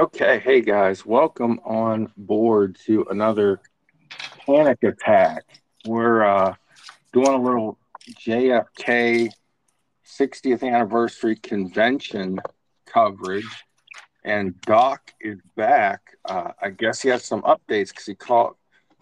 Okay, 0.00 0.38
hey 0.38 0.62
guys, 0.62 1.04
welcome 1.04 1.60
on 1.62 2.10
board 2.16 2.78
to 2.86 3.04
another 3.10 3.60
panic 4.46 4.82
attack. 4.82 5.44
We're 5.84 6.24
uh, 6.24 6.54
doing 7.12 7.28
a 7.28 7.36
little 7.36 7.78
JFK 8.12 9.28
60th 10.06 10.62
anniversary 10.62 11.36
convention 11.36 12.40
coverage, 12.86 13.66
and 14.24 14.58
Doc 14.62 15.12
is 15.20 15.38
back. 15.54 16.00
Uh, 16.24 16.52
I 16.62 16.70
guess 16.70 17.02
he 17.02 17.10
has 17.10 17.22
some 17.22 17.42
updates 17.42 17.90
because 17.90 18.06
he 18.06 18.14
called, 18.14 18.54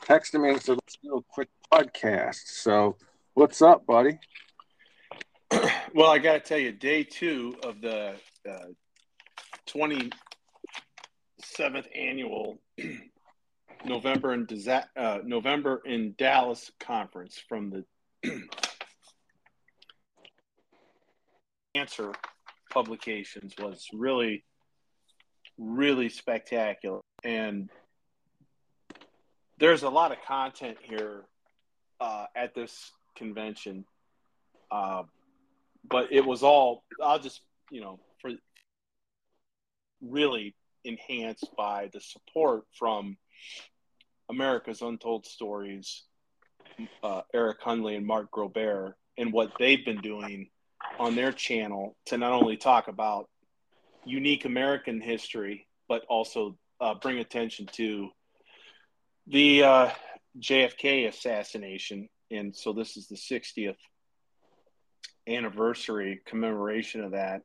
texted 0.02 0.42
me 0.42 0.48
and 0.50 0.60
said, 0.60 0.78
"Let's 0.84 0.98
do 1.00 1.14
a 1.18 1.22
quick 1.32 1.48
podcast." 1.72 2.40
So, 2.46 2.96
what's 3.34 3.62
up, 3.62 3.86
buddy? 3.86 4.18
well, 5.94 6.10
I 6.10 6.18
got 6.18 6.32
to 6.32 6.40
tell 6.40 6.58
you, 6.58 6.72
day 6.72 7.04
two 7.04 7.54
of 7.62 7.80
the 7.80 8.16
uh, 8.50 8.66
27th 11.58 11.86
annual 11.94 12.58
November 13.84 14.32
in 14.32 14.46
uh, 14.96 15.18
November 15.24 15.82
in 15.84 16.14
Dallas 16.16 16.70
conference 16.80 17.40
from 17.48 17.70
the 17.70 17.84
Lancer 21.74 22.12
publications 22.70 23.54
was 23.58 23.86
really, 23.92 24.44
really 25.56 26.08
spectacular, 26.08 27.00
and 27.22 27.70
there's 29.58 29.82
a 29.82 29.90
lot 29.90 30.12
of 30.12 30.18
content 30.26 30.78
here 30.82 31.24
uh, 32.00 32.26
at 32.34 32.54
this 32.54 32.90
convention. 33.16 33.84
Uh, 34.70 35.04
but 35.88 36.08
it 36.12 36.24
was 36.24 36.42
all 36.42 36.84
I'll 37.02 37.20
just 37.20 37.40
you 37.70 37.80
know 37.80 38.00
for 38.20 38.32
really 40.00 40.54
enhanced 40.84 41.48
by 41.56 41.88
the 41.92 42.00
support 42.00 42.64
from 42.78 43.16
America's 44.28 44.82
Untold 44.82 45.26
Stories, 45.26 46.04
uh, 47.02 47.22
Eric 47.34 47.60
Hunley 47.62 47.96
and 47.96 48.06
Mark 48.06 48.30
Groubert, 48.30 48.94
and 49.16 49.32
what 49.32 49.52
they've 49.58 49.84
been 49.84 50.00
doing 50.00 50.48
on 50.98 51.14
their 51.14 51.32
channel 51.32 51.96
to 52.06 52.18
not 52.18 52.32
only 52.32 52.56
talk 52.56 52.88
about 52.88 53.28
unique 54.04 54.44
American 54.44 55.00
history, 55.00 55.66
but 55.88 56.04
also 56.08 56.56
uh, 56.80 56.94
bring 56.94 57.18
attention 57.18 57.66
to 57.72 58.08
the 59.26 59.64
uh, 59.64 59.90
JFK 60.38 61.08
assassination. 61.08 62.08
And 62.30 62.54
so 62.54 62.72
this 62.72 62.96
is 62.96 63.08
the 63.08 63.16
60th 63.16 63.76
anniversary 65.28 66.20
commemoration 66.26 67.02
of 67.02 67.12
that, 67.12 67.42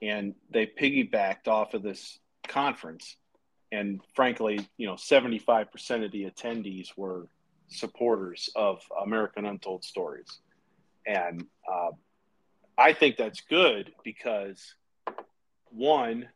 and 0.00 0.34
they 0.50 0.66
piggybacked 0.66 1.48
off 1.48 1.74
of 1.74 1.82
this 1.82 2.18
conference. 2.50 3.16
And 3.72 4.00
frankly, 4.14 4.68
you 4.76 4.86
know, 4.86 4.94
75% 4.94 6.04
of 6.04 6.10
the 6.10 6.24
attendees 6.24 6.88
were 6.96 7.28
supporters 7.68 8.50
of 8.56 8.82
American 9.02 9.46
Untold 9.46 9.84
Stories. 9.84 10.40
And 11.06 11.46
uh, 11.70 11.90
I 12.76 12.92
think 12.92 13.16
that's 13.16 13.40
good 13.42 13.92
because, 14.04 14.74
one, 15.70 16.28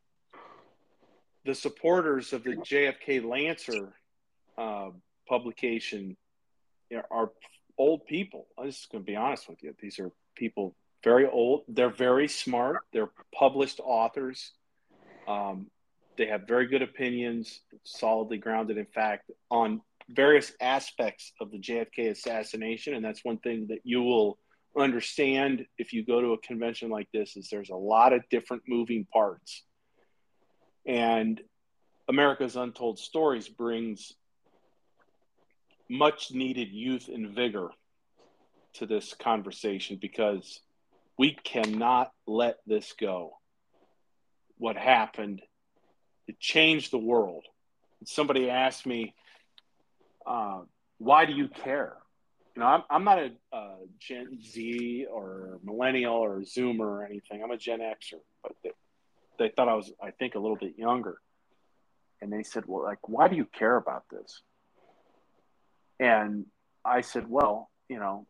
the 1.45 1.55
supporters 1.55 2.33
of 2.33 2.45
the 2.45 2.57
JFK 2.57 3.25
Lancer 3.25 3.93
uh, 4.57 4.91
publication 5.29 6.17
are 7.11 7.31
old 7.77 8.07
people. 8.07 8.47
I'm 8.57 8.67
just 8.67 8.91
going 8.91 9.03
to 9.03 9.07
be 9.07 9.17
honest 9.17 9.49
with 9.49 9.63
you. 9.63 9.75
These 9.81 9.99
are 9.99 10.11
people 10.37 10.75
very 11.03 11.27
old. 11.27 11.65
They're 11.69 11.91
very 11.91 12.29
smart. 12.29 12.79
They're 12.93 13.11
published 13.35 13.81
authors. 13.85 14.53
Um, 15.29 15.67
they 16.17 16.27
have 16.27 16.47
very 16.47 16.67
good 16.67 16.83
opinions, 16.83 17.61
solidly 17.83 18.39
grounded 18.39 18.79
in 18.79 18.87
fact, 18.87 19.31
on 19.51 19.81
various 20.09 20.53
aspects 20.61 21.33
of 21.41 21.51
the 21.51 21.59
JFK 21.59 22.11
assassination. 22.11 22.95
And 22.95 23.05
that's 23.05 23.25
one 23.25 23.39
thing 23.39 23.69
that 23.69 23.81
you 23.85 24.03
will 24.03 24.39
understand 24.77 25.67
if 25.79 25.93
you 25.93 26.05
go 26.05 26.21
to 26.21 26.33
a 26.33 26.39
convention 26.39 26.91
like 26.91 27.09
this 27.13 27.37
is 27.37 27.49
there's 27.49 27.71
a 27.71 27.77
lot 27.77 28.13
of 28.13 28.29
different 28.29 28.65
moving 28.67 29.07
parts. 29.13 29.63
And 30.87 31.41
America's 32.09 32.57
Untold 32.57 32.99
Stories 32.99 33.49
brings 33.49 34.13
much 35.89 36.33
needed 36.33 36.71
youth 36.71 37.09
and 37.09 37.35
vigor 37.35 37.71
to 38.75 38.87
this 38.87 39.15
conversation 39.15 39.99
because 40.01 40.61
we 41.17 41.33
cannot 41.33 42.11
let 42.27 42.57
this 42.67 42.93
go. 42.99 43.39
What 44.59 44.77
happened, 44.77 45.43
it 46.27 46.41
changed 46.41 46.91
the 46.91 46.99
world. 46.99 47.45
Somebody 48.05 48.51
asked 48.51 48.87
me, 48.87 49.15
uh, 50.27 50.61
why 50.99 51.25
do 51.25 51.33
you 51.33 51.49
care? 51.49 51.97
You 52.55 52.61
know, 52.61 52.67
I'm, 52.67 52.83
I'm 52.89 53.05
not 53.05 53.19
a, 53.19 53.31
a 53.53 53.77
Gen 53.99 54.39
Z 54.41 55.07
or 55.11 55.59
millennial 55.65 56.15
or 56.15 56.41
Zoomer 56.41 56.81
or 56.81 57.05
anything. 57.05 57.43
I'm 57.43 57.51
a 57.51 57.57
Gen 57.57 57.81
Xer, 57.81 58.21
but 58.43 58.53
they, 58.63 58.71
they 59.39 59.49
thought 59.49 59.69
I 59.69 59.75
was, 59.75 59.93
I 60.03 60.13
think, 60.13 60.35
a 60.35 60.39
little 60.39 60.57
bit 60.57 60.79
younger. 60.79 61.19
And 62.21 62.33
they 62.33 62.43
said, 62.43 62.65
well, 62.67 62.85
like, 62.85 63.09
why 63.09 63.29
do 63.29 63.37
you 63.37 63.45
care 63.45 63.77
about 63.77 64.05
this? 64.11 64.41
And 65.99 66.47
I 66.85 67.01
said, 67.01 67.29
well, 67.29 67.71
you 67.89 67.99
know, 67.99 68.27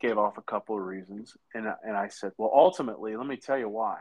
gave 0.00 0.16
off 0.16 0.38
a 0.38 0.42
couple 0.42 0.76
of 0.76 0.84
reasons. 0.84 1.36
And, 1.54 1.66
and 1.84 1.96
I 1.96 2.08
said, 2.08 2.32
well, 2.38 2.52
ultimately, 2.54 3.16
let 3.16 3.26
me 3.26 3.36
tell 3.36 3.58
you 3.58 3.68
why. 3.68 3.98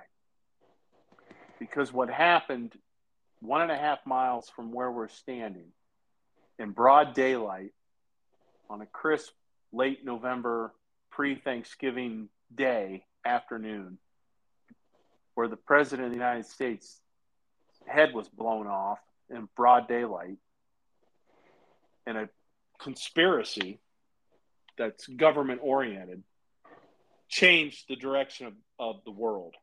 Because 1.59 1.91
what 1.91 2.09
happened 2.09 2.73
one 3.39 3.61
and 3.61 3.71
a 3.71 3.77
half 3.77 3.99
miles 4.05 4.49
from 4.49 4.71
where 4.71 4.91
we're 4.91 5.07
standing 5.07 5.71
in 6.59 6.71
broad 6.71 7.13
daylight 7.13 7.73
on 8.69 8.81
a 8.81 8.85
crisp 8.85 9.31
late 9.71 10.03
November 10.03 10.73
pre 11.11 11.35
Thanksgiving 11.35 12.29
day 12.53 13.03
afternoon, 13.25 13.97
where 15.35 15.47
the 15.47 15.55
President 15.55 16.05
of 16.05 16.11
the 16.11 16.17
United 16.17 16.45
States 16.45 16.99
head 17.85 18.13
was 18.13 18.27
blown 18.27 18.67
off 18.67 18.99
in 19.29 19.47
broad 19.55 19.87
daylight, 19.87 20.37
and 22.05 22.17
a 22.17 22.29
conspiracy 22.79 23.79
that's 24.77 25.07
government 25.07 25.59
oriented 25.63 26.23
changed 27.29 27.85
the 27.89 27.95
direction 27.95 28.47
of, 28.47 28.53
of 28.79 29.03
the 29.05 29.11
world. 29.11 29.55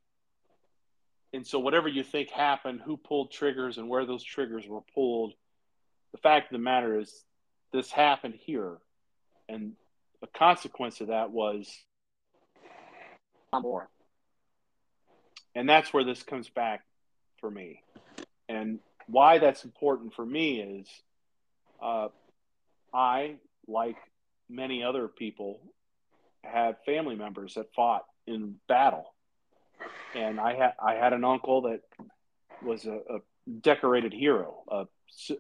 And 1.35 1.45
so, 1.45 1.59
whatever 1.59 1.89
you 1.89 2.05
think 2.05 2.31
happened, 2.31 2.81
who 2.85 2.97
pulled 2.97 3.33
triggers 3.33 3.77
and 3.77 3.89
where 3.89 4.07
those 4.07 4.23
triggers 4.23 4.69
were 4.69 4.83
pulled, 4.95 5.35
the 6.13 6.19
fact 6.19 6.47
of 6.47 6.53
the 6.53 6.63
matter 6.63 6.97
is, 7.01 7.13
this 7.73 7.91
happened 7.91 8.35
here. 8.35 8.79
And 9.49 9.73
the 10.21 10.29
consequence 10.29 11.01
of 11.01 11.09
that 11.09 11.33
was 11.33 11.69
more. 13.53 13.89
And 15.57 15.69
that's 15.69 15.93
where 15.93 16.05
this 16.05 16.23
comes 16.23 16.49
back 16.49 16.83
for 17.41 17.51
me. 17.51 17.83
And 18.49 18.79
why 19.09 19.39
that's 19.39 19.65
important 19.65 20.15
for 20.15 20.25
me 20.25 20.61
is 20.61 20.89
uh, 21.83 22.09
I, 22.95 23.39
like 23.67 23.97
many 24.49 24.85
other 24.85 25.09
people 25.09 25.59
had 26.45 26.77
family 26.87 27.17
members 27.17 27.55
that 27.55 27.75
fought 27.75 28.05
in 28.25 28.55
battle. 28.69 29.14
And 30.15 30.41
I 30.41 30.55
had 30.55 30.73
I 30.83 30.95
had 30.95 31.13
an 31.13 31.25
uncle 31.25 31.63
that 31.63 31.81
was 32.63 32.87
a, 32.87 32.95
a 32.95 33.19
decorated 33.61 34.13
hero, 34.13 34.63
a, 34.69 34.87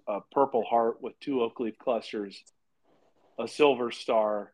a, 0.08 0.20
Purple 0.32 0.64
Heart 0.64 1.00
with 1.00 1.18
two 1.20 1.42
oak 1.42 1.60
leaf 1.60 1.78
clusters, 1.78 2.42
a 3.38 3.46
Silver 3.46 3.90
Star, 3.90 4.52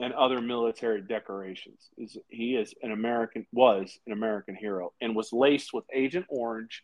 and 0.00 0.12
other 0.14 0.40
military 0.40 1.02
decorations. 1.02 1.90
Is 1.98 2.16
He 2.28 2.56
is 2.56 2.74
an 2.82 2.92
American, 2.92 3.46
was 3.52 3.98
an 4.06 4.12
American 4.12 4.56
hero, 4.56 4.92
and 5.00 5.14
was 5.14 5.32
laced 5.32 5.72
with 5.72 5.84
Agent 5.92 6.26
Orange 6.28 6.82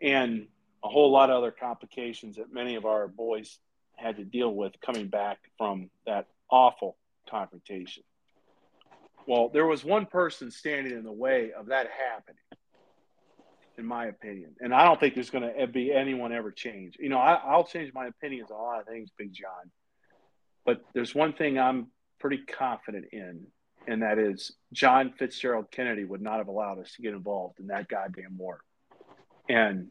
and 0.00 0.46
a 0.82 0.88
whole 0.88 1.10
lot 1.10 1.30
of 1.30 1.36
other 1.36 1.50
complications 1.50 2.36
that 2.36 2.52
many 2.52 2.74
of 2.74 2.86
our 2.86 3.06
boys 3.06 3.58
had 3.96 4.16
to 4.16 4.24
deal 4.24 4.54
with 4.54 4.72
coming 4.80 5.08
back 5.08 5.38
from 5.58 5.90
that 6.06 6.26
awful 6.50 6.96
confrontation. 7.28 8.02
Well, 9.26 9.50
there 9.52 9.66
was 9.66 9.84
one 9.84 10.06
person 10.06 10.50
standing 10.50 10.92
in 10.92 11.04
the 11.04 11.12
way 11.12 11.52
of 11.52 11.66
that 11.66 11.88
happening, 11.88 12.42
in 13.78 13.84
my 13.86 14.06
opinion. 14.06 14.56
And 14.60 14.74
I 14.74 14.84
don't 14.84 14.98
think 14.98 15.14
there's 15.14 15.30
going 15.30 15.50
to 15.58 15.66
be 15.66 15.92
anyone 15.92 16.32
ever 16.32 16.50
change. 16.50 16.96
You 16.98 17.08
know, 17.08 17.18
I, 17.18 17.56
will 17.56 17.64
change 17.64 17.92
my 17.92 18.06
opinions 18.06 18.50
on 18.50 18.58
a 18.58 18.62
lot 18.62 18.80
of 18.80 18.86
things, 18.86 19.10
Big 19.16 19.32
John. 19.32 19.70
But 20.64 20.82
there's 20.94 21.14
one 21.14 21.32
thing 21.32 21.58
I'm 21.58 21.88
pretty 22.18 22.38
confident 22.38 23.06
in, 23.12 23.46
and 23.86 24.02
that 24.02 24.18
is 24.18 24.52
John 24.72 25.12
Fitzgerald 25.18 25.70
Kennedy 25.70 26.04
would 26.04 26.22
not 26.22 26.38
have 26.38 26.48
allowed 26.48 26.78
us 26.78 26.92
to 26.96 27.02
get 27.02 27.14
involved 27.14 27.60
in 27.60 27.68
that 27.68 27.88
goddamn 27.88 28.36
war. 28.36 28.60
And 29.48 29.88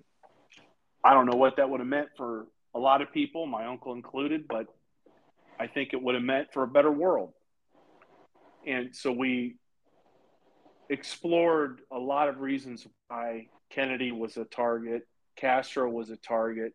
I 1.04 1.14
don't 1.14 1.26
know 1.26 1.38
what 1.38 1.58
that 1.58 1.70
would 1.70 1.80
have 1.80 1.88
meant 1.88 2.10
for 2.18 2.48
a 2.74 2.80
lot 2.80 3.02
of 3.02 3.12
people, 3.12 3.46
my 3.46 3.66
uncle 3.66 3.94
included, 3.94 4.48
but 4.48 4.68
I 5.60 5.68
think 5.68 5.94
it 5.94 6.02
would 6.02 6.16
have 6.16 6.24
meant 6.24 6.50
for 6.54 6.64
a 6.64 6.68
better 6.68 6.92
world. 6.92 7.34
And 8.70 8.96
so 8.96 9.12
we 9.12 9.56
explored 10.90 11.82
a 11.92 11.98
lot 11.98 12.30
of 12.30 12.40
reasons 12.40 12.86
why 13.08 13.48
Kennedy 13.72 14.12
was 14.12 14.38
a 14.38 14.46
target, 14.46 15.08
Castro 15.36 15.90
was 15.90 16.12
a 16.12 16.18
target, 16.18 16.74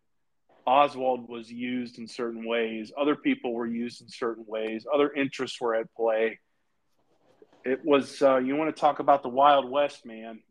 Oswald 0.67 1.29
was 1.29 1.49
used 1.49 1.97
in 1.97 2.07
certain 2.07 2.45
ways, 2.45 2.91
other 2.99 3.15
people 3.15 3.53
were 3.53 3.65
used 3.65 4.01
in 4.01 4.09
certain 4.09 4.43
ways, 4.45 4.85
other 4.93 5.09
interests 5.13 5.61
were 5.61 5.73
at 5.73 5.87
play. 5.95 6.39
It 7.63 7.79
was, 7.85 8.21
uh, 8.21 8.37
you 8.37 8.57
want 8.57 8.75
to 8.75 8.79
talk 8.79 8.99
about 8.99 9.23
the 9.23 9.29
Wild 9.29 9.69
West, 9.69 10.05
man. 10.05 10.41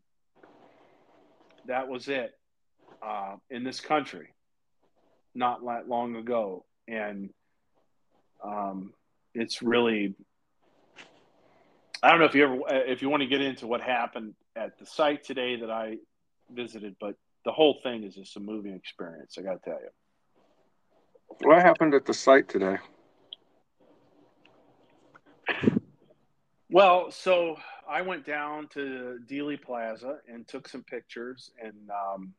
That 1.67 1.87
was 1.87 2.07
it 2.07 2.31
uh, 3.05 3.35
in 3.51 3.63
this 3.63 3.79
country 3.79 4.29
not 5.35 5.63
that 5.63 5.87
long 5.87 6.15
ago. 6.15 6.65
And 6.87 7.29
um, 8.43 8.93
it's 9.35 9.61
really, 9.61 10.15
I 12.03 12.09
don't 12.09 12.19
know 12.19 12.25
if 12.25 12.35
you 12.35 12.43
ever, 12.43 12.61
if 12.87 13.01
you 13.01 13.09
want 13.09 13.21
to 13.21 13.27
get 13.27 13.41
into 13.41 13.67
what 13.67 13.81
happened 13.81 14.35
at 14.55 14.77
the 14.77 14.85
site 14.85 15.23
today 15.23 15.55
that 15.57 15.71
I 15.71 15.97
visited, 16.51 16.95
but 16.99 17.15
the 17.45 17.51
whole 17.51 17.79
thing 17.83 18.03
is 18.03 18.15
just 18.15 18.35
a 18.37 18.39
moving 18.39 18.73
experience. 18.73 19.37
I 19.37 19.41
got 19.41 19.63
to 19.63 19.69
tell 19.69 19.79
you. 19.79 19.89
What 21.47 21.61
happened 21.61 21.93
at 21.93 22.05
the 22.05 22.13
site 22.13 22.49
today? 22.49 22.77
Well, 26.69 27.11
so 27.11 27.57
I 27.87 28.01
went 28.01 28.25
down 28.25 28.67
to 28.73 29.19
Dealey 29.29 29.61
Plaza 29.61 30.17
and 30.27 30.47
took 30.47 30.67
some 30.67 30.83
pictures, 30.83 31.51
and 31.61 31.89
um, 31.89 32.33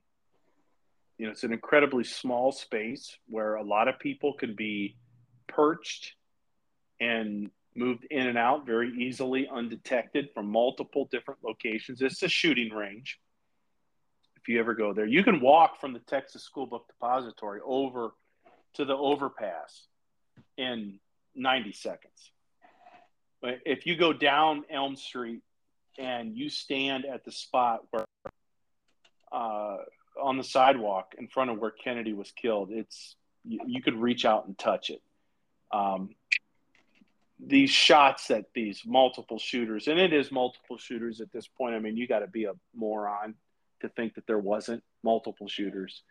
you 1.19 1.26
know, 1.26 1.32
it's 1.32 1.44
an 1.44 1.52
incredibly 1.52 2.05
small 2.05 2.52
space 2.52 3.17
where 3.29 3.55
a 3.55 3.62
lot 3.62 3.88
of 3.88 3.99
people 3.99 4.35
can 4.35 4.55
be 4.55 4.97
perched 5.49 6.14
and 7.00 7.50
moved 7.76 8.06
in 8.11 8.26
and 8.26 8.38
out 8.38 8.67
very 8.67 8.93
easily, 8.96 9.49
undetected 9.49 10.31
from 10.34 10.50
multiple 10.50 11.08
different 11.11 11.40
locations. 11.44 12.00
It's 12.02 12.23
a 12.23 12.28
shooting 12.28 12.73
range. 12.73 13.19
If 14.37 14.49
you 14.49 14.61
ever 14.61 14.75
go 14.75 14.93
there, 14.93 15.06
you 15.06 15.25
can 15.25 15.40
walk 15.40 15.81
from 15.81 15.93
the 15.93 15.99
Texas 16.00 16.44
School 16.44 16.67
Book 16.67 16.87
Depository 16.88 17.61
over 17.64 18.11
to 18.75 18.84
the 18.84 18.94
overpass 18.94 19.87
in 20.56 20.99
90 21.34 21.73
seconds. 21.73 22.31
But 23.43 23.61
if 23.64 23.87
you 23.87 23.96
go 23.96 24.12
down 24.12 24.64
Elm 24.70 24.96
Street 24.96 25.43
and 25.99 26.37
you 26.37 26.49
stand 26.49 27.05
at 27.05 27.25
the 27.25 27.32
spot 27.32 27.81
where 27.90 28.05
uh, 29.32 29.76
on 30.20 30.37
the 30.37 30.44
sidewalk 30.44 31.14
in 31.19 31.28
front 31.28 31.50
of 31.50 31.58
where 31.58 31.70
Kennedy 31.70 32.12
was 32.12 32.31
killed, 32.32 32.70
it's 32.70 33.17
you, 33.44 33.61
you 33.67 33.82
could 33.82 33.96
reach 33.96 34.25
out 34.25 34.46
and 34.46 34.56
touch 34.58 34.90
it. 34.90 35.02
Um, 35.73 36.14
these 37.44 37.71
shots 37.71 38.31
at 38.31 38.47
these 38.55 38.83
multiple 38.87 39.38
shooters, 39.38 39.88
and 39.88 39.99
it 39.99 40.12
is 40.12 40.33
multiple 40.33 40.79
shooters 40.79 41.21
at 41.21 41.33
this 41.33 41.47
point. 41.47 41.75
I 41.75 41.81
mean, 41.81 41.97
you 41.97 42.06
got 42.06 42.21
to 42.21 42.27
be 42.27 42.44
a 42.44 42.53
moron 42.75 43.35
to 43.81 43.88
think 43.91 44.15
that 44.15 44.27
there 44.27 44.38
wasn't 44.38 44.83
multiple 45.05 45.49
shooters. 45.49 46.03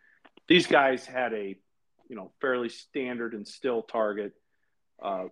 These 0.48 0.68
guys 0.68 1.06
had 1.06 1.34
a 1.34 1.58
you 2.10 2.16
know 2.16 2.32
fairly 2.42 2.70
standard 2.70 3.34
and 3.34 3.48
still 3.48 3.82
target 3.82 4.34
uh, 5.02 5.26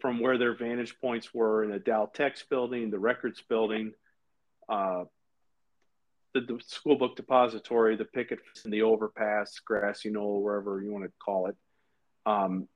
from 0.00 0.20
where 0.20 0.38
their 0.38 0.56
vantage 0.56 0.98
points 1.00 1.32
were 1.34 1.64
in 1.64 1.70
the 1.70 1.78
Daltex 1.78 2.48
building, 2.48 2.90
the 2.90 2.98
records 2.98 3.42
building, 3.48 3.92
uh, 4.68 5.04
the, 6.32 6.40
the, 6.40 6.60
school 6.66 6.96
book 6.96 7.16
depository, 7.16 7.96
the 7.96 8.04
picket 8.04 8.40
and 8.64 8.72
the 8.72 8.82
overpass, 8.82 9.58
grassy 9.60 10.10
knoll, 10.10 10.42
wherever 10.42 10.82
you 10.82 10.90
want 10.90 11.04
to 11.04 11.12
call 11.24 11.46
it. 11.46 11.56
Um, 12.26 12.68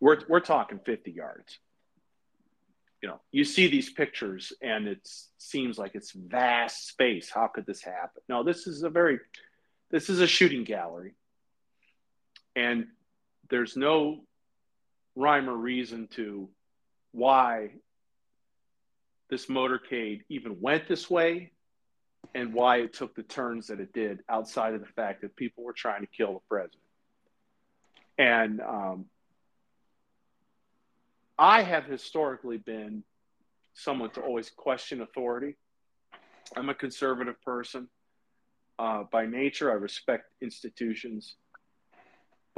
we're 0.00 0.20
we're 0.28 0.40
talking 0.40 0.80
50 0.84 1.10
yards. 1.10 1.58
You 3.02 3.08
know, 3.08 3.20
you 3.30 3.44
see 3.44 3.68
these 3.68 3.90
pictures 3.90 4.52
and 4.60 4.88
it 4.88 5.08
seems 5.38 5.78
like 5.78 5.94
it's 5.94 6.10
vast 6.12 6.88
space. 6.88 7.30
How 7.30 7.46
could 7.46 7.64
this 7.64 7.82
happen? 7.82 8.22
No, 8.28 8.42
this 8.42 8.66
is 8.66 8.82
a 8.82 8.90
very, 8.90 9.20
this 9.90 10.10
is 10.10 10.20
a 10.20 10.26
shooting 10.26 10.64
gallery 10.64 11.14
and 12.56 12.86
there's 13.50 13.76
no 13.76 14.24
rhyme 15.14 15.48
or 15.48 15.56
reason 15.56 16.08
to 16.08 16.48
why 17.12 17.70
this 19.30 19.46
motorcade 19.46 20.22
even 20.28 20.60
went 20.60 20.88
this 20.88 21.08
way 21.08 21.52
and 22.34 22.52
why 22.52 22.78
it 22.78 22.92
took 22.92 23.14
the 23.14 23.22
turns 23.22 23.68
that 23.68 23.80
it 23.80 23.92
did 23.92 24.20
outside 24.28 24.74
of 24.74 24.80
the 24.80 24.86
fact 24.86 25.22
that 25.22 25.36
people 25.36 25.64
were 25.64 25.72
trying 25.72 26.00
to 26.00 26.06
kill 26.08 26.34
the 26.34 26.40
president. 26.48 26.82
And 28.18 28.60
um, 28.60 29.04
I 31.38 31.62
have 31.62 31.84
historically 31.84 32.58
been 32.58 33.04
someone 33.74 34.10
to 34.10 34.20
always 34.20 34.50
question 34.50 35.00
authority. 35.02 35.56
I'm 36.56 36.68
a 36.68 36.74
conservative 36.74 37.40
person. 37.42 37.88
Uh, 38.78 39.04
by 39.10 39.26
nature, 39.26 39.70
I 39.70 39.74
respect 39.74 40.24
institutions 40.40 41.36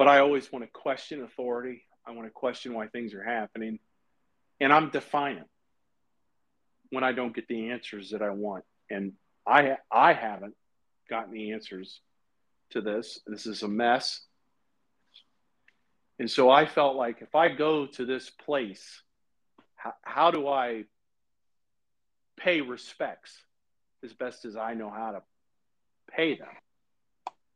but 0.00 0.08
I 0.08 0.20
always 0.20 0.50
want 0.50 0.64
to 0.64 0.70
question 0.70 1.22
authority. 1.22 1.82
I 2.06 2.12
want 2.12 2.26
to 2.26 2.30
question 2.30 2.72
why 2.72 2.86
things 2.86 3.12
are 3.12 3.22
happening. 3.22 3.80
And 4.58 4.72
I'm 4.72 4.88
defiant 4.88 5.46
when 6.88 7.04
I 7.04 7.12
don't 7.12 7.34
get 7.34 7.48
the 7.48 7.68
answers 7.68 8.12
that 8.12 8.22
I 8.22 8.30
want. 8.30 8.64
And 8.88 9.12
I 9.46 9.76
I 9.92 10.14
haven't 10.14 10.54
gotten 11.10 11.34
the 11.34 11.52
answers 11.52 12.00
to 12.70 12.80
this. 12.80 13.20
This 13.26 13.44
is 13.44 13.62
a 13.62 13.68
mess. 13.68 14.22
And 16.20 16.30
so 16.30 16.50
I 16.50 16.66
felt 16.66 16.96
like 16.96 17.22
if 17.22 17.34
I 17.34 17.48
go 17.48 17.86
to 17.86 18.04
this 18.04 18.28
place, 18.28 19.02
how, 19.74 19.94
how 20.02 20.30
do 20.30 20.46
I 20.46 20.84
pay 22.36 22.60
respects 22.60 23.34
as 24.04 24.12
best 24.12 24.44
as 24.44 24.54
I 24.54 24.74
know 24.74 24.90
how 24.90 25.12
to 25.12 25.22
pay 26.14 26.36
them? 26.36 26.50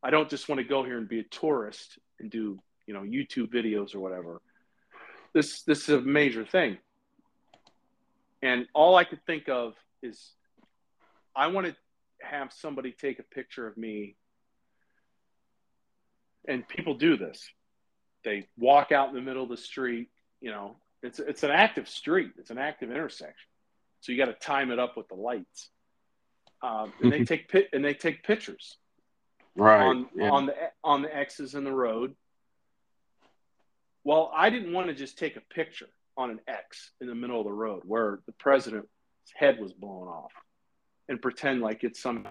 I 0.02 0.08
don't 0.08 0.30
just 0.30 0.48
want 0.48 0.60
to 0.60 0.64
go 0.66 0.82
here 0.82 0.96
and 0.96 1.06
be 1.06 1.20
a 1.20 1.24
tourist 1.24 1.98
and 2.18 2.30
do 2.30 2.58
you 2.86 2.94
know 2.94 3.02
YouTube 3.02 3.52
videos 3.52 3.94
or 3.94 4.00
whatever. 4.00 4.40
This 5.34 5.60
this 5.64 5.82
is 5.90 5.96
a 5.96 6.00
major 6.00 6.46
thing. 6.46 6.78
And 8.40 8.66
all 8.72 8.96
I 8.96 9.04
could 9.04 9.20
think 9.26 9.50
of 9.50 9.74
is 10.02 10.32
I 11.36 11.48
want 11.48 11.66
to 11.66 11.76
have 12.22 12.50
somebody 12.50 12.92
take 12.92 13.18
a 13.18 13.24
picture 13.24 13.66
of 13.66 13.76
me. 13.76 14.16
And 16.48 16.66
people 16.66 16.94
do 16.94 17.18
this. 17.18 17.46
They 18.24 18.48
walk 18.56 18.92
out 18.92 19.08
in 19.10 19.14
the 19.14 19.20
middle 19.20 19.42
of 19.42 19.50
the 19.50 19.56
street, 19.56 20.08
you 20.40 20.50
know, 20.50 20.76
it's 21.02 21.18
it's 21.18 21.42
an 21.42 21.50
active 21.50 21.88
street, 21.88 22.32
it's 22.38 22.50
an 22.50 22.58
active 22.58 22.90
intersection. 22.90 23.48
So 24.00 24.12
you 24.12 24.18
got 24.18 24.26
to 24.26 24.34
time 24.34 24.70
it 24.70 24.78
up 24.78 24.96
with 24.96 25.08
the 25.08 25.14
lights. 25.14 25.68
Um, 26.62 26.92
and 27.02 27.12
they 27.12 27.24
take 27.24 27.48
pit 27.48 27.68
and 27.72 27.84
they 27.84 27.94
take 27.94 28.22
pictures 28.22 28.78
right 29.54 29.82
on 29.82 30.08
yeah. 30.14 30.30
on 30.30 30.46
the 30.46 30.54
on 30.82 31.02
the 31.02 31.14
X's 31.14 31.54
in 31.54 31.64
the 31.64 31.72
road. 31.72 32.14
Well, 34.02 34.30
I 34.34 34.50
didn't 34.50 34.72
want 34.72 34.88
to 34.88 34.94
just 34.94 35.18
take 35.18 35.36
a 35.36 35.40
picture 35.40 35.88
on 36.16 36.30
an 36.30 36.40
X 36.46 36.90
in 37.00 37.06
the 37.06 37.14
middle 37.14 37.40
of 37.40 37.46
the 37.46 37.52
road 37.52 37.82
where 37.84 38.20
the 38.26 38.32
president's 38.32 38.88
head 39.34 39.58
was 39.58 39.72
blown 39.72 40.08
off 40.08 40.32
and 41.08 41.20
pretend 41.20 41.60
like 41.60 41.84
it's 41.84 42.00
some. 42.00 42.26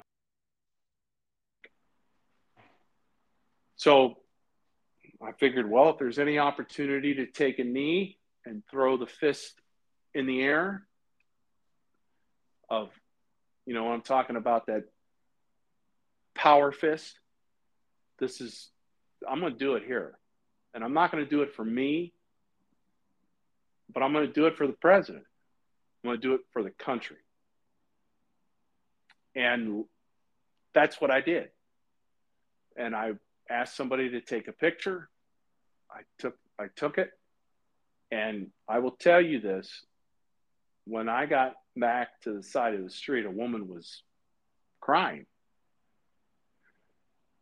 So 3.75 4.17
I 5.23 5.31
figured, 5.31 5.69
well, 5.69 5.89
if 5.89 5.97
there's 5.97 6.19
any 6.19 6.37
opportunity 6.37 7.15
to 7.15 7.25
take 7.25 7.59
a 7.59 7.63
knee 7.63 8.17
and 8.45 8.63
throw 8.69 8.97
the 8.97 9.07
fist 9.07 9.53
in 10.13 10.25
the 10.25 10.41
air 10.41 10.83
of, 12.69 12.89
you 13.65 13.73
know, 13.73 13.91
I'm 13.91 14.01
talking 14.01 14.35
about 14.35 14.67
that 14.67 14.83
power 16.35 16.71
fist. 16.71 17.17
This 18.19 18.41
is, 18.41 18.69
I'm 19.27 19.39
going 19.39 19.53
to 19.53 19.59
do 19.59 19.75
it 19.75 19.83
here. 19.85 20.17
And 20.73 20.83
I'm 20.83 20.93
not 20.93 21.11
going 21.11 21.23
to 21.23 21.29
do 21.29 21.41
it 21.41 21.53
for 21.53 21.63
me, 21.63 22.13
but 23.93 24.03
I'm 24.03 24.11
going 24.11 24.27
to 24.27 24.33
do 24.33 24.47
it 24.47 24.57
for 24.57 24.67
the 24.67 24.73
president. 24.73 25.23
I'm 26.03 26.09
going 26.09 26.19
to 26.19 26.27
do 26.27 26.33
it 26.33 26.41
for 26.51 26.63
the 26.63 26.71
country. 26.71 27.17
And 29.35 29.85
that's 30.73 30.99
what 30.99 31.11
I 31.11 31.21
did. 31.21 31.49
And 32.75 32.95
I 32.95 33.13
asked 33.49 33.77
somebody 33.77 34.09
to 34.09 34.21
take 34.21 34.47
a 34.47 34.51
picture. 34.51 35.09
I 35.93 36.01
took 36.17 36.37
I 36.59 36.67
took 36.75 36.97
it. 36.97 37.11
And 38.11 38.51
I 38.67 38.79
will 38.79 38.91
tell 38.91 39.21
you 39.21 39.39
this, 39.39 39.85
when 40.85 41.09
I 41.09 41.25
got 41.25 41.53
back 41.75 42.21
to 42.21 42.33
the 42.33 42.43
side 42.43 42.75
of 42.75 42.83
the 42.83 42.89
street, 42.89 43.25
a 43.25 43.31
woman 43.31 43.67
was 43.67 44.03
crying 44.79 45.25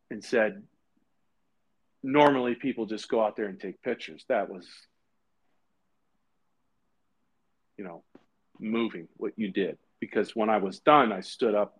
and 0.10 0.24
said, 0.24 0.64
normally 2.04 2.56
people 2.56 2.86
just 2.86 3.10
go 3.10 3.24
out 3.24 3.36
there 3.36 3.48
and 3.48 3.60
take 3.60 3.82
pictures. 3.82 4.24
That 4.30 4.50
was, 4.50 4.66
you 7.78 7.84
know, 7.84 8.04
moving 8.60 9.08
what 9.18 9.34
you 9.36 9.52
did. 9.52 9.78
Because 10.00 10.36
when 10.36 10.50
I 10.50 10.58
was 10.58 10.80
done, 10.80 11.12
I 11.12 11.20
stood 11.20 11.54
up, 11.54 11.80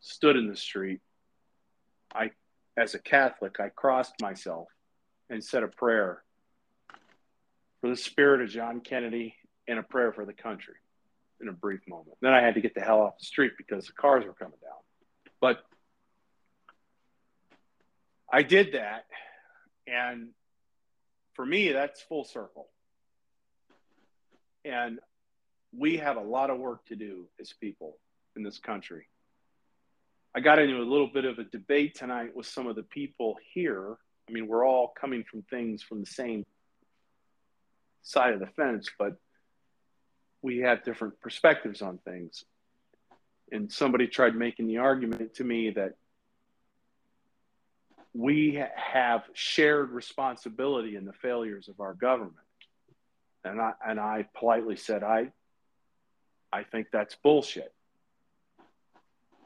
stood 0.00 0.36
in 0.36 0.48
the 0.48 0.56
street. 0.56 1.00
I, 2.12 2.32
as 2.76 2.94
a 2.94 2.98
Catholic, 2.98 3.60
I 3.60 3.68
crossed 3.68 4.14
myself 4.20 4.68
and 5.30 5.42
said 5.42 5.62
a 5.62 5.68
prayer 5.68 6.22
for 7.80 7.88
the 7.88 7.96
spirit 7.96 8.40
of 8.40 8.48
John 8.48 8.80
Kennedy 8.80 9.34
and 9.68 9.78
a 9.78 9.82
prayer 9.82 10.12
for 10.12 10.24
the 10.24 10.32
country. 10.32 10.74
in 11.40 11.48
a 11.48 11.52
brief 11.52 11.80
moment. 11.88 12.16
Then 12.22 12.32
I 12.32 12.40
had 12.40 12.54
to 12.54 12.60
get 12.60 12.74
the 12.74 12.80
hell 12.80 13.00
off 13.00 13.18
the 13.18 13.26
street 13.26 13.52
because 13.58 13.86
the 13.86 13.92
cars 13.92 14.24
were 14.24 14.32
coming 14.32 14.58
down. 14.62 14.78
But 15.40 15.58
I 18.32 18.42
did 18.42 18.72
that. 18.72 19.04
And 19.86 20.30
for 21.34 21.44
me, 21.44 21.72
that's 21.72 22.00
full 22.02 22.24
circle. 22.24 22.68
And 24.64 25.00
we 25.76 25.98
have 25.98 26.16
a 26.16 26.22
lot 26.22 26.50
of 26.50 26.58
work 26.58 26.86
to 26.86 26.96
do 26.96 27.26
as 27.40 27.52
people 27.60 27.98
in 28.36 28.42
this 28.42 28.58
country. 28.58 29.06
I 30.34 30.40
got 30.40 30.58
into 30.58 30.78
a 30.78 30.82
little 30.82 31.10
bit 31.12 31.24
of 31.24 31.38
a 31.38 31.44
debate 31.44 31.96
tonight 31.96 32.34
with 32.34 32.46
some 32.46 32.66
of 32.66 32.76
the 32.76 32.82
people 32.82 33.36
here. 33.52 33.96
I 34.28 34.32
mean, 34.32 34.46
we're 34.46 34.66
all 34.66 34.88
coming 34.88 35.24
from 35.24 35.42
things 35.42 35.82
from 35.82 36.00
the 36.00 36.06
same 36.06 36.44
side 38.02 38.34
of 38.34 38.40
the 38.40 38.46
fence, 38.46 38.90
but 38.98 39.16
we 40.42 40.58
have 40.58 40.84
different 40.84 41.20
perspectives 41.20 41.82
on 41.82 41.98
things. 41.98 42.44
And 43.52 43.70
somebody 43.70 44.06
tried 44.06 44.34
making 44.34 44.66
the 44.66 44.78
argument 44.78 45.34
to 45.34 45.44
me 45.44 45.70
that 45.70 45.94
we 48.14 48.62
have 48.76 49.24
shared 49.32 49.90
responsibility 49.90 50.96
in 50.96 51.04
the 51.04 51.12
failures 51.12 51.68
of 51.68 51.80
our 51.80 51.94
government. 51.94 52.36
And 53.44 53.60
I, 53.60 53.72
and 53.86 54.00
I 54.00 54.26
politely 54.38 54.76
said, 54.76 55.02
I, 55.02 55.32
I 56.52 56.62
think 56.62 56.86
that's 56.92 57.16
bullshit. 57.16 57.72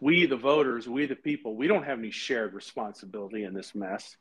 We, 0.00 0.26
the 0.26 0.36
voters, 0.36 0.86
we, 0.86 1.06
the 1.06 1.16
people, 1.16 1.56
we 1.56 1.66
don't 1.66 1.84
have 1.84 1.98
any 1.98 2.10
shared 2.10 2.54
responsibility 2.54 3.42
in 3.44 3.54
this 3.54 3.74
mess. 3.74 4.16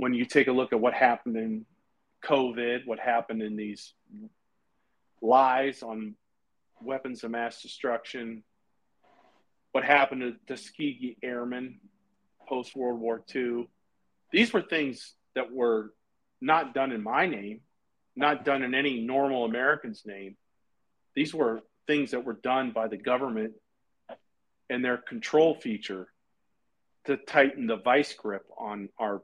When 0.00 0.14
you 0.14 0.24
take 0.24 0.48
a 0.48 0.52
look 0.52 0.72
at 0.72 0.80
what 0.80 0.94
happened 0.94 1.36
in 1.36 1.66
COVID, 2.24 2.86
what 2.86 2.98
happened 2.98 3.42
in 3.42 3.54
these 3.54 3.92
lies 5.20 5.82
on 5.82 6.14
weapons 6.80 7.22
of 7.22 7.32
mass 7.32 7.60
destruction, 7.60 8.42
what 9.72 9.84
happened 9.84 10.22
to 10.22 10.36
Tuskegee 10.46 11.18
Airmen 11.22 11.80
post 12.48 12.74
World 12.74 12.98
War 12.98 13.22
II. 13.34 13.68
These 14.32 14.54
were 14.54 14.62
things 14.62 15.12
that 15.34 15.52
were 15.52 15.92
not 16.40 16.72
done 16.72 16.92
in 16.92 17.02
my 17.02 17.26
name, 17.26 17.60
not 18.16 18.42
done 18.42 18.62
in 18.62 18.74
any 18.74 19.02
normal 19.02 19.44
American's 19.44 20.06
name. 20.06 20.34
These 21.14 21.34
were 21.34 21.60
things 21.86 22.12
that 22.12 22.24
were 22.24 22.38
done 22.42 22.70
by 22.70 22.88
the 22.88 22.96
government 22.96 23.52
and 24.70 24.82
their 24.82 24.96
control 24.96 25.56
feature 25.56 26.08
to 27.04 27.18
tighten 27.18 27.66
the 27.66 27.76
vice 27.76 28.14
grip 28.14 28.46
on 28.56 28.88
our 28.98 29.20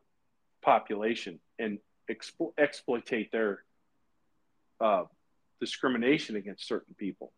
population 0.66 1.38
and 1.60 1.78
explo- 2.10 2.52
exploitate 2.58 3.30
their 3.30 3.62
uh, 4.80 5.04
discrimination 5.60 6.36
against 6.36 6.66
certain 6.66 6.94
people. 6.98 7.32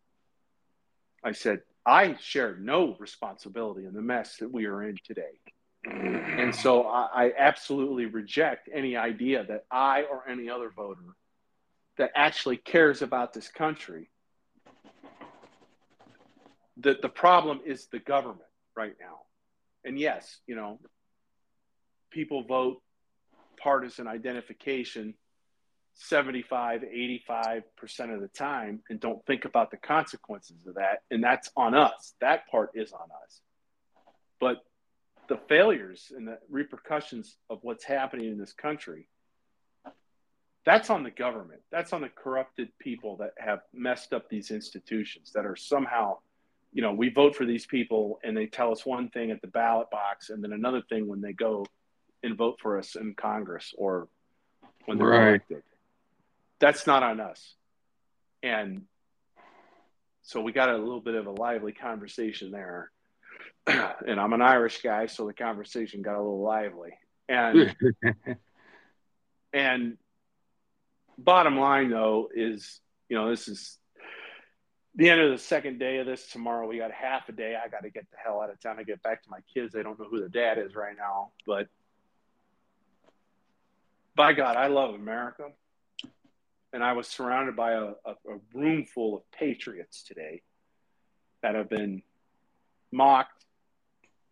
I 1.22 1.32
said, 1.32 1.60
I 1.86 2.16
share 2.20 2.56
no 2.56 2.96
responsibility 2.98 3.86
in 3.86 3.92
the 3.92 4.02
mess 4.02 4.38
that 4.38 4.50
we 4.50 4.64
are 4.64 4.82
in 4.82 4.96
today. 5.04 5.38
And 5.84 6.54
so 6.54 6.86
I, 6.86 7.26
I, 7.26 7.32
absolutely 7.38 8.06
reject 8.06 8.68
any 8.74 8.96
idea 8.96 9.44
that 9.44 9.64
I 9.70 10.02
or 10.02 10.28
any 10.28 10.50
other 10.50 10.70
voter 10.74 11.00
that 11.98 12.10
actually 12.16 12.56
cares 12.56 13.00
about 13.00 13.32
this 13.32 13.48
country. 13.48 14.10
That 16.78 17.00
the 17.00 17.08
problem 17.08 17.60
is 17.64 17.86
the 17.86 18.00
government 18.00 18.50
right 18.76 18.94
now. 19.00 19.20
And 19.84 19.98
yes, 19.98 20.38
you 20.46 20.56
know, 20.56 20.80
people 22.10 22.42
vote 22.42 22.82
partisan 23.62 24.06
identification 24.06 25.14
75, 25.98 26.82
85% 26.82 28.14
of 28.14 28.20
the 28.20 28.28
time 28.28 28.80
and 28.88 29.00
don't 29.00 29.24
think 29.26 29.44
about 29.44 29.70
the 29.70 29.76
consequences 29.76 30.66
of 30.66 30.76
that. 30.76 31.02
And 31.10 31.22
that's 31.22 31.50
on 31.56 31.74
us. 31.74 32.14
That 32.20 32.48
part 32.48 32.70
is 32.74 32.92
on 32.92 33.08
us. 33.24 33.40
But 34.40 34.58
the 35.28 35.38
failures 35.48 36.12
and 36.16 36.26
the 36.26 36.38
repercussions 36.48 37.36
of 37.50 37.58
what's 37.62 37.84
happening 37.84 38.28
in 38.28 38.38
this 38.38 38.52
country, 38.52 39.08
that's 40.64 40.88
on 40.88 41.02
the 41.02 41.10
government. 41.10 41.62
That's 41.72 41.92
on 41.92 42.02
the 42.02 42.08
corrupted 42.08 42.68
people 42.78 43.16
that 43.16 43.32
have 43.38 43.60
messed 43.74 44.12
up 44.12 44.28
these 44.28 44.50
institutions 44.52 45.32
that 45.34 45.46
are 45.46 45.56
somehow, 45.56 46.18
you 46.72 46.82
know, 46.82 46.92
we 46.92 47.08
vote 47.08 47.34
for 47.34 47.44
these 47.44 47.66
people 47.66 48.20
and 48.22 48.36
they 48.36 48.46
tell 48.46 48.70
us 48.70 48.86
one 48.86 49.08
thing 49.10 49.32
at 49.32 49.40
the 49.40 49.48
ballot 49.48 49.90
box 49.90 50.30
and 50.30 50.44
then 50.44 50.52
another 50.52 50.82
thing 50.88 51.08
when 51.08 51.20
they 51.20 51.32
go 51.32 51.66
and 52.22 52.36
vote 52.36 52.58
for 52.60 52.78
us 52.78 52.96
in 52.96 53.14
Congress 53.14 53.74
or 53.76 54.08
when 54.86 54.98
they're 54.98 55.06
right. 55.08 55.28
elected 55.28 55.62
that's 56.58 56.86
not 56.86 57.02
on 57.02 57.20
us. 57.20 57.54
And 58.42 58.82
so 60.22 60.40
we 60.40 60.52
got 60.52 60.68
a 60.68 60.76
little 60.76 61.00
bit 61.00 61.14
of 61.14 61.26
a 61.26 61.30
lively 61.30 61.72
conversation 61.72 62.50
there. 62.50 62.90
and 63.66 64.20
I'm 64.20 64.32
an 64.32 64.42
Irish 64.42 64.82
guy, 64.82 65.06
so 65.06 65.26
the 65.26 65.32
conversation 65.32 66.02
got 66.02 66.16
a 66.16 66.22
little 66.22 66.42
lively. 66.42 66.92
And 67.28 67.74
and 69.52 69.96
bottom 71.16 71.58
line 71.58 71.90
though 71.90 72.28
is, 72.34 72.80
you 73.08 73.16
know, 73.16 73.30
this 73.30 73.48
is 73.48 73.78
the 74.94 75.10
end 75.10 75.20
of 75.20 75.30
the 75.30 75.38
second 75.38 75.78
day 75.78 75.98
of 75.98 76.06
this. 76.06 76.28
Tomorrow 76.28 76.66
we 76.66 76.78
got 76.78 76.90
half 76.90 77.28
a 77.28 77.32
day. 77.32 77.56
I 77.62 77.68
got 77.68 77.82
to 77.82 77.90
get 77.90 78.10
the 78.10 78.16
hell 78.22 78.40
out 78.40 78.50
of 78.50 78.60
town 78.60 78.76
to 78.76 78.84
get 78.84 79.02
back 79.02 79.22
to 79.22 79.30
my 79.30 79.40
kids. 79.52 79.72
They 79.72 79.82
don't 79.82 79.98
know 79.98 80.06
who 80.10 80.20
their 80.20 80.28
dad 80.28 80.58
is 80.58 80.74
right 80.74 80.96
now, 80.96 81.30
but 81.46 81.68
by 84.18 84.32
God, 84.32 84.56
I 84.56 84.66
love 84.66 84.96
America 84.96 85.44
and 86.72 86.82
I 86.82 86.92
was 86.92 87.06
surrounded 87.06 87.54
by 87.54 87.74
a, 87.74 87.84
a, 88.04 88.10
a, 88.28 88.38
room 88.52 88.84
full 88.84 89.16
of 89.16 89.22
patriots 89.30 90.02
today 90.02 90.42
that 91.40 91.54
have 91.54 91.70
been 91.70 92.02
mocked, 92.90 93.44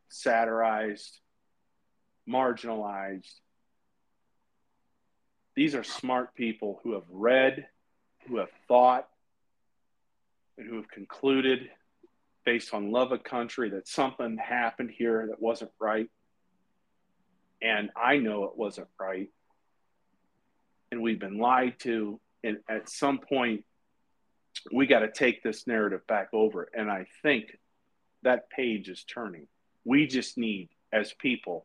satirized, 0.08 1.20
marginalized. 2.28 3.32
These 5.54 5.76
are 5.76 5.84
smart 5.84 6.34
people 6.34 6.80
who 6.82 6.94
have 6.94 7.08
read, 7.08 7.68
who 8.26 8.38
have 8.38 8.50
thought, 8.66 9.08
and 10.58 10.68
who 10.68 10.74
have 10.76 10.90
concluded 10.90 11.70
based 12.44 12.74
on 12.74 12.90
love 12.90 13.12
of 13.12 13.22
country 13.22 13.70
that 13.70 13.86
something 13.86 14.36
happened 14.36 14.90
here 14.90 15.28
that 15.28 15.40
wasn't 15.40 15.70
right. 15.78 16.10
And 17.62 17.90
I 17.96 18.16
know 18.16 18.46
it 18.46 18.56
wasn't 18.56 18.88
right. 18.98 19.28
And 20.96 21.02
we've 21.02 21.20
been 21.20 21.38
lied 21.38 21.78
to 21.80 22.18
and 22.42 22.58
at 22.68 22.88
some 22.88 23.18
point 23.18 23.64
we 24.72 24.86
got 24.86 25.00
to 25.00 25.12
take 25.12 25.42
this 25.42 25.66
narrative 25.66 26.06
back 26.06 26.28
over 26.32 26.68
and 26.74 26.90
i 26.90 27.06
think 27.22 27.58
that 28.26 28.50
page 28.50 28.88
is 28.88 29.04
turning. 29.04 29.46
We 29.84 30.08
just 30.08 30.36
need 30.36 30.68
as 30.92 31.12
people 31.12 31.64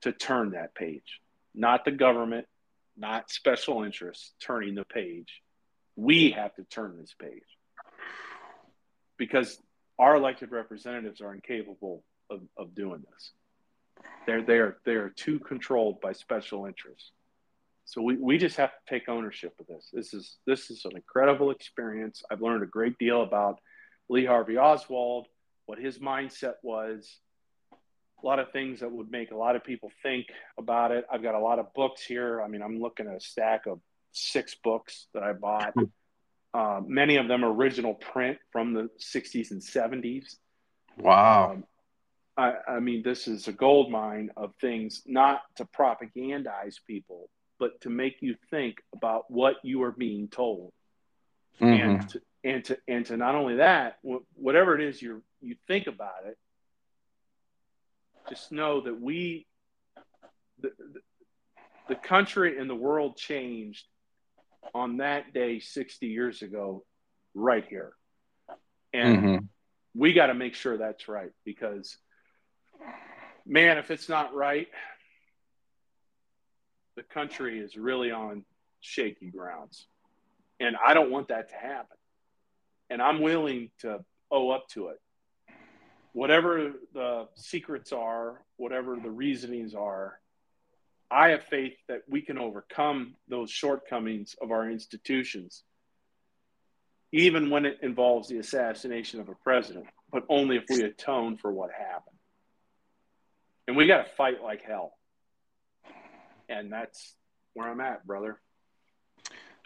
to 0.00 0.10
turn 0.10 0.52
that 0.52 0.74
page. 0.74 1.20
Not 1.54 1.84
the 1.84 1.90
government 1.90 2.46
not 2.98 3.30
special 3.30 3.82
interests 3.82 4.32
turning 4.40 4.74
the 4.74 4.84
page. 4.86 5.42
We 5.96 6.30
have 6.30 6.54
to 6.54 6.64
turn 6.64 6.96
this 6.98 7.14
page. 7.20 7.42
Because 9.18 9.60
our 9.98 10.16
elected 10.16 10.50
representatives 10.50 11.20
are 11.20 11.34
incapable 11.34 12.02
of, 12.30 12.40
of 12.56 12.74
doing 12.74 13.04
this. 13.12 13.32
They're 14.26 14.42
they 14.42 14.58
are 14.58 14.78
they 14.86 14.94
are 14.94 15.10
too 15.10 15.38
controlled 15.38 16.00
by 16.00 16.12
special 16.12 16.64
interests 16.64 17.10
so 17.86 18.02
we, 18.02 18.16
we 18.16 18.36
just 18.36 18.56
have 18.56 18.70
to 18.70 18.94
take 18.94 19.08
ownership 19.08 19.54
of 19.60 19.66
this. 19.68 19.88
This 19.92 20.12
is 20.12 20.36
this 20.44 20.70
is 20.70 20.84
an 20.84 20.96
incredible 20.96 21.50
experience. 21.52 22.22
I've 22.30 22.42
learned 22.42 22.64
a 22.64 22.66
great 22.66 22.98
deal 22.98 23.22
about 23.22 23.60
Lee 24.08 24.26
Harvey 24.26 24.58
Oswald, 24.58 25.26
what 25.66 25.78
his 25.78 26.00
mindset 26.00 26.54
was, 26.62 27.20
a 28.22 28.26
lot 28.26 28.40
of 28.40 28.50
things 28.50 28.80
that 28.80 28.90
would 28.90 29.10
make 29.10 29.30
a 29.30 29.36
lot 29.36 29.54
of 29.54 29.62
people 29.62 29.90
think 30.02 30.26
about 30.58 30.90
it. 30.90 31.06
I've 31.10 31.22
got 31.22 31.36
a 31.36 31.40
lot 31.40 31.60
of 31.60 31.72
books 31.74 32.04
here. 32.04 32.42
I 32.42 32.48
mean, 32.48 32.60
I'm 32.60 32.80
looking 32.80 33.06
at 33.06 33.16
a 33.16 33.20
stack 33.20 33.66
of 33.66 33.80
six 34.12 34.56
books 34.62 35.06
that 35.14 35.22
I 35.22 35.32
bought. 35.32 35.74
Uh, 36.54 36.80
many 36.86 37.16
of 37.16 37.28
them 37.28 37.44
original 37.44 37.94
print 37.94 38.38
from 38.50 38.72
the 38.72 38.88
60s 38.98 39.50
and 39.50 39.60
70s. 39.60 40.36
Wow. 40.98 41.52
Um, 41.52 41.64
I, 42.38 42.54
I 42.66 42.80
mean, 42.80 43.02
this 43.02 43.28
is 43.28 43.46
a 43.46 43.52
gold 43.52 43.90
mine 43.90 44.30
of 44.36 44.54
things 44.60 45.02
not 45.06 45.42
to 45.56 45.66
propagandize 45.66 46.76
people, 46.86 47.28
but 47.58 47.80
to 47.82 47.90
make 47.90 48.16
you 48.20 48.36
think 48.50 48.76
about 48.94 49.30
what 49.30 49.56
you 49.62 49.82
are 49.82 49.92
being 49.92 50.28
told. 50.28 50.72
Mm-hmm. 51.60 51.90
And 51.90 52.08
to, 52.10 52.20
and 52.44 52.64
to 52.66 52.78
and 52.86 53.06
to 53.06 53.16
not 53.16 53.34
only 53.34 53.56
that, 53.56 53.98
whatever 54.34 54.74
it 54.74 54.82
is 54.82 55.00
you 55.00 55.22
you 55.40 55.56
think 55.66 55.86
about 55.86 56.26
it, 56.26 56.36
just 58.28 58.52
know 58.52 58.80
that 58.80 59.00
we, 59.00 59.46
the, 60.60 60.70
the, 61.88 61.94
country 61.94 62.58
and 62.58 62.68
the 62.68 62.74
world 62.74 63.16
changed 63.16 63.84
on 64.74 64.98
that 64.98 65.32
day 65.32 65.60
60 65.60 66.06
years 66.06 66.42
ago, 66.42 66.84
right 67.34 67.64
here, 67.68 67.92
and 68.92 69.18
mm-hmm. 69.18 69.44
we 69.94 70.12
got 70.12 70.26
to 70.26 70.34
make 70.34 70.54
sure 70.54 70.76
that's 70.76 71.08
right 71.08 71.30
because, 71.44 71.96
man, 73.46 73.78
if 73.78 73.90
it's 73.90 74.08
not 74.08 74.34
right, 74.34 74.68
the 76.96 77.02
country 77.02 77.58
is 77.58 77.76
really 77.76 78.10
on 78.10 78.44
shaky 78.80 79.30
grounds. 79.30 79.86
And 80.58 80.76
I 80.84 80.94
don't 80.94 81.10
want 81.10 81.28
that 81.28 81.50
to 81.50 81.56
happen. 81.56 81.96
and 82.90 83.02
I'm 83.02 83.20
willing 83.20 83.70
to 83.80 84.04
owe 84.30 84.50
up 84.50 84.68
to 84.70 84.88
it. 84.88 85.00
Whatever 86.12 86.72
the 86.94 87.28
secrets 87.34 87.92
are, 87.92 88.40
whatever 88.56 88.96
the 88.96 89.10
reasonings 89.10 89.74
are, 89.74 90.18
I 91.10 91.28
have 91.30 91.44
faith 91.44 91.74
that 91.88 92.02
we 92.08 92.22
can 92.22 92.38
overcome 92.38 93.14
those 93.28 93.50
shortcomings 93.50 94.34
of 94.40 94.50
our 94.50 94.68
institutions, 94.68 95.62
even 97.12 97.50
when 97.50 97.64
it 97.66 97.78
involves 97.82 98.28
the 98.28 98.38
assassination 98.38 99.20
of 99.20 99.28
a 99.28 99.34
president, 99.34 99.86
but 100.10 100.24
only 100.28 100.56
if 100.56 100.64
we 100.68 100.82
atone 100.82 101.36
for 101.36 101.52
what 101.52 101.70
happened. 101.70 102.16
And 103.68 103.76
we 103.76 103.86
got 103.86 104.06
to 104.06 104.12
fight 104.16 104.42
like 104.42 104.62
hell. 104.62 104.95
And 106.48 106.72
that's 106.72 107.14
where 107.54 107.68
I'm 107.68 107.80
at, 107.80 108.06
brother. 108.06 108.40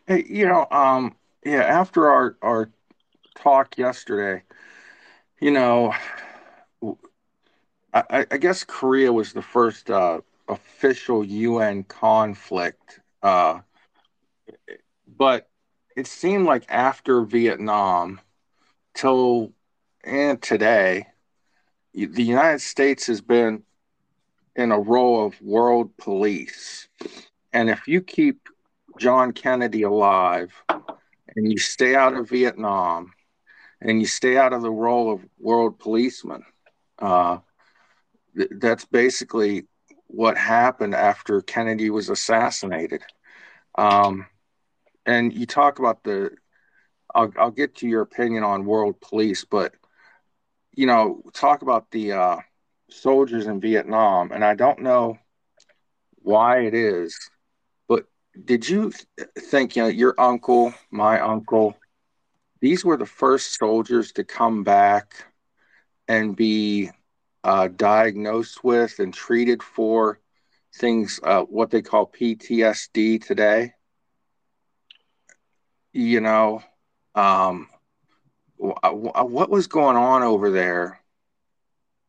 Hey, 0.07 0.25
you 0.29 0.47
know, 0.47 0.67
um, 0.71 1.17
yeah, 1.45 1.63
after 1.63 2.09
our, 2.09 2.37
our 2.43 2.71
talk 3.37 3.79
yesterday, 3.79 4.43
you 5.41 5.51
know, 5.51 5.95
I, 7.93 8.27
I 8.31 8.37
guess 8.37 8.65
Korea 8.65 9.13
was 9.13 9.33
the 9.33 9.43
first 9.43 9.91
uh, 9.91 10.21
official 10.49 11.25
UN 11.25 11.85
conflict. 11.85 13.01
Uh, 13.23 13.61
but 15.07 15.49
it 15.97 16.07
seemed 16.07 16.47
like 16.47 16.65
after 16.69 17.23
Vietnam 17.23 18.21
till 18.95 19.53
and 20.05 20.41
today, 20.41 21.07
the 21.93 22.23
United 22.23 22.61
States 22.61 23.07
has 23.07 23.21
been 23.21 23.65
in 24.57 24.73
a 24.73 24.81
role 24.81 25.25
of 25.27 25.41
world 25.41 25.97
police. 25.97 26.89
And 27.53 27.71
if 27.71 27.87
you 27.89 28.01
keep 28.01 28.49
John 28.99 29.33
Kennedy 29.33 29.83
alive 29.83 30.53
and 30.69 31.51
you 31.51 31.59
stay 31.59 31.95
out 31.95 32.15
of 32.15 32.29
Vietnam 32.29 33.13
and 33.81 34.01
you 34.01 34.07
stay 34.07 34.37
out 34.37 34.53
of 34.53 34.63
the 34.63 34.71
role 34.71 35.13
of 35.13 35.25
world 35.39 35.79
policeman, 35.79 36.43
uh, 36.99 37.39
th- 38.37 38.51
that's 38.59 38.85
basically 38.85 39.67
what 40.07 40.37
happened 40.37 40.95
after 40.95 41.41
Kennedy 41.41 41.91
was 41.91 42.11
assassinated. 42.11 43.03
Um, 43.77 44.27
and 45.07 45.33
you 45.33 45.47
talk 45.47 45.79
about 45.79 46.03
the, 46.05 46.31
I'll, 47.15 47.33
I'll 47.39 47.51
get 47.51 47.77
to 47.77 47.89
your 47.89 48.03
opinion 48.03 48.45
on 48.45 48.65
world 48.65 49.01
police, 49.01 49.45
but 49.45 49.73
you 50.73 50.87
know, 50.87 51.23
talk 51.33 51.63
about 51.63 51.91
the 51.91 52.13
uh, 52.13 52.37
soldiers 52.93 53.47
in 53.47 53.61
Vietnam, 53.61 54.33
and 54.33 54.45
I 54.45 54.55
don't 54.55 54.81
know 54.81 55.19
why 56.23 56.61
it 56.61 56.75
is, 56.75 57.17
but 57.89 58.07
did 58.45 58.69
you 58.69 58.93
think, 59.39 59.77
you 59.77 59.83
know, 59.83 59.89
your 59.89 60.15
uncle, 60.19 60.75
my 60.91 61.21
uncle, 61.21 61.77
these 62.61 62.85
were 62.85 62.97
the 62.97 63.07
first 63.07 63.59
soldiers 63.59 64.13
to 64.13 64.25
come 64.25 64.65
back 64.65 65.25
and 66.09 66.37
be 66.37 66.91
uh, 67.45 67.69
diagnosed 67.69 68.63
with 68.63 68.99
and 68.99 69.15
treated 69.15 69.63
for 69.63 70.19
things, 70.75 71.21
uh, 71.23 71.43
what 71.43 71.71
they 71.71 71.83
call 71.83 72.07
PTSD 72.07 73.25
today. 73.25 73.73
You 75.93 76.21
know, 76.21 76.63
um, 77.15 77.69
what 78.59 79.51
was 79.51 79.67
going 79.67 79.97
on 79.97 80.23
over 80.23 80.51
there 80.51 81.01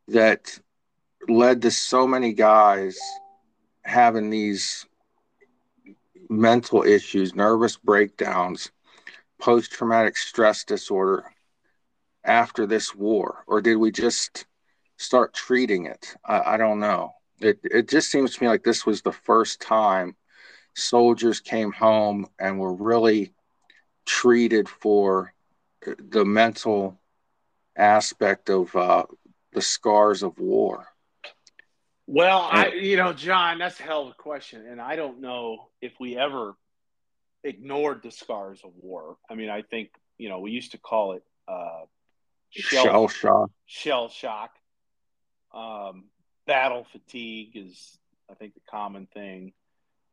that 0.10 0.60
led 1.28 1.62
to 1.62 1.72
so 1.72 2.08
many 2.08 2.34
guys 2.34 2.98
having 3.84 4.30
these 4.30 4.86
mental 6.30 6.84
issues, 6.84 7.36
nervous 7.36 7.78
breakdowns, 7.78 8.72
post 9.40 9.72
traumatic 9.72 10.18
stress 10.18 10.64
disorder 10.64 11.26
after 12.24 12.66
this 12.66 12.96
war? 12.96 13.44
Or 13.48 13.62
did 13.62 13.76
we 13.76 13.92
just 13.92 14.46
start 15.02 15.34
treating 15.34 15.86
it. 15.86 16.16
I, 16.26 16.54
I 16.54 16.58
don't 16.58 16.80
know. 16.80 17.16
It 17.40 17.60
it 17.64 17.90
just 17.90 18.12
seems 18.12 18.36
to 18.36 18.44
me 18.44 18.50
like 18.50 18.64
this 18.64 18.86
was 18.86 19.02
the 19.02 19.12
first 19.12 19.60
time 19.60 20.16
soldiers 20.76 21.40
came 21.40 21.72
home 21.72 22.28
and 22.40 22.60
were 22.60 22.74
really 22.74 23.34
treated 24.06 24.70
for 24.70 25.34
the 25.98 26.24
mental 26.24 27.00
aspect 27.76 28.50
of 28.50 28.74
uh, 28.76 29.04
the 29.54 29.62
scars 29.62 30.22
of 30.22 30.38
war. 30.38 30.86
Well, 32.14 32.46
I 32.52 32.74
you 32.74 32.98
know, 32.98 33.14
John, 33.14 33.60
that's 33.60 33.80
a 33.80 33.84
hell 33.84 34.02
of 34.02 34.10
a 34.10 34.14
question, 34.16 34.68
and 34.68 34.82
I 34.82 34.98
don't 34.98 35.22
know 35.22 35.70
if 35.82 35.94
we 35.98 36.18
ever 36.18 36.58
ignored 37.42 38.02
the 38.04 38.12
scars 38.12 38.60
of 38.66 38.72
war. 38.76 39.16
I 39.30 39.36
mean, 39.36 39.50
I 39.50 39.62
think 39.62 39.92
you 40.18 40.28
know 40.28 40.42
we 40.42 40.52
used 40.52 40.74
to 40.74 40.78
call 40.78 41.14
it 41.14 41.24
uh, 41.48 41.86
shell, 42.50 42.84
shell 42.84 43.08
shock. 43.08 43.52
Shell 43.66 44.10
shock. 44.10 44.52
Um, 45.54 46.10
battle 46.46 46.86
fatigue 46.92 47.52
is, 47.56 47.98
I 48.30 48.34
think, 48.34 48.56
the 48.56 48.62
common 48.70 49.08
thing 49.14 49.54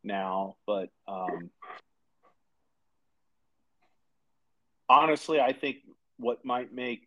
now. 0.01 0.55
But 0.65 0.91
um, 1.05 1.49
honestly, 4.87 5.41
I 5.41 5.51
think 5.51 5.79
what 6.15 6.45
might 6.45 6.73
make, 6.73 7.05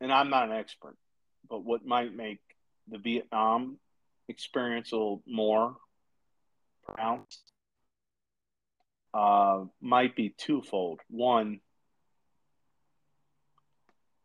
and 0.00 0.10
I'm 0.10 0.30
not 0.30 0.48
an 0.48 0.56
expert, 0.56 0.96
but 1.50 1.62
what 1.62 1.84
might 1.84 2.16
make 2.16 2.40
the 2.90 2.98
Vietnam 2.98 3.78
experience 4.28 4.92
a 4.92 4.96
little 4.96 5.22
more 5.26 5.76
pronounced 6.84 7.42
uh, 9.12 9.64
might 9.80 10.16
be 10.16 10.34
twofold. 10.36 11.00
One, 11.08 11.60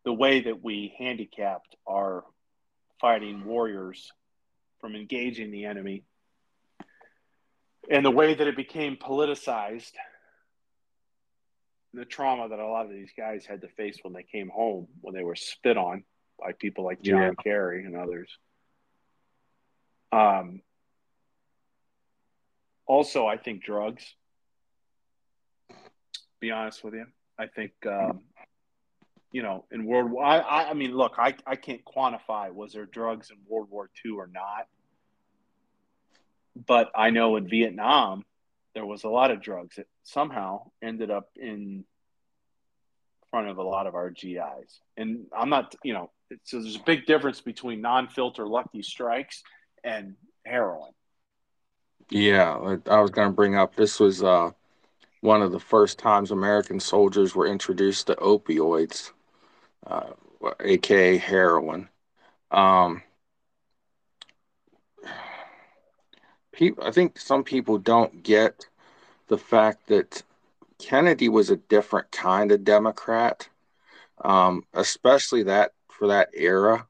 the 0.04 0.14
way 0.14 0.42
that 0.42 0.64
we 0.64 0.94
handicapped 0.98 1.76
our 1.88 2.24
fighting 3.00 3.46
warriors 3.46 4.12
from 4.82 4.96
engaging 4.96 5.52
the 5.52 5.66
enemy 5.66 6.04
and 7.90 8.06
the 8.06 8.12
way 8.12 8.34
that 8.34 8.48
it 8.48 8.56
became 8.56 8.98
politicized 8.98 9.92
the 11.94 12.06
trauma 12.06 12.48
that 12.50 12.60
a 12.60 12.68
lot 12.68 12.86
of 12.86 12.92
these 12.92 13.12
guys 13.18 13.46
had 13.46 13.62
to 13.62 13.68
face 13.70 13.98
when 14.04 14.14
they 14.14 14.24
came 14.24 14.50
home 14.50 14.88
when 15.02 15.14
they 15.14 15.24
were 15.24 15.36
spit 15.36 15.78
on 15.78 16.04
by 16.40 16.52
people 16.54 16.86
like 16.86 17.02
john 17.02 17.22
yeah. 17.22 17.44
kerry 17.44 17.86
and 17.86 17.96
others 17.96 18.30
um, 20.12 20.62
also 22.86 23.26
i 23.28 23.38
think 23.38 23.64
drugs 23.64 24.16
be 26.40 26.52
honest 26.52 26.84
with 26.84 26.94
you 26.94 27.06
i 27.38 27.46
think 27.48 27.72
um, 27.86 28.22
you 29.32 29.44
know, 29.44 29.66
in 29.72 29.86
World 29.86 30.12
War. 30.12 30.24
I, 30.24 30.70
I 30.70 30.74
mean, 30.74 30.96
look, 30.96 31.16
I, 31.18 31.36
I 31.46 31.56
can't 31.56 31.82
quantify 31.86 32.52
was 32.52 32.74
there 32.74 32.86
drugs 32.86 33.30
in 33.30 33.38
World 33.48 33.70
War 33.70 33.90
II 34.04 34.14
or 34.14 34.28
not, 34.28 34.68
but 36.68 36.90
I 36.96 37.12
know 37.12 37.36
in 37.36 37.48
Vietnam 37.48 38.26
there 38.74 38.86
was 38.86 39.04
a 39.04 39.10
lot 39.10 39.32
of 39.32 39.42
drugs 39.42 39.76
that 39.76 39.88
somehow 40.04 40.72
ended 40.82 41.12
up 41.12 41.30
in 41.36 41.84
front 43.30 43.48
of 43.48 43.58
a 43.58 43.64
lot 43.64 43.86
of 43.86 43.94
our 43.94 44.10
GIs. 44.10 44.82
And 44.98 45.26
I'm 45.36 45.50
not, 45.50 45.76
you 45.84 45.94
know, 45.94 46.10
so 46.44 46.62
there's 46.62 46.76
a 46.76 46.84
big 46.84 47.06
difference 47.06 47.42
between 47.42 47.82
non-filter 47.82 48.48
Lucky 48.48 48.82
Strikes 48.82 49.44
and 49.84 50.16
heroin. 50.46 50.92
Yeah, 52.10 52.78
I 52.90 53.02
was 53.02 53.12
going 53.12 53.30
to 53.30 53.36
bring 53.36 53.56
up 53.56 53.76
this 53.76 54.00
was 54.00 54.24
uh, 54.24 54.52
one 55.22 55.42
of 55.42 55.52
the 55.52 55.60
first 55.60 56.00
times 56.00 56.32
American 56.32 56.80
soldiers 56.80 57.36
were 57.36 57.48
introduced 57.48 58.08
to 58.08 58.16
opioids 58.16 59.12
uh, 59.86 60.12
aka 60.62 61.18
heroin. 61.18 61.90
Um, 62.52 63.04
people, 66.52 66.84
I 66.84 66.92
think 66.92 67.20
some 67.20 67.44
people 67.44 67.78
don't 67.78 68.24
get 68.24 68.68
the 69.28 69.38
fact 69.38 69.88
that 69.88 70.24
Kennedy 70.80 71.30
was 71.30 71.50
a 71.50 71.58
different 71.58 72.12
kind 72.12 72.52
of 72.52 72.64
Democrat, 72.64 73.50
um, 74.24 74.66
especially 74.74 75.44
that 75.44 75.74
for 75.90 76.08
that 76.08 76.30
era. 76.34 76.88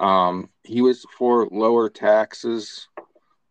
Um, 0.00 0.50
he 0.62 0.80
was 0.80 1.04
for 1.16 1.48
lower 1.50 1.88
taxes, 1.88 2.88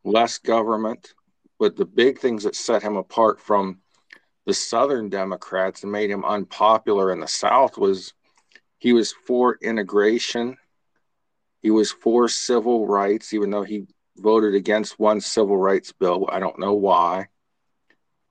less 0.03 0.37
government, 0.37 1.13
but 1.59 1.75
the 1.75 1.85
big 1.85 2.19
things 2.19 2.43
that 2.43 2.55
set 2.55 2.83
him 2.83 2.95
apart 2.95 3.39
from 3.41 3.79
the 4.45 4.53
Southern 4.53 5.09
Democrats 5.09 5.83
and 5.83 5.91
made 5.91 6.09
him 6.09 6.23
unpopular 6.23 7.11
in 7.11 7.19
the 7.19 7.27
South 7.27 7.77
was 7.77 8.13
he 8.77 8.93
was 8.93 9.11
for 9.11 9.57
integration. 9.61 10.57
He 11.61 11.71
was 11.71 11.91
for 11.91 12.29
civil 12.29 12.87
rights, 12.87 13.33
even 13.33 13.49
though 13.49 13.63
he 13.63 13.87
voted 14.15 14.55
against 14.55 14.99
one 14.99 15.19
civil 15.19 15.57
rights 15.57 15.91
bill. 15.91 16.29
I 16.31 16.39
don't 16.39 16.59
know 16.59 16.73
why. 16.75 17.27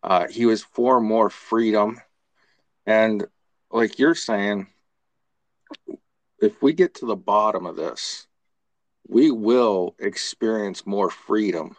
Uh, 0.03 0.27
he 0.29 0.47
was 0.47 0.63
for 0.63 1.01
more 1.01 1.29
freedom. 1.29 2.01
And 2.87 3.27
like 3.71 3.99
you're 3.99 4.15
saying, 4.15 4.69
if 6.41 6.63
we 6.63 6.73
get 6.73 6.95
to 6.97 7.07
the 7.07 7.17
bottom 7.17 7.67
of 7.67 7.77
this, 7.77 8.27
we 9.09 9.31
will 9.31 9.95
experience 9.99 10.87
more 10.87 11.11
freedom. 11.11 11.77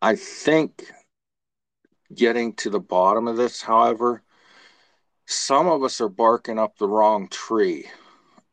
I 0.00 0.16
think 0.16 0.90
getting 2.14 2.54
to 2.54 2.70
the 2.70 2.80
bottom 2.80 3.28
of 3.28 3.36
this, 3.36 3.60
however, 3.60 4.22
some 5.26 5.66
of 5.68 5.82
us 5.82 6.00
are 6.00 6.08
barking 6.08 6.58
up 6.58 6.78
the 6.78 6.88
wrong 6.88 7.28
tree. 7.28 7.86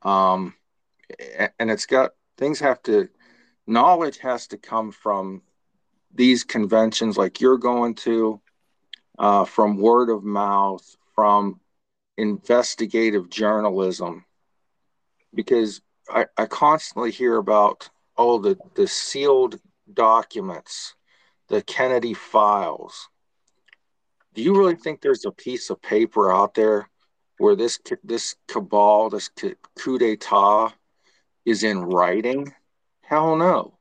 Um, 0.01 0.53
and 1.57 1.71
it's 1.71 1.85
got 1.85 2.11
things 2.37 2.59
have 2.59 2.81
to, 2.83 3.07
knowledge 3.65 4.17
has 4.19 4.47
to 4.47 4.57
come 4.57 4.91
from 4.91 5.41
these 6.13 6.43
conventions 6.43 7.17
like 7.17 7.39
you're 7.39 7.57
going 7.57 7.95
to, 7.95 8.41
uh, 9.17 9.45
from 9.45 9.77
word 9.77 10.09
of 10.09 10.23
mouth, 10.23 10.83
from 11.13 11.59
investigative 12.17 13.29
journalism, 13.29 14.24
because 15.35 15.81
I, 16.09 16.25
I 16.37 16.45
constantly 16.45 17.11
hear 17.11 17.37
about 17.37 17.89
oh 18.17 18.39
the 18.39 18.57
the 18.75 18.87
sealed 18.87 19.59
documents, 19.91 20.95
the 21.49 21.61
Kennedy 21.61 22.13
files. 22.13 23.09
Do 24.33 24.41
you 24.41 24.57
really 24.57 24.75
think 24.75 25.01
there's 25.01 25.25
a 25.25 25.31
piece 25.31 25.69
of 25.69 25.81
paper 25.81 26.31
out 26.31 26.55
there 26.55 26.89
where 27.37 27.55
this 27.55 27.79
this 28.03 28.35
cabal, 28.47 29.09
this 29.09 29.29
coup 29.29 29.99
d'état, 29.99 30.73
is 31.45 31.63
in 31.63 31.81
writing? 31.83 32.53
Hell 33.01 33.35
no. 33.35 33.77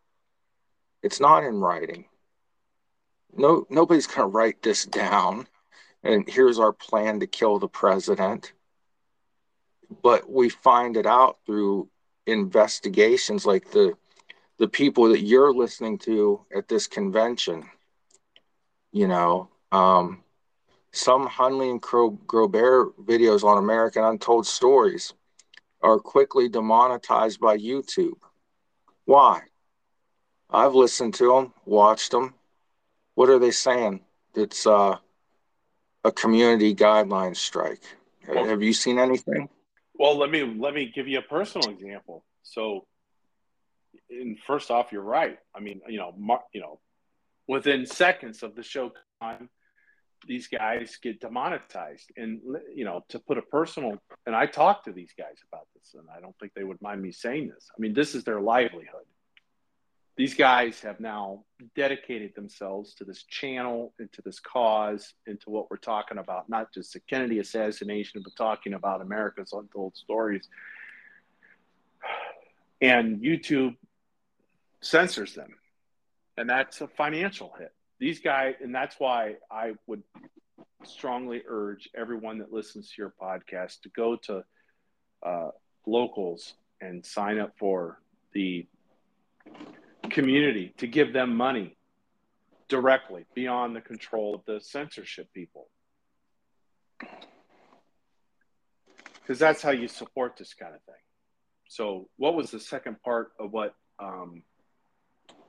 It's 1.02 1.20
not 1.20 1.44
in 1.44 1.60
writing. 1.60 2.06
No, 3.36 3.66
nobody's 3.68 4.06
going 4.06 4.20
to 4.20 4.26
write 4.26 4.62
this 4.62 4.84
down. 4.84 5.46
And 6.02 6.28
here's 6.28 6.58
our 6.58 6.72
plan 6.72 7.20
to 7.20 7.26
kill 7.26 7.58
the 7.58 7.68
president. 7.68 8.52
But 10.02 10.30
we 10.30 10.48
find 10.48 10.96
it 10.96 11.06
out 11.06 11.38
through 11.46 11.88
investigations 12.26 13.44
like 13.46 13.70
the 13.70 13.94
the 14.58 14.68
people 14.68 15.08
that 15.08 15.20
you're 15.20 15.52
listening 15.52 15.98
to 15.98 16.40
at 16.54 16.68
this 16.68 16.86
convention. 16.86 17.68
You 18.92 19.08
know, 19.08 19.48
um, 19.72 20.22
some 20.92 21.28
Hunley 21.28 21.70
and 21.70 21.82
Groubert 21.82 22.92
videos 23.02 23.42
on 23.42 23.58
American 23.58 24.04
Untold 24.04 24.46
Stories 24.46 25.12
are 25.82 25.98
quickly 25.98 26.48
demonetized 26.48 27.40
by 27.40 27.58
YouTube. 27.58 28.18
Why? 29.04 29.42
I've 30.48 30.74
listened 30.74 31.14
to 31.14 31.28
them, 31.28 31.52
watched 31.64 32.12
them. 32.12 32.34
What 33.16 33.28
are 33.28 33.40
they 33.40 33.50
saying? 33.50 34.00
It's 34.34 34.66
uh, 34.66 34.98
a 36.04 36.12
community 36.12 36.74
guidelines 36.74 37.36
strike. 37.36 37.82
Have 38.26 38.62
you 38.62 38.72
seen 38.72 38.98
anything? 38.98 39.48
Well, 39.94 40.18
let 40.18 40.30
me 40.30 40.42
let 40.42 40.74
me 40.74 40.90
give 40.92 41.08
you 41.08 41.18
a 41.18 41.22
personal 41.22 41.70
example. 41.70 42.24
So, 42.42 42.86
and 44.10 44.38
first 44.46 44.70
off, 44.70 44.92
you're 44.92 45.02
right. 45.02 45.38
I 45.54 45.60
mean, 45.60 45.80
you 45.88 45.98
know, 45.98 46.12
you 46.52 46.60
know, 46.60 46.80
within 47.46 47.86
seconds 47.86 48.42
of 48.42 48.54
the 48.56 48.62
show 48.62 48.92
time, 49.22 49.48
these 50.26 50.48
guys 50.48 50.98
get 51.02 51.20
demonetized. 51.20 52.10
And 52.16 52.40
you 52.74 52.84
know, 52.84 53.04
to 53.10 53.18
put 53.18 53.38
a 53.38 53.42
personal, 53.42 53.98
and 54.26 54.34
I 54.34 54.46
talked 54.46 54.86
to 54.86 54.92
these 54.92 55.12
guys 55.16 55.38
about 55.52 55.66
this, 55.76 55.94
and 55.94 56.08
I 56.14 56.20
don't 56.20 56.36
think 56.38 56.52
they 56.54 56.64
would 56.64 56.82
mind 56.82 57.00
me 57.00 57.12
saying 57.12 57.48
this. 57.48 57.68
I 57.76 57.80
mean, 57.80 57.94
this 57.94 58.14
is 58.14 58.24
their 58.24 58.40
livelihood 58.40 59.06
these 60.16 60.34
guys 60.34 60.80
have 60.80 61.00
now 61.00 61.44
dedicated 61.74 62.34
themselves 62.36 62.94
to 62.94 63.04
this 63.04 63.24
channel 63.24 63.92
and 63.98 64.12
to 64.12 64.22
this 64.22 64.38
cause 64.38 65.14
and 65.26 65.40
to 65.40 65.50
what 65.50 65.70
we're 65.70 65.76
talking 65.76 66.18
about, 66.18 66.48
not 66.48 66.72
just 66.72 66.92
the 66.92 67.00
Kennedy 67.00 67.40
assassination, 67.40 68.22
but 68.22 68.36
talking 68.36 68.74
about 68.74 69.00
America's 69.00 69.52
untold 69.52 69.96
stories. 69.96 70.48
And 72.80 73.20
YouTube 73.20 73.76
censors 74.80 75.34
them. 75.34 75.54
And 76.36 76.48
that's 76.48 76.80
a 76.80 76.86
financial 76.86 77.52
hit. 77.58 77.72
These 77.98 78.20
guys, 78.20 78.54
and 78.62 78.74
that's 78.74 78.96
why 78.98 79.36
I 79.50 79.72
would 79.86 80.02
strongly 80.84 81.42
urge 81.46 81.88
everyone 81.96 82.38
that 82.38 82.52
listens 82.52 82.90
to 82.90 82.94
your 82.98 83.14
podcast 83.20 83.80
to 83.82 83.88
go 83.90 84.16
to 84.16 84.44
uh, 85.24 85.50
locals 85.86 86.54
and 86.80 87.04
sign 87.04 87.38
up 87.38 87.52
for 87.58 88.00
the 88.32 88.66
community 90.14 90.72
to 90.78 90.86
give 90.86 91.12
them 91.12 91.36
money 91.36 91.76
directly 92.68 93.26
beyond 93.34 93.76
the 93.76 93.80
control 93.80 94.34
of 94.34 94.42
the 94.46 94.60
censorship 94.60 95.28
people. 95.34 95.68
Because 99.20 99.38
that's 99.38 99.60
how 99.60 99.72
you 99.72 99.88
support 99.88 100.36
this 100.38 100.54
kind 100.54 100.74
of 100.74 100.80
thing. 100.82 100.94
So, 101.68 102.08
what 102.16 102.34
was 102.34 102.50
the 102.50 102.60
second 102.60 103.02
part 103.02 103.32
of 103.38 103.52
what 103.52 103.74
um, 103.98 104.42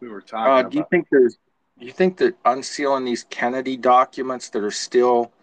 we 0.02 0.10
were 0.10 0.22
talking 0.22 0.52
uh, 0.52 0.56
do 0.56 0.60
about? 0.60 0.72
Do 0.72 0.78
you 0.80 0.86
think 0.90 1.08
there's? 1.12 1.38
Do 1.78 1.86
you 1.86 1.92
think 1.92 2.18
that 2.18 2.36
unsealing 2.46 3.04
these 3.04 3.26
Kennedy 3.30 3.76
documents 3.76 4.50
that 4.50 4.64
are 4.64 4.72
still 4.72 5.34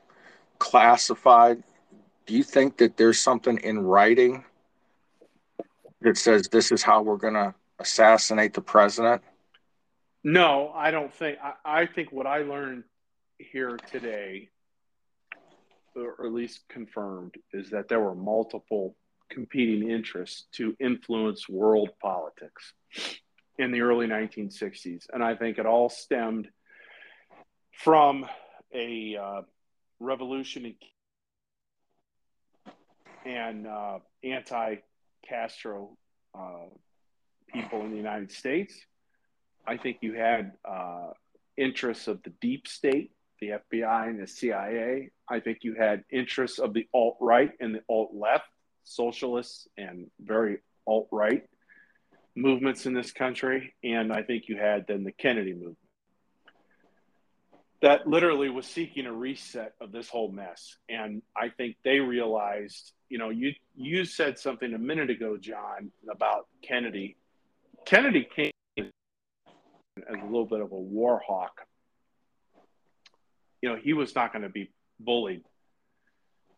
classified? 0.58 1.62
Do 2.26 2.34
you 2.34 2.42
think 2.42 2.78
that 2.78 2.96
there's 2.96 3.20
something 3.20 3.58
in 3.58 3.80
writing 3.80 4.44
that 6.00 6.16
says 6.16 6.48
this 6.48 6.72
is 6.72 6.82
how 6.82 7.02
we're 7.02 7.18
going 7.18 7.34
to 7.34 7.54
assassinate 7.78 8.54
the 8.54 8.60
president? 8.60 9.22
No, 10.24 10.70
I 10.74 10.90
don't 10.90 11.12
think. 11.12 11.38
I, 11.42 11.80
I 11.82 11.86
think 11.86 12.12
what 12.12 12.26
I 12.26 12.38
learned 12.38 12.84
here 13.38 13.76
today, 13.90 14.48
or 15.96 16.24
at 16.24 16.32
least 16.32 16.60
confirmed, 16.68 17.34
is 17.52 17.70
that 17.70 17.88
there 17.88 18.00
were 18.00 18.14
multiple 18.14 18.96
competing 19.30 19.90
interests 19.90 20.46
to 20.52 20.76
influence 20.78 21.48
world 21.48 21.90
politics 22.00 22.72
in 23.58 23.72
the 23.72 23.80
early 23.80 24.06
1960s. 24.06 25.06
And 25.12 25.22
I 25.24 25.34
think 25.34 25.58
it 25.58 25.66
all 25.66 25.88
stemmed 25.88 26.48
from 27.72 28.26
a 28.72 29.16
uh, 29.16 29.42
revolution 30.00 30.74
and 33.24 33.66
uh, 33.66 33.98
anti 34.24 34.76
Castro 35.28 35.96
uh, 36.34 36.66
people 37.52 37.82
in 37.82 37.90
the 37.90 37.96
United 37.96 38.32
States. 38.32 38.74
I 39.66 39.76
think 39.76 39.98
you 40.00 40.14
had 40.14 40.52
uh, 40.68 41.10
interests 41.56 42.08
of 42.08 42.22
the 42.22 42.30
deep 42.40 42.66
state, 42.66 43.12
the 43.40 43.52
FBI 43.72 44.08
and 44.08 44.22
the 44.22 44.26
CIA. 44.26 45.10
I 45.28 45.40
think 45.40 45.58
you 45.62 45.74
had 45.74 46.04
interests 46.10 46.58
of 46.58 46.74
the 46.74 46.86
alt 46.92 47.16
right 47.20 47.52
and 47.60 47.74
the 47.74 47.82
alt 47.88 48.10
left, 48.14 48.48
socialists 48.84 49.68
and 49.76 50.10
very 50.20 50.58
alt 50.86 51.08
right 51.12 51.44
movements 52.34 52.86
in 52.86 52.94
this 52.94 53.12
country. 53.12 53.74
And 53.84 54.12
I 54.12 54.22
think 54.22 54.48
you 54.48 54.56
had 54.56 54.86
then 54.88 55.04
the 55.04 55.12
Kennedy 55.12 55.52
movement 55.52 55.78
that 57.82 58.06
literally 58.06 58.48
was 58.48 58.64
seeking 58.64 59.06
a 59.06 59.12
reset 59.12 59.74
of 59.80 59.90
this 59.90 60.08
whole 60.08 60.30
mess. 60.30 60.76
And 60.88 61.20
I 61.36 61.48
think 61.48 61.76
they 61.84 61.98
realized, 61.98 62.92
you 63.08 63.18
know, 63.18 63.30
you 63.30 63.52
you 63.74 64.04
said 64.04 64.38
something 64.38 64.72
a 64.72 64.78
minute 64.78 65.10
ago, 65.10 65.36
John, 65.36 65.90
about 66.08 66.46
Kennedy 66.62 67.16
Kennedy 67.84 68.26
came 68.34 68.52
as 68.78 68.86
a 70.08 70.24
little 70.24 70.46
bit 70.46 70.60
of 70.60 70.72
a 70.72 70.78
war 70.78 71.20
hawk. 71.26 71.60
You 73.60 73.70
know, 73.70 73.76
he 73.76 73.92
was 73.92 74.14
not 74.14 74.32
going 74.32 74.42
to 74.42 74.48
be 74.48 74.70
bullied. 74.98 75.44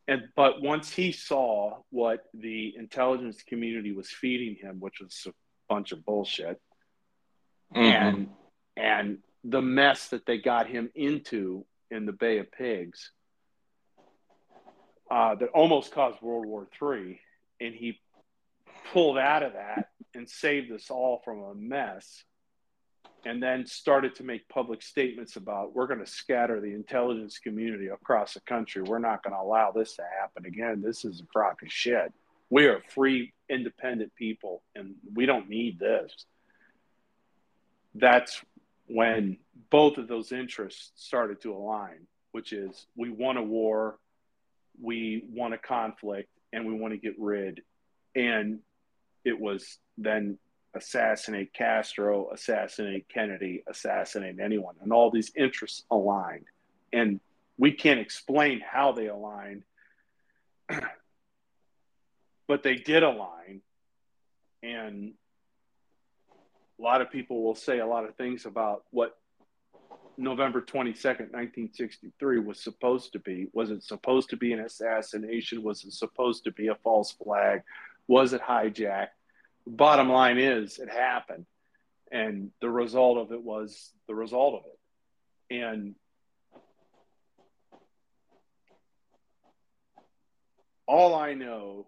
And 0.06 0.24
but 0.36 0.60
once 0.60 0.90
he 0.90 1.12
saw 1.12 1.78
what 1.90 2.24
the 2.34 2.74
intelligence 2.76 3.42
community 3.42 3.92
was 3.92 4.10
feeding 4.10 4.56
him, 4.56 4.78
which 4.78 5.00
was 5.00 5.26
a 5.26 5.32
bunch 5.68 5.92
of 5.92 6.04
bullshit, 6.04 6.60
mm-hmm. 7.74 7.80
and 7.80 8.28
and 8.76 9.18
the 9.44 9.62
mess 9.62 10.08
that 10.08 10.26
they 10.26 10.38
got 10.38 10.66
him 10.66 10.90
into 10.94 11.64
in 11.90 12.04
the 12.04 12.12
Bay 12.12 12.38
of 12.38 12.52
Pigs, 12.52 13.12
uh, 15.10 15.34
that 15.36 15.48
almost 15.50 15.92
caused 15.92 16.20
World 16.20 16.46
War 16.46 16.68
III, 16.82 17.20
and 17.60 17.74
he 17.74 18.00
pulled 18.92 19.16
out 19.16 19.42
of 19.42 19.54
that 19.54 19.88
and 20.14 20.28
saved 20.28 20.72
us 20.72 20.90
all 20.90 21.20
from 21.24 21.42
a 21.42 21.54
mess 21.54 22.24
and 23.26 23.42
then 23.42 23.66
started 23.66 24.14
to 24.16 24.22
make 24.22 24.48
public 24.48 24.82
statements 24.82 25.36
about 25.36 25.74
we're 25.74 25.86
going 25.86 26.04
to 26.04 26.06
scatter 26.06 26.60
the 26.60 26.74
intelligence 26.74 27.38
community 27.38 27.88
across 27.88 28.34
the 28.34 28.40
country. 28.40 28.82
We're 28.82 28.98
not 28.98 29.22
going 29.22 29.34
to 29.34 29.40
allow 29.40 29.72
this 29.72 29.96
to 29.96 30.02
happen 30.20 30.44
again. 30.46 30.82
This 30.82 31.04
is 31.04 31.20
a 31.20 31.26
crock 31.26 31.62
of 31.62 31.72
shit. 31.72 32.12
We 32.50 32.66
are 32.66 32.82
free, 32.88 33.32
independent 33.48 34.14
people, 34.14 34.62
and 34.74 34.94
we 35.14 35.26
don't 35.26 35.48
need 35.48 35.78
this. 35.78 36.12
That's 37.94 38.42
when 38.86 39.38
both 39.70 39.96
of 39.96 40.08
those 40.08 40.30
interests 40.30 40.92
started 40.96 41.40
to 41.42 41.54
align, 41.54 42.06
which 42.32 42.52
is 42.52 42.86
we 42.96 43.08
want 43.08 43.38
a 43.38 43.42
war, 43.42 43.98
we 44.80 45.24
want 45.32 45.54
a 45.54 45.58
conflict, 45.58 46.28
and 46.52 46.66
we 46.66 46.74
want 46.74 46.92
to 46.92 46.98
get 46.98 47.18
rid. 47.18 47.62
And 48.14 48.60
it 49.24 49.38
was 49.38 49.78
then 49.98 50.38
assassinate 50.74 51.52
Castro, 51.52 52.30
assassinate 52.32 53.08
Kennedy, 53.08 53.62
assassinate 53.68 54.38
anyone, 54.40 54.74
and 54.82 54.92
all 54.92 55.10
these 55.10 55.32
interests 55.36 55.84
aligned. 55.90 56.46
And 56.92 57.20
we 57.56 57.72
can't 57.72 58.00
explain 58.00 58.60
how 58.60 58.92
they 58.92 59.06
aligned, 59.06 59.62
but 62.48 62.62
they 62.62 62.74
did 62.74 63.02
align. 63.02 63.62
And 64.62 65.12
a 66.78 66.82
lot 66.82 67.00
of 67.00 67.10
people 67.10 67.42
will 67.42 67.54
say 67.54 67.78
a 67.78 67.86
lot 67.86 68.04
of 68.04 68.16
things 68.16 68.46
about 68.46 68.84
what 68.90 69.16
November 70.16 70.60
22nd, 70.60 71.32
1963 71.32 72.38
was 72.40 72.60
supposed 72.60 73.12
to 73.12 73.18
be. 73.18 73.48
Was 73.52 73.70
it 73.70 73.82
supposed 73.82 74.30
to 74.30 74.36
be 74.36 74.52
an 74.52 74.60
assassination? 74.60 75.62
Was 75.62 75.84
it 75.84 75.92
supposed 75.92 76.44
to 76.44 76.52
be 76.52 76.68
a 76.68 76.74
false 76.76 77.12
flag? 77.12 77.62
Was 78.06 78.32
it 78.32 78.40
hijacked? 78.42 79.08
Bottom 79.66 80.08
line 80.08 80.38
is, 80.38 80.78
it 80.78 80.90
happened. 80.90 81.46
And 82.10 82.50
the 82.60 82.70
result 82.70 83.18
of 83.18 83.32
it 83.32 83.42
was 83.42 83.92
the 84.06 84.14
result 84.14 84.54
of 84.54 84.62
it. 84.66 85.56
And 85.56 85.94
all 90.86 91.14
I 91.14 91.34
know 91.34 91.86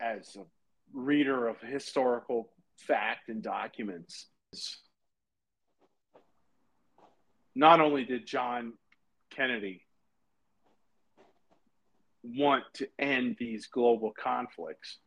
as 0.00 0.36
a 0.36 0.44
reader 0.92 1.48
of 1.48 1.60
historical 1.60 2.50
fact 2.78 3.28
and 3.28 3.42
documents 3.42 4.26
is 4.52 4.78
not 7.54 7.80
only 7.80 8.04
did 8.04 8.26
John 8.26 8.74
Kennedy 9.30 9.85
want 12.34 12.64
to 12.74 12.88
end 12.98 13.36
these 13.38 13.66
global 13.66 14.12
conflicts 14.12 14.98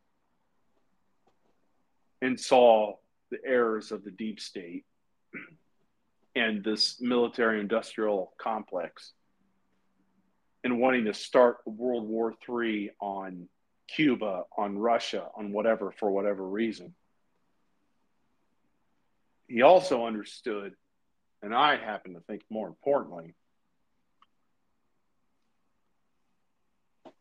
and 2.21 2.39
saw 2.39 2.95
the 3.31 3.37
errors 3.45 3.91
of 3.91 4.03
the 4.03 4.11
deep 4.11 4.39
state 4.39 4.85
and 6.35 6.63
this 6.63 6.99
military 7.01 7.59
industrial 7.59 8.33
complex 8.37 9.13
and 10.63 10.79
wanting 10.79 11.05
to 11.05 11.13
start 11.13 11.57
World 11.65 12.07
War 12.07 12.33
III 12.49 12.91
on 12.99 13.47
Cuba, 13.87 14.43
on 14.57 14.77
Russia, 14.77 15.27
on 15.35 15.51
whatever, 15.51 15.91
for 15.91 16.11
whatever 16.11 16.45
reason. 16.47 16.93
He 19.47 19.61
also 19.61 20.05
understood, 20.05 20.73
and 21.41 21.55
I 21.55 21.77
happen 21.77 22.13
to 22.13 22.19
think 22.21 22.43
more 22.49 22.67
importantly, 22.67 23.33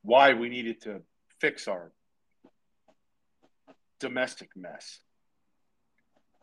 why 0.03 0.35
we 0.35 0.49
needed 0.49 0.81
to 0.83 1.03
fix 1.41 1.69
our 1.69 1.93
domestic 4.01 4.51
mess, 4.57 5.01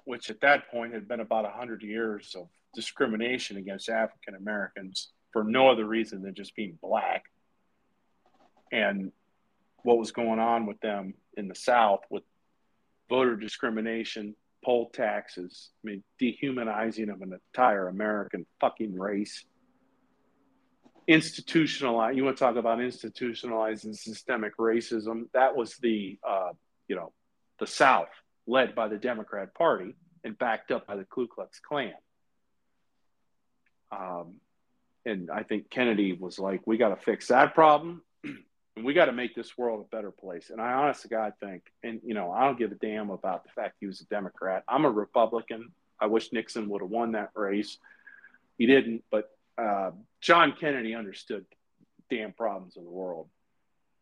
which 0.03 0.29
at 0.29 0.41
that 0.41 0.69
point 0.69 0.93
had 0.93 1.07
been 1.07 1.19
about 1.19 1.43
100 1.43 1.81
years 1.81 2.35
of 2.37 2.47
discrimination 2.73 3.57
against 3.57 3.89
African 3.89 4.35
Americans 4.35 5.11
for 5.31 5.43
no 5.43 5.69
other 5.69 5.85
reason 5.85 6.21
than 6.21 6.33
just 6.33 6.55
being 6.55 6.77
black. 6.81 7.25
And 8.71 9.11
what 9.83 9.97
was 9.97 10.11
going 10.11 10.39
on 10.39 10.65
with 10.65 10.79
them 10.81 11.13
in 11.37 11.47
the 11.47 11.55
South 11.55 12.01
with 12.09 12.23
voter 13.09 13.35
discrimination, 13.35 14.35
poll 14.63 14.89
taxes, 14.89 15.69
I 15.83 15.87
mean, 15.87 16.03
dehumanizing 16.19 17.09
of 17.09 17.21
an 17.21 17.39
entire 17.53 17.87
American 17.87 18.45
fucking 18.59 18.97
race. 18.97 19.45
Institutionalize, 21.07 22.15
you 22.15 22.23
want 22.23 22.37
to 22.37 22.43
talk 22.43 22.55
about 22.55 22.79
institutionalizing 22.79 23.95
systemic 23.95 24.57
racism? 24.57 25.25
That 25.33 25.55
was 25.55 25.75
the, 25.77 26.17
uh, 26.27 26.49
you 26.87 26.95
know, 26.95 27.11
the 27.59 27.67
South, 27.67 28.09
led 28.47 28.75
by 28.75 28.87
the 28.87 28.97
Democrat 28.97 29.53
Party 29.53 29.95
and 30.23 30.37
backed 30.37 30.71
up 30.71 30.87
by 30.87 30.95
the 30.95 31.05
Ku 31.05 31.27
Klux 31.27 31.59
Klan. 31.59 31.93
Um, 33.91 34.35
and 35.05 35.29
I 35.29 35.43
think 35.43 35.69
Kennedy 35.69 36.13
was 36.13 36.39
like, 36.39 36.65
we 36.65 36.77
got 36.77 36.89
to 36.89 36.95
fix 36.95 37.27
that 37.27 37.53
problem 37.53 38.01
and 38.23 38.35
we 38.85 38.93
got 38.93 39.05
to 39.05 39.11
make 39.11 39.35
this 39.35 39.57
world 39.57 39.85
a 39.85 39.95
better 39.95 40.11
place. 40.11 40.49
And 40.49 40.59
I 40.59 40.73
honestly 40.73 41.09
God 41.09 41.33
think, 41.39 41.63
and 41.83 42.01
you 42.03 42.13
know, 42.13 42.31
I 42.31 42.45
don't 42.45 42.57
give 42.57 42.71
a 42.71 42.75
damn 42.75 43.11
about 43.11 43.43
the 43.43 43.51
fact 43.51 43.75
he 43.79 43.85
was 43.85 44.01
a 44.01 44.05
Democrat. 44.05 44.63
I'm 44.67 44.85
a 44.85 44.89
Republican. 44.89 45.71
I 45.99 46.07
wish 46.07 46.33
Nixon 46.33 46.67
would 46.69 46.81
have 46.81 46.89
won 46.89 47.13
that 47.13 47.29
race. 47.35 47.77
He 48.57 48.65
didn't, 48.65 49.03
but 49.11 49.29
uh, 49.57 49.91
John 50.21 50.53
Kennedy 50.59 50.95
understood 50.95 51.45
damn 52.09 52.33
problems 52.33 52.77
of 52.77 52.83
the 52.83 52.89
world 52.89 53.29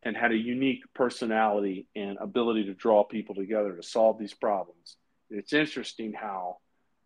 and 0.02 0.16
had 0.16 0.32
a 0.32 0.36
unique 0.36 0.82
personality 0.94 1.88
and 1.96 2.18
ability 2.20 2.64
to 2.64 2.74
draw 2.74 3.04
people 3.04 3.34
together 3.34 3.74
to 3.74 3.82
solve 3.82 4.18
these 4.18 4.34
problems. 4.34 4.96
It's 5.30 5.52
interesting 5.52 6.12
how 6.12 6.58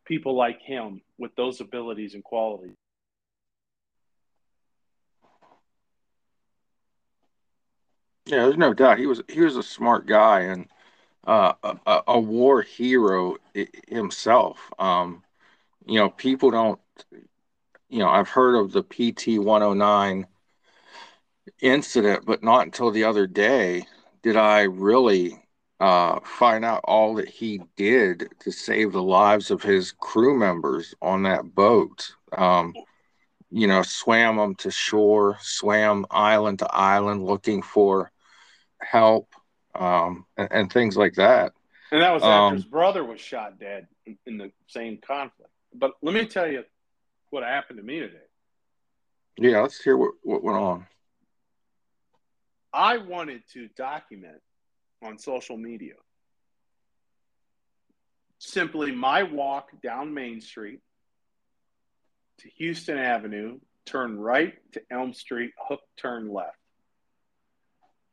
people 0.05 0.35
like 0.35 0.61
him 0.63 1.03
with 1.19 1.35
those 1.37 1.61
abilities 1.61 2.15
and 2.15 2.25
qualities 2.25 2.75
Yeah, 8.29 8.45
there's 8.45 8.59
no 8.59 8.75
doubt 8.75 8.99
he 8.99 9.07
was 9.07 9.23
he 9.27 9.41
was 9.41 9.57
a 9.57 9.63
smart 9.63 10.05
guy 10.05 10.41
and 10.41 10.69
uh, 11.27 11.55
a, 11.63 12.03
a, 12.09 12.21
war 12.21 12.61
hero 12.61 13.37
himself. 13.89 14.59
Um, 14.79 15.25
you 15.87 15.99
know, 15.99 16.11
people 16.11 16.51
don't. 16.51 16.79
You 17.89 18.01
know, 18.01 18.09
I've 18.09 18.29
heard 18.29 18.57
of 18.57 18.73
the 18.73 18.83
PT 18.83 19.39
109 19.39 20.27
incident, 21.61 22.25
but 22.27 22.43
not 22.43 22.67
until 22.67 22.91
the 22.91 23.05
other 23.05 23.27
day 23.27 23.87
did 24.23 24.37
I 24.37 24.63
really 24.63 25.43
uh, 25.81 26.21
find 26.21 26.65
out 26.65 26.81
all 26.85 27.15
that 27.15 27.29
he 27.29 27.63
did 27.77 28.29
to 28.41 28.51
save 28.51 28.93
the 28.93 29.03
lives 29.03 29.51
of 29.51 29.63
his 29.63 29.93
crew 29.93 30.37
members 30.37 30.95
on 31.01 31.23
that 31.23 31.55
boat. 31.55 32.13
Um, 32.37 32.75
you 33.51 33.67
know, 33.67 33.83
swam 33.83 34.37
them 34.37 34.55
to 34.57 34.71
shore, 34.71 35.39
swam 35.41 36.05
island 36.11 36.59
to 36.59 36.69
island 36.71 37.25
looking 37.25 37.63
for 37.63 38.11
help 38.81 39.35
um, 39.75 40.27
and, 40.37 40.49
and, 40.51 40.73
things 40.73 40.97
like 40.97 41.15
that. 41.15 41.53
And 41.91 42.03
that 42.03 42.13
was 42.13 42.23
after 42.23 42.33
um, 42.33 42.55
his 42.55 42.65
brother 42.65 43.05
was 43.05 43.21
shot 43.21 43.59
dead 43.59 43.87
in, 44.05 44.19
in 44.27 44.37
the 44.37 44.53
same 44.67 44.99
conflict. 44.99 45.51
But 45.75 45.93
let 46.03 46.15
me 46.15 46.27
tell 46.27 46.51
you 46.51 46.65
what 47.31 47.43
happened 47.43 47.79
to 47.79 47.85
me 47.85 48.01
today. 48.01 48.17
Yeah, 49.39 49.61
let's 49.61 49.81
hear 49.81 49.97
what, 49.97 50.13
what 50.23 50.43
went 50.43 50.59
on. 50.59 50.87
I 52.73 52.99
wanted 52.99 53.43
to 53.55 53.69
document 53.77 54.41
on 55.03 55.19
social 55.19 55.57
media 55.57 55.95
simply 58.41 58.93
my 58.93 59.25
walk 59.25 59.71
down 59.83 60.15
Main 60.15 60.41
Street 60.41 60.81
to 62.39 62.49
Houston 62.51 62.97
Avenue, 62.97 63.59
turn 63.85 64.19
right 64.19 64.55
to 64.73 64.83
Elm 64.91 65.13
Street, 65.13 65.51
hook 65.69 65.81
turn 65.97 66.33
left 66.33 66.59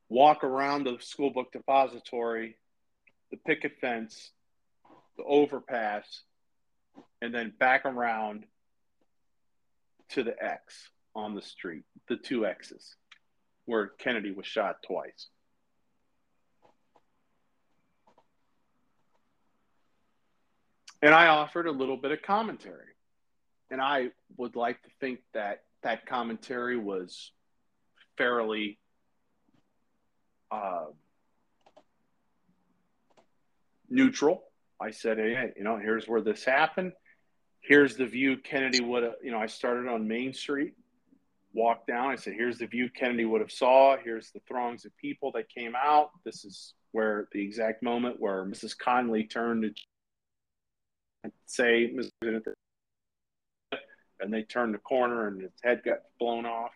walk 0.10 0.44
around 0.44 0.84
the 0.84 0.98
school 1.00 1.32
book 1.32 1.52
depository, 1.52 2.58
the 3.32 3.38
picket 3.38 3.74
fence, 3.80 4.32
the 5.18 5.24
overpass, 5.24 6.22
and 7.22 7.34
then 7.34 7.54
back 7.60 7.86
around 7.86 8.46
to 10.10 10.24
the 10.24 10.36
X 10.42 10.90
on 11.16 11.36
the 11.36 11.42
street, 11.42 11.84
the 12.08 12.18
two 12.18 12.46
X's, 12.46 12.96
where 13.66 13.88
Kennedy 13.88 14.32
was 14.32 14.46
shot 14.46 14.78
twice. 14.86 15.30
And 21.02 21.14
I 21.14 21.28
offered 21.28 21.68
a 21.68 21.72
little 21.72 21.98
bit 21.98 22.12
of 22.12 22.22
commentary. 22.22 22.88
And 23.70 23.82
I 23.82 24.10
would 24.38 24.56
like 24.56 24.82
to 24.84 24.90
think 25.00 25.20
that 25.34 25.64
that 25.84 26.06
commentary 26.06 26.78
was 26.78 27.32
fairly 28.18 28.80
uh, 30.52 30.86
neutral. 33.90 34.44
I 34.82 34.92
said, 34.92 35.18
hey, 35.18 35.52
you 35.58 35.64
know, 35.64 35.78
here's 35.78 36.08
where 36.08 36.22
this 36.22 36.44
happened. 36.44 36.94
Here's 37.68 37.96
the 37.96 38.06
view 38.06 38.38
Kennedy 38.38 38.82
would 38.82 39.04
have, 39.04 39.16
you 39.24 39.32
know, 39.32 39.40
I 39.40 39.48
started 39.48 39.88
on 39.88 40.08
Main 40.08 40.34
Street, 40.34 40.74
walked 41.54 41.88
down. 41.88 42.12
I 42.12 42.16
said, 42.16 42.34
here's 42.34 42.60
the 42.60 42.68
view 42.68 42.90
Kennedy 42.90 43.26
would 43.26 43.42
have 43.42 43.52
saw. 43.52 43.98
Here's 43.98 44.30
the 44.32 44.42
throngs 44.48 44.86
of 44.86 44.96
people 44.98 45.32
that 45.32 45.50
came 45.50 45.74
out. 45.76 46.12
This 46.24 46.46
is 46.46 46.76
where 46.92 47.28
the 47.32 47.44
exact 47.44 47.82
moment 47.82 48.20
where 48.20 48.46
Mrs. 48.46 48.76
Connally 48.78 49.28
turned 49.28 49.64
to 51.24 51.32
say, 51.48 51.92
and 54.20 54.32
they 54.32 54.44
turned 54.44 54.76
the 54.76 54.80
corner 54.80 55.28
and 55.28 55.42
his 55.42 55.52
head 55.64 55.82
got 55.84 56.00
blown 56.20 56.46
off. 56.46 56.72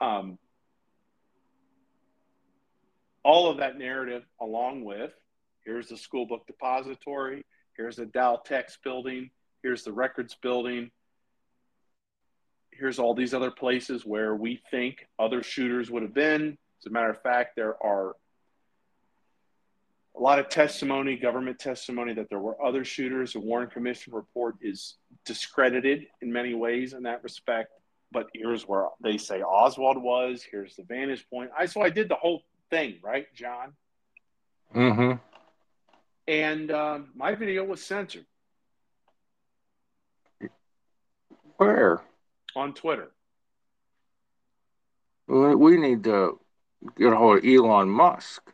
Um, 0.00 0.38
all 3.22 3.50
of 3.50 3.58
that 3.58 3.78
narrative 3.78 4.24
along 4.40 4.84
with 4.84 5.12
here's 5.64 5.88
the 5.88 5.96
school 5.96 6.24
book 6.24 6.46
depository 6.46 7.44
here's 7.76 7.96
the 7.96 8.06
Daltex 8.06 8.78
building 8.82 9.30
here's 9.62 9.84
the 9.84 9.92
records 9.92 10.36
building 10.42 10.90
here's 12.72 12.98
all 12.98 13.14
these 13.14 13.34
other 13.34 13.50
places 13.50 14.06
where 14.06 14.34
we 14.34 14.60
think 14.70 15.06
other 15.18 15.42
shooters 15.42 15.90
would 15.90 16.02
have 16.02 16.14
been 16.14 16.56
as 16.80 16.86
a 16.86 16.90
matter 16.90 17.10
of 17.10 17.20
fact 17.22 17.56
there 17.56 17.76
are 17.82 18.16
a 20.16 20.20
lot 20.20 20.38
of 20.38 20.48
testimony 20.48 21.16
government 21.16 21.58
testimony 21.58 22.12
that 22.14 22.28
there 22.28 22.40
were 22.40 22.62
other 22.64 22.84
shooters 22.84 23.32
the 23.32 23.40
warren 23.40 23.68
commission 23.68 24.12
report 24.14 24.56
is 24.60 24.96
discredited 25.24 26.06
in 26.22 26.32
many 26.32 26.54
ways 26.54 26.92
in 26.92 27.02
that 27.02 27.22
respect 27.22 27.72
but 28.12 28.28
here's 28.34 28.66
where 28.66 28.88
they 29.02 29.16
say 29.16 29.42
oswald 29.42 30.02
was 30.02 30.44
here's 30.50 30.74
the 30.76 30.82
vantage 30.84 31.24
point 31.28 31.50
i 31.56 31.66
so 31.66 31.82
i 31.82 31.90
did 31.90 32.08
the 32.08 32.14
whole 32.14 32.42
thing, 32.70 32.94
right, 33.02 33.26
John? 33.34 33.72
Mm-hmm. 34.74 35.18
And 36.28 36.70
um, 36.70 37.08
my 37.14 37.34
video 37.34 37.64
was 37.64 37.82
censored. 37.82 38.24
Where? 41.60 42.02
On 42.56 42.72
Twitter. 42.72 43.10
We 45.26 45.76
need 45.76 46.04
to 46.04 46.40
get 46.96 47.12
a 47.12 47.16
hold 47.16 47.36
of 47.36 47.44
Elon 47.44 47.90
Musk. 47.90 48.50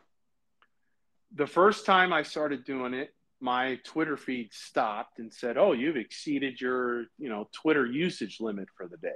The 1.33 1.47
first 1.47 1.85
time 1.85 2.11
I 2.11 2.23
started 2.23 2.65
doing 2.65 2.93
it, 2.93 3.15
my 3.39 3.79
Twitter 3.85 4.17
feed 4.17 4.53
stopped 4.53 5.19
and 5.19 5.33
said, 5.33 5.57
"Oh, 5.57 5.71
you've 5.71 5.95
exceeded 5.95 6.59
your, 6.59 7.03
you 7.17 7.29
know, 7.29 7.49
Twitter 7.53 7.85
usage 7.85 8.41
limit 8.41 8.67
for 8.75 8.89
the 8.89 8.97
day." 8.97 9.15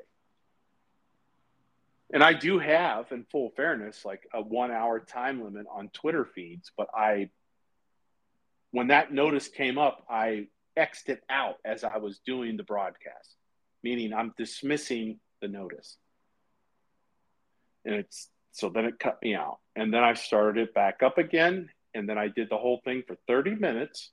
And 2.14 2.24
I 2.24 2.32
do 2.32 2.60
have, 2.60 3.12
in 3.12 3.26
full 3.26 3.50
fairness, 3.58 4.06
like 4.06 4.26
a 4.34 4.42
one-hour 4.42 5.02
time 5.02 5.44
limit 5.44 5.66
on 5.70 5.90
Twitter 5.90 6.24
feeds, 6.24 6.72
but 6.78 6.88
I, 6.96 7.30
when 8.72 8.88
that 8.88 9.12
notice 9.12 9.50
came 9.50 9.78
up, 9.78 10.06
I 10.10 10.48
xed 10.78 11.10
it 11.10 11.26
out 11.30 11.58
as 11.66 11.84
I 11.84 11.98
was 11.98 12.20
doing 12.20 12.56
the 12.56 12.64
broadcast, 12.64 13.36
meaning 13.84 14.14
I'm 14.14 14.34
dismissing 14.38 15.20
the 15.42 15.48
notice. 15.48 15.98
And 17.86 17.96
it's 17.96 18.30
so 18.52 18.70
then 18.70 18.86
it 18.86 19.00
cut 19.00 19.20
me 19.22 19.34
out. 19.36 19.60
And 19.76 19.94
then 19.94 20.04
I 20.04 20.14
started 20.14 20.62
it 20.62 20.74
back 20.74 21.04
up 21.04 21.18
again. 21.18 21.70
And 21.94 22.08
then 22.08 22.18
I 22.18 22.28
did 22.28 22.50
the 22.50 22.58
whole 22.58 22.82
thing 22.84 23.04
for 23.06 23.18
30 23.28 23.56
minutes 23.56 24.12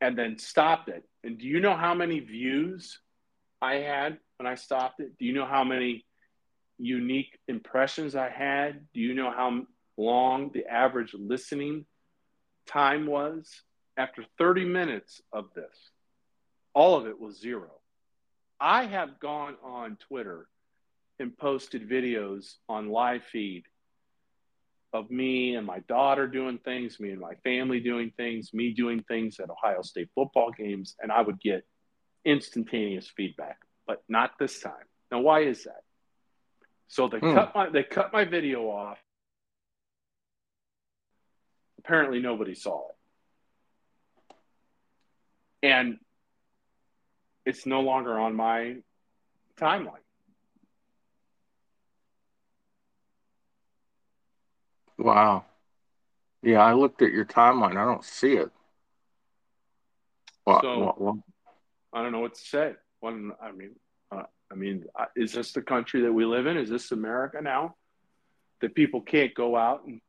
and 0.00 0.16
then 0.16 0.38
stopped 0.38 0.88
it. 0.88 1.04
And 1.24 1.38
do 1.38 1.46
you 1.46 1.60
know 1.60 1.76
how 1.76 1.94
many 1.94 2.20
views 2.20 3.00
I 3.60 3.76
had 3.76 4.18
when 4.38 4.46
I 4.46 4.54
stopped 4.54 5.00
it? 5.00 5.18
Do 5.18 5.24
you 5.24 5.32
know 5.32 5.46
how 5.46 5.64
many 5.64 6.04
unique 6.78 7.38
impressions 7.48 8.14
I 8.14 8.28
had? 8.28 8.86
Do 8.94 9.00
you 9.00 9.14
know 9.14 9.30
how 9.30 9.66
long 9.96 10.50
the 10.52 10.66
average 10.66 11.14
listening 11.14 11.86
time 12.66 13.06
was? 13.06 13.50
After 13.96 14.24
30 14.38 14.64
minutes 14.64 15.20
of 15.32 15.46
this, 15.56 15.90
all 16.74 16.96
of 16.96 17.06
it 17.06 17.18
was 17.18 17.40
zero. 17.40 17.70
I 18.60 18.84
have 18.84 19.20
gone 19.20 19.56
on 19.62 19.96
Twitter 20.08 20.48
and 21.18 21.36
posted 21.36 21.88
videos 21.88 22.54
on 22.68 22.88
live 22.88 23.22
feed 23.24 23.64
of 24.92 25.10
me 25.10 25.54
and 25.54 25.66
my 25.66 25.80
daughter 25.80 26.26
doing 26.26 26.58
things, 26.58 26.98
me 26.98 27.10
and 27.10 27.20
my 27.20 27.34
family 27.44 27.80
doing 27.80 28.12
things, 28.16 28.54
me 28.54 28.72
doing 28.72 29.02
things 29.06 29.38
at 29.38 29.50
Ohio 29.50 29.82
State 29.82 30.08
football 30.14 30.50
games, 30.50 30.96
and 31.00 31.12
I 31.12 31.20
would 31.20 31.40
get 31.40 31.64
instantaneous 32.24 33.08
feedback, 33.14 33.58
but 33.86 34.02
not 34.08 34.32
this 34.38 34.60
time. 34.60 34.72
Now, 35.10 35.20
why 35.20 35.40
is 35.40 35.64
that? 35.64 35.82
So 36.88 37.08
they 37.08 37.18
hmm. 37.18 37.34
cut 37.34 37.54
my 37.54 37.68
they 37.68 37.82
cut 37.82 38.12
my 38.12 38.24
video 38.24 38.70
off. 38.70 38.98
Apparently, 41.78 42.20
nobody 42.20 42.54
saw 42.54 42.88
it, 42.88 44.36
and 45.62 45.98
it's 47.48 47.64
no 47.64 47.80
longer 47.80 48.18
on 48.18 48.36
my 48.36 48.76
timeline. 49.56 50.04
Wow. 54.98 55.46
Yeah, 56.42 56.60
I 56.60 56.74
looked 56.74 57.00
at 57.00 57.10
your 57.10 57.24
timeline. 57.24 57.78
I 57.78 57.86
don't 57.86 58.04
see 58.04 58.34
it. 58.34 58.50
What, 60.44 60.60
so, 60.60 60.78
what, 60.78 61.00
what? 61.00 61.16
I 61.94 62.02
don't 62.02 62.12
know 62.12 62.20
what 62.20 62.34
to 62.34 62.40
say. 62.40 62.74
One, 63.00 63.32
I 63.42 63.52
mean, 63.52 63.76
uh, 64.12 64.24
I 64.52 64.54
mean, 64.54 64.84
uh, 64.94 65.06
is 65.16 65.32
this 65.32 65.52
the 65.52 65.62
country 65.62 66.02
that 66.02 66.12
we 66.12 66.26
live 66.26 66.46
in? 66.46 66.58
Is 66.58 66.68
this 66.68 66.92
America 66.92 67.40
now? 67.40 67.76
That 68.60 68.74
people 68.74 69.00
can't 69.00 69.32
go 69.34 69.56
out 69.56 69.86
and 69.86 70.02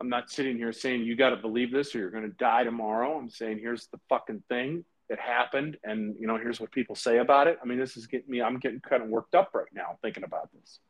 I'm 0.00 0.08
not 0.10 0.30
sitting 0.30 0.56
here 0.58 0.72
saying 0.72 1.04
you 1.04 1.16
got 1.16 1.30
to 1.30 1.36
believe 1.36 1.72
this 1.72 1.94
or 1.94 2.00
you're 2.00 2.10
going 2.10 2.28
to 2.28 2.36
die 2.36 2.64
tomorrow. 2.64 3.16
I'm 3.16 3.30
saying 3.30 3.60
here's 3.60 3.86
the 3.86 4.00
fucking 4.08 4.42
thing 4.50 4.84
that 5.08 5.18
happened, 5.18 5.76
and 5.84 6.14
you 6.18 6.26
know 6.26 6.36
here's 6.38 6.60
what 6.60 6.70
people 6.70 6.94
say 6.94 7.18
about 7.18 7.46
it. 7.46 7.58
I 7.62 7.66
mean, 7.66 7.78
this 7.78 7.96
is 7.96 8.06
getting 8.06 8.30
me. 8.30 8.42
I'm 8.42 8.58
getting 8.58 8.80
kind 8.80 9.02
of 9.02 9.08
worked 9.08 9.34
up 9.34 9.50
right 9.54 9.66
now 9.74 9.98
thinking 10.02 10.24
about 10.24 10.50
this. 10.52 10.80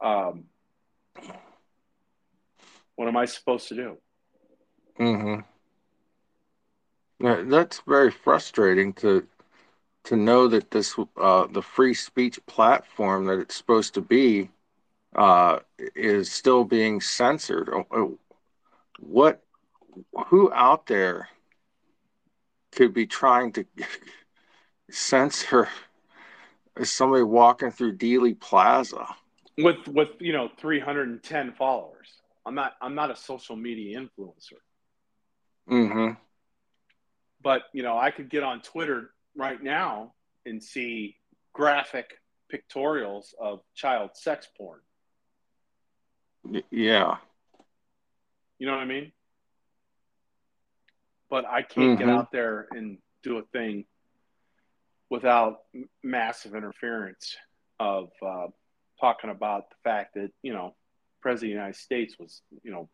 Um, 0.00 0.44
what 2.96 3.08
am 3.08 3.16
I 3.16 3.24
supposed 3.24 3.68
to 3.68 3.74
do? 3.74 3.96
Mm-hmm. 4.98 5.40
That's 7.50 7.80
very 7.86 8.10
frustrating 8.10 8.92
to 8.94 9.26
to 10.04 10.16
know 10.16 10.48
that 10.48 10.70
this 10.70 10.94
uh, 11.16 11.46
the 11.48 11.62
free 11.62 11.94
speech 11.94 12.38
platform 12.46 13.26
that 13.26 13.38
it's 13.38 13.56
supposed 13.56 13.94
to 13.94 14.00
be 14.00 14.50
uh, 15.14 15.58
is 15.94 16.30
still 16.30 16.64
being 16.64 17.00
censored. 17.00 17.68
Oh, 17.72 17.86
oh, 17.90 18.18
what? 18.98 19.42
Who 20.28 20.52
out 20.52 20.86
there 20.86 21.28
could 22.78 22.94
be 22.94 23.08
trying 23.08 23.50
to 23.50 23.64
censor 24.88 25.68
somebody 26.84 27.24
walking 27.24 27.72
through 27.72 27.96
Dealey 27.96 28.38
Plaza? 28.38 29.04
with 29.58 29.88
with 29.88 30.10
you 30.20 30.32
know 30.32 30.48
310 30.60 31.52
followers. 31.54 32.08
I'm 32.46 32.54
not 32.54 32.74
i'm 32.80 32.94
not 32.94 33.10
a 33.10 33.16
social 33.16 33.56
media 33.56 33.98
influencer. 33.98 34.60
Mm-hmm. 35.68 36.12
But 37.42 37.62
you 37.72 37.82
know 37.82 37.98
i 37.98 38.12
could 38.12 38.30
get 38.30 38.44
on 38.44 38.62
twitter 38.62 39.10
right 39.36 39.60
now 39.60 40.14
and 40.46 40.62
see 40.62 41.16
graphic 41.52 42.20
pictorials 42.52 43.34
of 43.40 43.60
child 43.74 44.10
sex 44.14 44.46
porn. 44.56 44.78
Yeah. 46.70 47.16
You 48.60 48.68
know 48.68 48.74
what 48.74 48.82
i 48.82 48.84
mean 48.84 49.10
but 51.30 51.44
i 51.46 51.62
can't 51.62 51.98
mm-hmm. 51.98 52.06
get 52.06 52.08
out 52.08 52.32
there 52.32 52.66
and 52.72 52.98
do 53.22 53.38
a 53.38 53.42
thing 53.52 53.84
without 55.10 55.60
massive 56.02 56.54
interference 56.54 57.36
of 57.80 58.10
uh, 58.24 58.46
talking 59.00 59.30
about 59.30 59.70
the 59.70 59.76
fact 59.84 60.14
that 60.14 60.30
you 60.42 60.52
know 60.52 60.74
president 61.20 61.52
of 61.52 61.54
the 61.54 61.60
united 61.60 61.76
states 61.76 62.16
was 62.18 62.42
you 62.62 62.70
know 62.70 62.88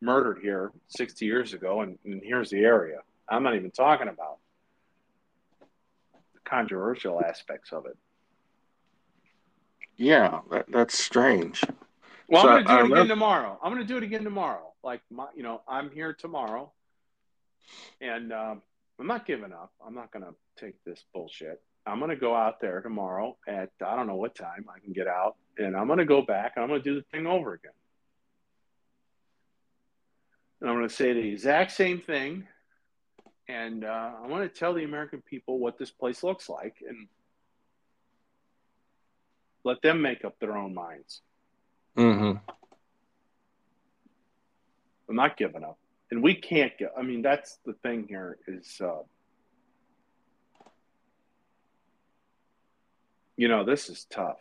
murdered 0.00 0.38
here 0.42 0.72
60 0.88 1.24
years 1.24 1.54
ago 1.54 1.80
and, 1.80 1.98
and 2.04 2.22
here's 2.24 2.50
the 2.50 2.58
area. 2.58 2.98
I'm 3.28 3.42
not 3.42 3.56
even 3.56 3.70
talking 3.70 4.08
about 4.08 4.38
the 5.60 6.40
controversial 6.44 7.22
aspects 7.22 7.72
of 7.72 7.86
it. 7.86 7.96
Yeah 9.96 10.40
that, 10.50 10.66
that's 10.68 10.96
strange. 10.96 11.64
Well 12.28 12.42
so 12.42 12.48
i'm 12.48 12.64
going 12.64 12.64
to 12.64 12.68
do 12.68 12.72
I, 12.72 12.78
it 12.78 12.82
I 12.82 12.86
again 12.86 13.08
tomorrow. 13.08 13.58
I'm 13.62 13.72
going 13.72 13.86
to 13.86 13.88
do 13.88 13.96
it 13.96 14.02
again 14.02 14.24
tomorrow. 14.24 14.72
Like 14.84 15.00
my 15.10 15.26
you 15.34 15.42
know 15.42 15.62
i'm 15.66 15.90
here 15.90 16.12
tomorrow 16.12 16.72
and 18.00 18.32
um, 18.32 18.62
i'm 18.98 19.06
not 19.06 19.26
giving 19.26 19.52
up 19.52 19.72
i'm 19.86 19.94
not 19.94 20.12
going 20.12 20.24
to 20.24 20.34
take 20.56 20.82
this 20.84 21.02
bullshit 21.12 21.60
I'm 21.88 21.98
going 21.98 22.10
to 22.10 22.16
go 22.16 22.34
out 22.34 22.60
there 22.60 22.80
tomorrow 22.82 23.36
at 23.46 23.70
I 23.84 23.96
don't 23.96 24.06
know 24.06 24.16
what 24.16 24.34
time 24.34 24.66
I 24.74 24.78
can 24.78 24.92
get 24.92 25.06
out, 25.06 25.36
and 25.56 25.74
I'm 25.76 25.86
going 25.86 25.98
to 25.98 26.04
go 26.04 26.20
back 26.22 26.52
and 26.54 26.62
I'm 26.62 26.68
going 26.68 26.82
to 26.82 26.88
do 26.88 26.96
the 26.96 27.04
thing 27.10 27.26
over 27.26 27.54
again. 27.54 27.72
And 30.60 30.68
I'm 30.68 30.76
going 30.76 30.88
to 30.88 30.94
say 30.94 31.12
the 31.12 31.20
exact 31.20 31.72
same 31.72 32.00
thing, 32.00 32.46
and 33.48 33.84
uh, 33.84 34.10
I 34.22 34.26
want 34.26 34.42
to 34.42 34.58
tell 34.58 34.74
the 34.74 34.84
American 34.84 35.22
people 35.22 35.58
what 35.58 35.78
this 35.78 35.90
place 35.90 36.22
looks 36.22 36.48
like, 36.48 36.76
and 36.86 37.08
let 39.64 39.80
them 39.80 40.02
make 40.02 40.24
up 40.24 40.38
their 40.40 40.56
own 40.56 40.74
minds. 40.74 41.22
Mm-hmm. 41.96 42.38
I'm 45.08 45.16
not 45.16 45.38
giving 45.38 45.64
up, 45.64 45.78
and 46.10 46.22
we 46.22 46.34
can't 46.34 46.76
get. 46.78 46.92
I 46.96 47.02
mean, 47.02 47.22
that's 47.22 47.58
the 47.64 47.74
thing 47.74 48.06
here 48.08 48.38
is. 48.46 48.80
Uh, 48.80 49.02
you 53.38 53.46
know, 53.46 53.64
this 53.64 53.88
is 53.88 54.04
tough. 54.10 54.38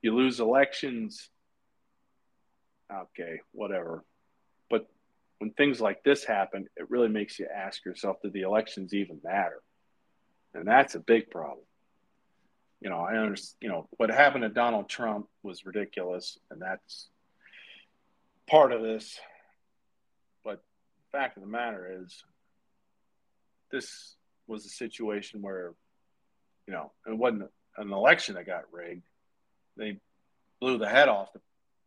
You 0.00 0.14
lose 0.14 0.40
elections, 0.40 1.28
okay, 2.92 3.40
whatever. 3.52 4.02
But 4.70 4.88
when 5.38 5.50
things 5.50 5.80
like 5.80 6.02
this 6.02 6.24
happen, 6.24 6.66
it 6.76 6.90
really 6.90 7.08
makes 7.08 7.38
you 7.38 7.46
ask 7.54 7.84
yourself, 7.84 8.16
do 8.22 8.30
the 8.30 8.40
elections 8.40 8.94
even 8.94 9.20
matter? 9.22 9.62
And 10.54 10.66
that's 10.66 10.94
a 10.94 11.00
big 11.00 11.30
problem. 11.30 11.66
You 12.80 12.88
know, 12.90 13.00
I 13.00 13.18
understand, 13.18 13.56
you 13.60 13.68
know, 13.68 13.88
what 13.98 14.10
happened 14.10 14.42
to 14.42 14.48
Donald 14.48 14.88
Trump 14.88 15.26
was 15.42 15.66
ridiculous, 15.66 16.38
and 16.50 16.60
that's 16.60 17.08
part 18.46 18.72
of 18.72 18.82
this. 18.82 19.18
Fact 21.14 21.36
of 21.36 21.44
the 21.44 21.48
matter 21.48 22.02
is, 22.02 22.24
this 23.70 24.16
was 24.48 24.66
a 24.66 24.68
situation 24.68 25.42
where, 25.42 25.72
you 26.66 26.74
know, 26.74 26.90
it 27.06 27.16
wasn't 27.16 27.48
an 27.76 27.92
election 27.92 28.34
that 28.34 28.46
got 28.46 28.64
rigged. 28.72 29.06
They 29.76 30.00
blew 30.60 30.76
the 30.76 30.88
head 30.88 31.08
off 31.08 31.32
the 31.32 31.40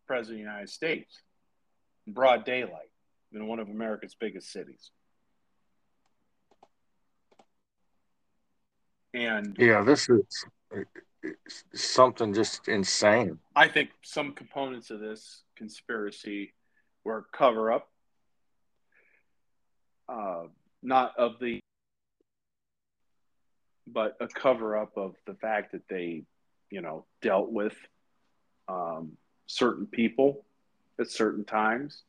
president 0.07 0.39
of 0.39 0.45
the 0.45 0.49
United 0.49 0.69
States 0.69 1.21
in 2.05 2.13
broad 2.13 2.45
daylight 2.45 2.89
in 3.33 3.45
one 3.47 3.59
of 3.59 3.67
America's 3.67 4.15
biggest 4.17 4.49
cities. 4.49 4.91
And 9.13 9.57
yeah, 9.59 9.83
this 9.83 10.07
is 10.07 10.45
something 11.73 12.33
just 12.33 12.69
insane. 12.69 13.39
I 13.57 13.67
think 13.67 13.89
some 14.03 14.31
components 14.31 14.89
of 14.89 15.01
this 15.01 15.43
conspiracy 15.57 16.53
were 17.03 17.25
cover 17.33 17.73
up, 17.73 17.89
uh, 20.09 20.43
not 20.81 21.13
of 21.17 21.39
the 21.39 21.59
but 23.87 24.17
a 24.19 24.27
cover 24.27 24.77
up 24.77 24.97
of 24.97 25.15
the 25.25 25.33
fact 25.33 25.71
that 25.71 25.87
they, 25.89 26.23
you 26.69 26.81
know, 26.81 27.05
dealt 27.21 27.51
with 27.51 27.75
um, 28.67 29.13
certain 29.45 29.85
people 29.85 30.43
at 30.99 31.09
certain 31.09 31.45
times, 31.45 32.03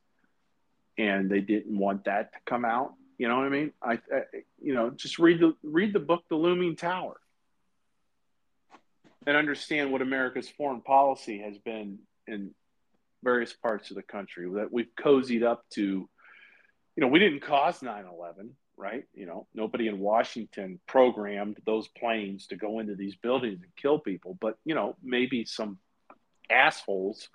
and 0.97 1.31
they 1.31 1.41
didn't 1.41 1.79
want 1.79 2.05
that 2.05 2.33
to 2.33 2.39
come 2.47 2.65
out. 2.65 2.95
You 3.17 3.29
know 3.29 3.37
what 3.37 3.47
I 3.47 3.49
mean? 3.49 3.73
I, 3.83 3.93
I 3.93 4.23
you 4.61 4.75
know, 4.75 4.91
just 4.91 5.19
read 5.19 5.41
the 5.41 5.55
read 5.63 5.93
the 5.93 6.01
book, 6.01 6.25
The 6.29 6.37
Looming 6.37 6.77
Tower, 6.77 7.21
and 9.27 9.37
understand 9.37 9.93
what 9.93 10.03
America's 10.03 10.49
foreign 10.49 10.81
policy 10.81 11.39
has 11.39 11.59
been 11.59 11.99
in 12.27 12.51
various 13.23 13.53
parts 13.53 13.91
of 13.91 13.97
the 13.97 14.03
country 14.03 14.49
that 14.55 14.73
we've 14.73 14.95
cozied 14.99 15.45
up 15.45 15.65
to. 15.71 16.09
You 16.99 17.03
know, 17.03 17.09
we 17.09 17.21
didn't 17.21 17.43
cause 17.43 17.81
9 17.81 18.05
11 18.13 18.57
right? 18.79 19.05
You 19.13 19.27
know, 19.27 19.47
nobody 19.55 19.89
in 19.89 19.99
Washington 19.99 20.81
programmed 20.87 21.59
those 21.67 21.89
planes 21.89 22.47
to 22.47 22.57
go 22.57 22.79
into 22.79 22.95
these 22.95 23.17
buildings 23.17 23.61
and 23.63 23.73
kill 23.77 23.99
people, 23.99 24.39
but 24.41 24.57
you 24.65 24.75
know, 24.75 24.97
maybe 25.03 25.45
some 25.45 25.79
assholes 26.49 27.29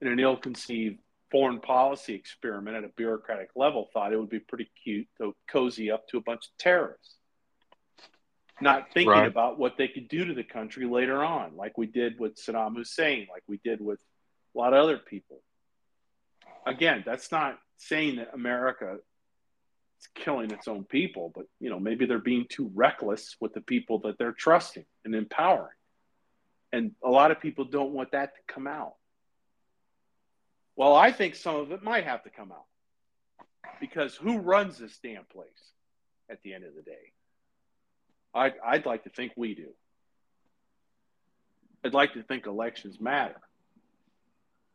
in 0.00 0.08
an 0.08 0.20
ill-conceived 0.20 0.98
foreign 1.30 1.60
policy 1.60 2.14
experiment 2.14 2.76
at 2.76 2.84
a 2.84 2.90
bureaucratic 2.96 3.50
level 3.56 3.88
thought 3.92 4.12
it 4.12 4.18
would 4.18 4.30
be 4.30 4.38
pretty 4.38 4.70
cute 4.84 5.08
to 5.18 5.34
cozy 5.48 5.90
up 5.90 6.06
to 6.08 6.18
a 6.18 6.22
bunch 6.22 6.46
of 6.46 6.56
terrorists. 6.58 7.16
Not 8.60 8.86
thinking 8.94 9.10
right. 9.10 9.26
about 9.26 9.58
what 9.58 9.76
they 9.76 9.88
could 9.88 10.08
do 10.08 10.24
to 10.24 10.34
the 10.34 10.44
country 10.44 10.86
later 10.86 11.22
on, 11.22 11.56
like 11.56 11.76
we 11.76 11.86
did 11.86 12.18
with 12.18 12.36
Saddam 12.36 12.76
Hussein, 12.76 13.26
like 13.30 13.42
we 13.48 13.60
did 13.62 13.80
with 13.80 13.98
a 14.54 14.58
lot 14.58 14.72
of 14.72 14.82
other 14.82 14.98
people. 14.98 15.42
Again, 16.64 17.02
that's 17.04 17.30
not 17.30 17.58
saying 17.78 18.16
that 18.16 18.34
America 18.34 18.96
is 20.00 20.08
killing 20.14 20.50
its 20.50 20.68
own 20.68 20.84
people, 20.84 21.32
but 21.34 21.46
you 21.60 21.70
know, 21.70 21.78
maybe 21.78 22.06
they're 22.06 22.18
being 22.18 22.46
too 22.48 22.70
reckless 22.74 23.36
with 23.40 23.54
the 23.54 23.60
people 23.60 24.00
that 24.00 24.18
they're 24.18 24.32
trusting 24.32 24.84
and 25.04 25.14
empowering. 25.14 25.70
And 26.72 26.92
a 27.02 27.10
lot 27.10 27.30
of 27.30 27.40
people 27.40 27.64
don't 27.64 27.92
want 27.92 28.12
that 28.12 28.34
to 28.34 28.54
come 28.54 28.66
out. 28.66 28.94
Well, 30.74 30.94
I 30.94 31.10
think 31.12 31.34
some 31.36 31.56
of 31.56 31.72
it 31.72 31.82
might 31.82 32.04
have 32.04 32.24
to 32.24 32.30
come 32.30 32.52
out. 32.52 32.66
Because 33.80 34.14
who 34.14 34.38
runs 34.38 34.78
this 34.78 34.98
damn 35.02 35.24
place 35.24 35.48
at 36.30 36.42
the 36.42 36.54
end 36.54 36.64
of 36.64 36.74
the 36.74 36.82
day? 36.82 37.12
I'd, 38.34 38.54
I'd 38.64 38.86
like 38.86 39.04
to 39.04 39.10
think 39.10 39.32
we 39.36 39.54
do. 39.54 39.68
I'd 41.84 41.94
like 41.94 42.14
to 42.14 42.22
think 42.22 42.46
elections 42.46 43.00
matter, 43.00 43.40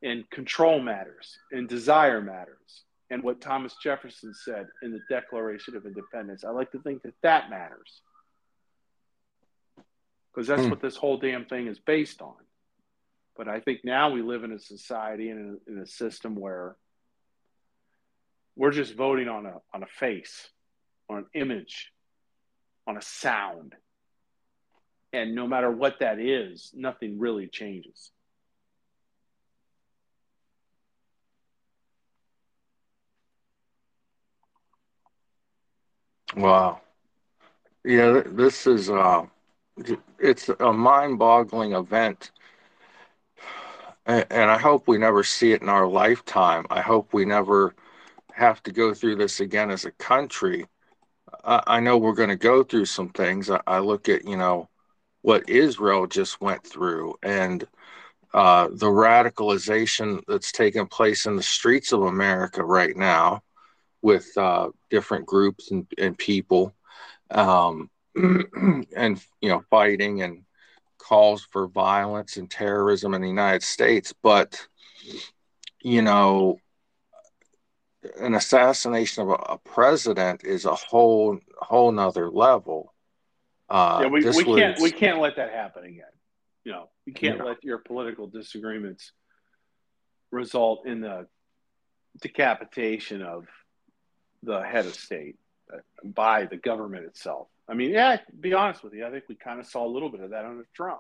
and 0.02 0.30
control 0.30 0.80
matters, 0.80 1.38
and 1.52 1.68
desire 1.68 2.22
matters 2.22 2.84
and 3.12 3.22
what 3.22 3.42
Thomas 3.42 3.76
Jefferson 3.84 4.34
said 4.34 4.68
in 4.82 4.92
the 4.94 5.02
Declaration 5.10 5.76
of 5.76 5.86
Independence. 5.86 6.46
I 6.46 6.52
like 6.52 6.72
to 6.72 6.80
think 6.80 7.04
that 7.04 7.14
that 7.22 7.50
matters 7.50 8.02
because 10.34 10.48
that's 10.48 10.64
hmm. 10.64 10.70
what 10.70 10.82
this 10.82 10.96
whole 10.96 11.18
damn 11.18 11.46
thing 11.46 11.68
is 11.68 11.78
based 11.78 12.22
on. 12.22 12.36
But 13.36 13.50
I 13.50 13.60
think 13.60 13.82
now 13.84 14.12
we 14.12 14.22
live 14.22 14.46
in 14.46 14.54
a 14.54 14.60
society 14.60 15.30
and 15.30 15.60
in, 15.68 15.76
in 15.76 15.82
a 15.82 15.86
system 15.86 16.36
where 16.36 16.78
we're 18.56 18.72
just 18.72 18.96
voting 18.96 19.28
on 19.28 19.46
a 19.46 19.56
on 19.74 19.84
a 19.84 19.88
face, 19.88 20.50
on 21.10 21.18
an 21.18 21.26
image, 21.34 21.92
on 22.88 22.98
a 22.98 23.02
sound. 23.02 23.76
And 25.12 25.36
no 25.36 25.48
matter 25.48 25.70
what 25.70 26.00
that 26.00 26.18
is, 26.18 26.72
nothing 26.74 27.20
really 27.20 27.48
changes. 27.48 28.12
Wow. 36.36 36.82
Yeah, 37.84 38.22
this 38.26 38.68
is 38.68 38.90
uh, 38.90 39.26
it's 40.20 40.50
a 40.50 40.72
mind-boggling 40.72 41.74
event, 41.74 42.32
and, 44.06 44.26
I 44.32 44.58
hope 44.58 44.88
we 44.88 44.98
never 44.98 45.24
see 45.24 45.52
it 45.52 45.62
in 45.62 45.70
our 45.70 45.88
lifetime. 45.88 46.66
I 46.70 46.82
hope 46.82 47.14
we 47.14 47.26
never 47.26 47.76
have 48.34 48.64
to 48.64 48.72
go 48.72 48.94
through 48.94 49.18
this 49.18 49.40
again 49.40 49.72
as 49.72 49.86
a 49.86 49.92
country. 49.92 50.68
I, 51.44 51.64
I 51.68 51.80
know 51.80 51.98
we're 51.98 52.14
going 52.14 52.30
to 52.30 52.36
go 52.36 52.64
through 52.64 52.86
some 52.86 53.10
things. 53.10 53.50
I, 53.50 53.60
I, 53.68 53.80
look 53.80 54.08
at 54.10 54.26
you 54.26 54.38
know 54.38 54.70
what 55.22 55.50
Israel 55.50 56.08
just 56.08 56.40
went 56.42 56.66
through 56.66 57.16
and 57.24 57.68
uh, 58.34 58.70
the 58.72 58.88
radicalization 58.88 60.22
that's 60.28 60.52
taking 60.52 60.88
place 60.88 61.26
in 61.26 61.36
the 61.36 61.44
streets 61.44 61.92
of 61.92 62.04
America 62.04 62.64
right 62.64 62.96
now 62.96 63.44
with 64.02 64.36
uh, 64.38 64.70
different 64.90 65.26
groups 65.26 65.72
and, 65.72 65.86
and 65.98 66.18
people 66.18 66.74
um, 67.30 67.90
and 68.16 69.22
you 69.42 69.50
know 69.50 69.64
fighting 69.70 70.22
and 70.22 70.44
calls 70.98 71.44
for 71.52 71.68
violence 71.68 72.38
and 72.38 72.50
terrorism 72.50 73.14
in 73.14 73.22
the 73.22 73.28
united 73.28 73.64
states. 73.64 74.14
But 74.22 74.68
you 75.82 76.02
know 76.02 76.60
an 78.20 78.34
assassination 78.34 79.24
of 79.24 79.30
a, 79.30 79.34
a 79.34 79.58
president 79.58 80.44
is 80.44 80.66
a 80.66 80.76
whole 80.76 81.40
whole 81.58 81.92
nother 81.92 82.30
level. 82.30 82.94
Uh, 83.70 84.00
yeah, 84.04 84.08
we, 84.10 84.20
we 84.22 84.44
was, 84.44 84.60
can't 84.60 84.80
we 84.82 84.92
can't 84.92 85.20
let 85.20 85.38
that 85.38 85.52
happen 85.52 85.86
again. 85.86 86.06
You 86.66 86.74
know 86.74 86.90
you 87.06 87.14
can't 87.14 87.38
yeah. 87.38 87.44
let 87.44 87.64
your 87.64 87.78
political 87.78 88.28
disagreements 88.28 89.12
result 90.32 90.86
in 90.86 91.02
the 91.02 91.28
decapitation 92.22 93.22
of 93.22 93.46
the 94.44 94.62
head 94.62 94.86
of 94.86 94.96
state 94.96 95.38
uh, 95.74 95.78
by 96.04 96.46
the 96.46 96.58
government 96.58 97.06
itself. 97.06 97.48
I 97.68 97.74
mean, 97.74 97.92
yeah, 97.92 98.18
to 98.18 98.36
be 98.38 98.54
honest 98.54 98.84
with 98.84 98.94
you, 98.94 99.06
I 99.06 99.12
think 99.12 99.26
we 99.30 99.36
kind 99.36 99.60
of 99.60 99.66
saw 99.66 99.86
a 99.86 99.88
little 99.88 100.10
bit 100.10 100.22
of 100.22 100.32
that 100.32 100.46
under 100.46 100.66
Trump. 100.74 101.00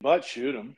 But 0.00 0.24
shoot 0.24 0.54
him. 0.54 0.76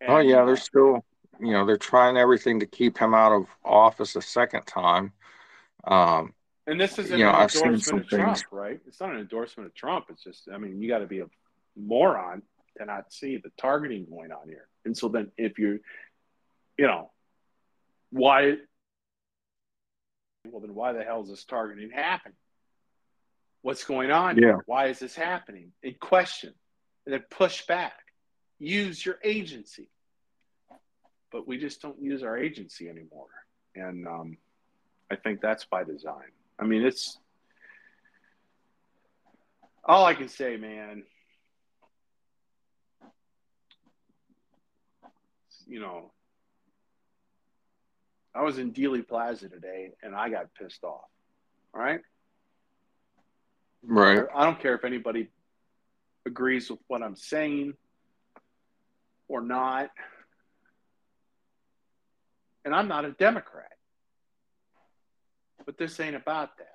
And, 0.00 0.10
oh 0.10 0.18
yeah, 0.18 0.44
they're 0.44 0.56
still, 0.56 1.04
you 1.40 1.52
know, 1.52 1.66
they're 1.66 1.76
trying 1.76 2.16
everything 2.16 2.60
to 2.60 2.66
keep 2.66 2.96
him 2.98 3.14
out 3.14 3.32
of 3.32 3.46
office 3.64 4.16
a 4.16 4.22
second 4.22 4.64
time. 4.64 5.12
Um, 5.84 6.34
and 6.66 6.80
this 6.80 6.98
isn't 6.98 7.18
you 7.18 7.24
know, 7.24 7.32
an 7.32 7.42
endorsement 7.42 8.04
of 8.04 8.08
Trump, 8.08 8.36
things. 8.36 8.44
right? 8.52 8.80
It's 8.86 9.00
not 9.00 9.10
an 9.10 9.18
endorsement 9.18 9.66
of 9.66 9.74
Trump. 9.74 10.06
It's 10.10 10.22
just, 10.22 10.48
I 10.52 10.58
mean, 10.58 10.80
you 10.80 10.88
got 10.88 10.98
to 10.98 11.06
be 11.06 11.20
a 11.20 11.26
moron 11.76 12.42
to 12.78 12.84
not 12.84 13.12
see 13.12 13.38
the 13.38 13.50
targeting 13.58 14.06
going 14.08 14.30
on 14.30 14.46
here. 14.46 14.68
And 14.84 14.96
so 14.96 15.08
then, 15.08 15.32
if 15.36 15.58
you, 15.58 15.80
you 16.78 16.86
know, 16.86 17.10
why? 18.10 18.56
Well, 20.44 20.60
then 20.60 20.74
why 20.74 20.92
the 20.92 21.02
hell 21.02 21.22
is 21.22 21.28
this 21.28 21.44
targeting 21.44 21.90
happening? 21.90 22.36
What's 23.62 23.84
going 23.84 24.10
on? 24.10 24.38
Yeah. 24.38 24.56
Why 24.66 24.86
is 24.86 24.98
this 24.98 25.14
happening? 25.14 25.72
And 25.82 25.98
question, 26.00 26.54
and 27.04 27.12
then 27.12 27.24
push 27.30 27.66
back. 27.66 27.92
Use 28.58 29.04
your 29.04 29.18
agency. 29.22 29.88
But 31.30 31.46
we 31.46 31.58
just 31.58 31.80
don't 31.80 32.00
use 32.02 32.22
our 32.22 32.36
agency 32.36 32.88
anymore, 32.88 33.28
and 33.76 34.06
um, 34.06 34.36
I 35.10 35.16
think 35.16 35.40
that's 35.40 35.64
by 35.64 35.84
design. 35.84 36.32
I 36.58 36.64
mean, 36.64 36.82
it's 36.82 37.18
all 39.84 40.04
I 40.04 40.14
can 40.14 40.28
say, 40.28 40.56
man. 40.56 41.04
You 45.68 45.80
know, 45.80 46.10
I 48.34 48.42
was 48.42 48.58
in 48.58 48.72
Dealey 48.72 49.06
Plaza 49.06 49.48
today 49.48 49.92
and 50.02 50.14
I 50.14 50.28
got 50.28 50.54
pissed 50.54 50.84
off. 50.84 51.08
All 51.74 51.80
right. 51.80 52.00
Right. 53.82 54.24
I 54.34 54.44
don't 54.44 54.60
care 54.60 54.74
if 54.74 54.84
anybody 54.84 55.28
agrees 56.26 56.70
with 56.70 56.80
what 56.86 57.02
I'm 57.02 57.16
saying 57.16 57.74
or 59.28 59.40
not. 59.40 59.90
And 62.64 62.74
I'm 62.74 62.88
not 62.88 63.04
a 63.04 63.12
Democrat. 63.12 63.72
But 65.64 65.78
this 65.78 65.98
ain't 66.00 66.16
about 66.16 66.50
that. 66.58 66.66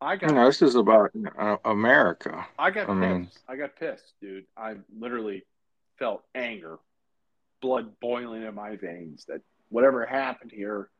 I 0.00 0.16
got. 0.16 0.32
No, 0.32 0.46
this 0.46 0.62
is 0.62 0.74
about 0.74 1.12
uh, 1.38 1.56
America. 1.64 2.44
I 2.58 2.70
got 2.70 2.90
I 2.90 2.94
pissed. 2.94 2.98
Mean... 2.98 3.28
I 3.48 3.56
got 3.56 3.76
pissed, 3.76 4.14
dude. 4.20 4.44
I 4.56 4.74
literally 4.98 5.44
felt 5.98 6.22
anger 6.34 6.78
blood 7.62 7.98
boiling 8.00 8.42
in 8.42 8.54
my 8.54 8.76
veins 8.76 9.24
that 9.28 9.40
whatever 9.70 10.04
happened 10.04 10.52
here, 10.52 10.90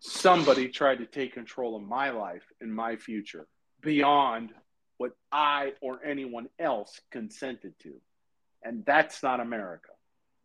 somebody 0.00 0.66
tried 0.68 0.96
to 0.96 1.06
take 1.06 1.34
control 1.34 1.76
of 1.76 1.82
my 1.82 2.10
life 2.10 2.42
and 2.60 2.74
my 2.74 2.96
future 2.96 3.46
beyond 3.80 4.50
what 4.96 5.12
I 5.30 5.74
or 5.80 6.04
anyone 6.04 6.48
else 6.58 7.00
consented 7.12 7.74
to. 7.82 7.92
And 8.64 8.84
that's 8.84 9.22
not 9.22 9.40
America. 9.40 9.90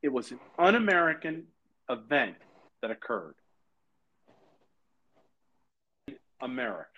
It 0.04 0.10
was 0.10 0.32
an 0.32 0.40
un 0.60 0.76
American 0.76 1.46
event 1.90 2.36
that 2.82 2.92
occurred. 2.92 3.36
America. 6.42 6.90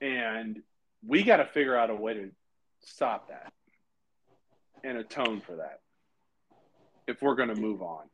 And 0.00 0.62
we 1.06 1.22
got 1.22 1.38
to 1.38 1.44
figure 1.46 1.76
out 1.76 1.90
a 1.90 1.94
way 1.94 2.14
to 2.14 2.30
stop 2.80 3.28
that 3.28 3.52
and 4.82 4.98
atone 4.98 5.40
for 5.40 5.56
that. 5.56 5.80
if 7.06 7.20
we're 7.20 7.34
going 7.34 7.54
to 7.54 7.60
move 7.60 7.82
on. 7.82 8.04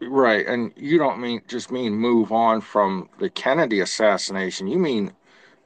Right, 0.00 0.46
and 0.46 0.72
you 0.76 0.98
don't 0.98 1.20
mean 1.20 1.42
just 1.48 1.70
mean 1.72 1.94
move 1.94 2.30
on 2.32 2.60
from 2.60 3.08
the 3.18 3.28
Kennedy 3.28 3.80
assassination. 3.80 4.68
You 4.68 4.78
mean 4.78 5.12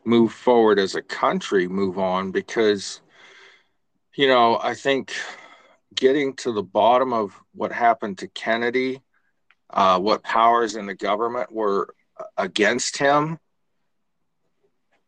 move 0.04 0.32
forward 0.32 0.78
as 0.78 0.94
a 0.94 1.02
country, 1.02 1.68
move 1.68 1.98
on 1.98 2.30
because 2.30 3.02
you 4.16 4.26
know, 4.26 4.58
I 4.60 4.74
think 4.74 5.14
getting 5.94 6.34
to 6.36 6.52
the 6.52 6.62
bottom 6.62 7.12
of 7.12 7.40
what 7.54 7.70
happened 7.70 8.18
to 8.18 8.28
Kennedy, 8.28 9.00
uh, 9.70 10.00
what 10.00 10.24
powers 10.24 10.74
in 10.74 10.86
the 10.86 10.94
government 10.94 11.52
were 11.52 11.94
against 12.36 12.96
him, 12.96 13.38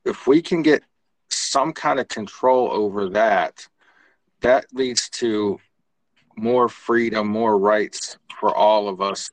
if 0.05 0.26
we 0.26 0.42
can 0.42 0.62
get 0.62 0.82
some 1.28 1.72
kind 1.72 2.01
of 2.01 2.09
control 2.09 2.70
over 2.70 3.11
that, 3.11 3.66
that 4.40 4.66
leads 4.72 5.09
to 5.11 5.59
more 6.36 6.68
freedom, 6.68 7.28
more 7.28 7.59
rights 7.59 8.18
for 8.38 8.55
all 8.55 8.88
of 8.88 9.01
us 9.01 9.30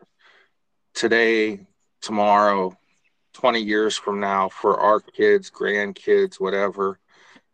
today, 0.93 1.59
tomorrow, 2.01 2.77
20 3.33 3.59
years 3.61 3.95
from 3.95 4.19
now, 4.19 4.49
for 4.49 4.79
our 4.79 4.99
kids, 4.99 5.49
grandkids, 5.49 6.39
whatever, 6.39 6.99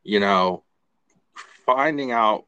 you 0.04 0.20
know, 0.20 0.64
finding 1.66 2.12
out 2.12 2.46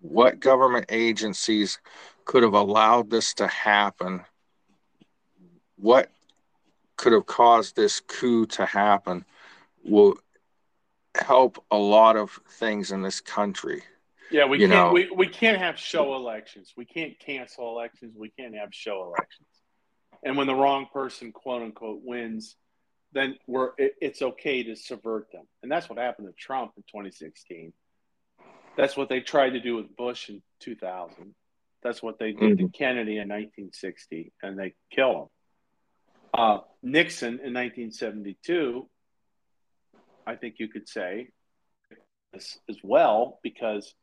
what 0.00 0.40
government 0.40 0.86
agencies 0.90 1.78
could 2.24 2.42
have 2.42 2.54
allowed 2.54 3.08
this 3.08 3.34
to 3.34 3.46
happen, 3.46 4.22
what 5.76 6.10
could 7.04 7.12
have 7.12 7.26
caused 7.26 7.76
this 7.76 8.00
coup 8.00 8.46
to 8.46 8.64
happen, 8.64 9.26
will 9.84 10.14
help 11.14 11.62
a 11.70 11.76
lot 11.76 12.16
of 12.16 12.40
things 12.48 12.92
in 12.92 13.02
this 13.02 13.20
country. 13.20 13.82
Yeah, 14.30 14.46
we 14.46 14.58
you 14.58 14.68
can't 14.68 14.94
we, 14.94 15.10
we 15.14 15.26
can't 15.26 15.58
have 15.58 15.78
show 15.78 16.14
elections. 16.14 16.72
We 16.78 16.86
can't 16.86 17.18
cancel 17.18 17.68
elections. 17.68 18.14
We 18.18 18.30
can't 18.30 18.54
have 18.56 18.70
show 18.72 19.02
elections. 19.02 19.48
And 20.22 20.38
when 20.38 20.46
the 20.46 20.54
wrong 20.54 20.86
person, 20.94 21.30
quote 21.30 21.60
unquote, 21.60 22.00
wins, 22.02 22.56
then 23.12 23.36
we're 23.46 23.72
it, 23.76 23.96
it's 24.00 24.22
okay 24.22 24.62
to 24.62 24.74
subvert 24.74 25.30
them. 25.30 25.44
And 25.62 25.70
that's 25.70 25.90
what 25.90 25.98
happened 25.98 26.28
to 26.28 26.32
Trump 26.32 26.72
in 26.78 26.84
2016. 26.84 27.74
That's 28.78 28.96
what 28.96 29.10
they 29.10 29.20
tried 29.20 29.50
to 29.50 29.60
do 29.60 29.76
with 29.76 29.94
Bush 29.94 30.30
in 30.30 30.40
2000. 30.60 31.34
That's 31.82 32.02
what 32.02 32.18
they 32.18 32.32
did 32.32 32.56
mm-hmm. 32.56 32.66
to 32.66 32.72
Kennedy 32.72 33.18
in 33.18 33.28
1960, 33.28 34.32
and 34.42 34.58
they 34.58 34.72
kill 34.90 35.24
him. 35.24 35.28
Uh, 36.34 36.58
Nixon 36.82 37.38
in 37.44 37.54
1972, 37.54 38.88
I 40.26 40.34
think 40.34 40.56
you 40.58 40.66
could 40.66 40.88
say, 40.88 41.28
as, 42.34 42.58
as 42.68 42.76
well, 42.82 43.38
because 43.44 43.94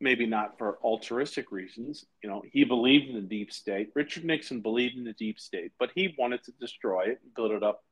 maybe 0.00 0.26
not 0.26 0.58
for 0.58 0.76
altruistic 0.82 1.52
reasons. 1.52 2.04
You 2.20 2.28
know, 2.28 2.42
he 2.50 2.64
believed 2.64 3.08
in 3.08 3.14
the 3.14 3.20
deep 3.20 3.52
state. 3.52 3.92
Richard 3.94 4.24
Nixon 4.24 4.60
believed 4.60 4.96
in 4.96 5.04
the 5.04 5.12
deep 5.12 5.38
state, 5.38 5.70
but 5.78 5.90
he 5.94 6.16
wanted 6.18 6.42
to 6.44 6.52
destroy 6.60 7.04
it 7.04 7.20
and 7.22 7.32
build 7.32 7.52
it 7.52 7.62
up 7.62 7.84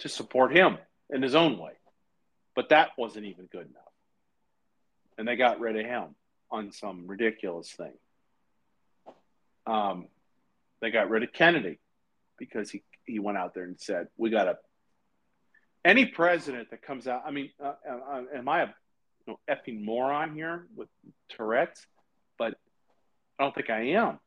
to 0.00 0.08
support 0.08 0.54
him 0.54 0.78
in 1.10 1.22
his 1.22 1.36
own 1.36 1.58
way. 1.58 1.74
But 2.56 2.70
that 2.70 2.90
wasn't 2.98 3.26
even 3.26 3.46
good 3.46 3.66
enough. 3.66 3.84
And 5.16 5.28
they 5.28 5.36
got 5.36 5.60
rid 5.60 5.76
of 5.76 5.86
him 5.86 6.16
on 6.50 6.72
some 6.72 7.06
ridiculous 7.06 7.70
thing. 7.70 7.94
Um, 9.64 10.08
they 10.80 10.90
got 10.90 11.08
rid 11.08 11.22
of 11.22 11.32
Kennedy 11.32 11.78
because 12.38 12.70
he, 12.70 12.82
he 13.06 13.18
went 13.18 13.38
out 13.38 13.54
there 13.54 13.64
and 13.64 13.80
said, 13.80 14.08
we 14.16 14.30
got 14.30 14.44
to, 14.44 14.58
any 15.84 16.06
president 16.06 16.70
that 16.70 16.82
comes 16.82 17.06
out, 17.06 17.22
I 17.26 17.30
mean, 17.30 17.50
uh, 17.62 17.74
uh, 17.88 17.98
uh 18.12 18.22
am 18.34 18.48
I 18.48 18.62
a 18.62 18.66
you 18.66 18.72
know, 19.26 19.40
effing 19.48 19.84
moron 19.84 20.34
here 20.34 20.66
with 20.74 20.88
Tourette's? 21.28 21.86
But 22.38 22.54
I 23.38 23.44
don't 23.44 23.54
think 23.54 23.70
I 23.70 23.80
am. 23.90 24.18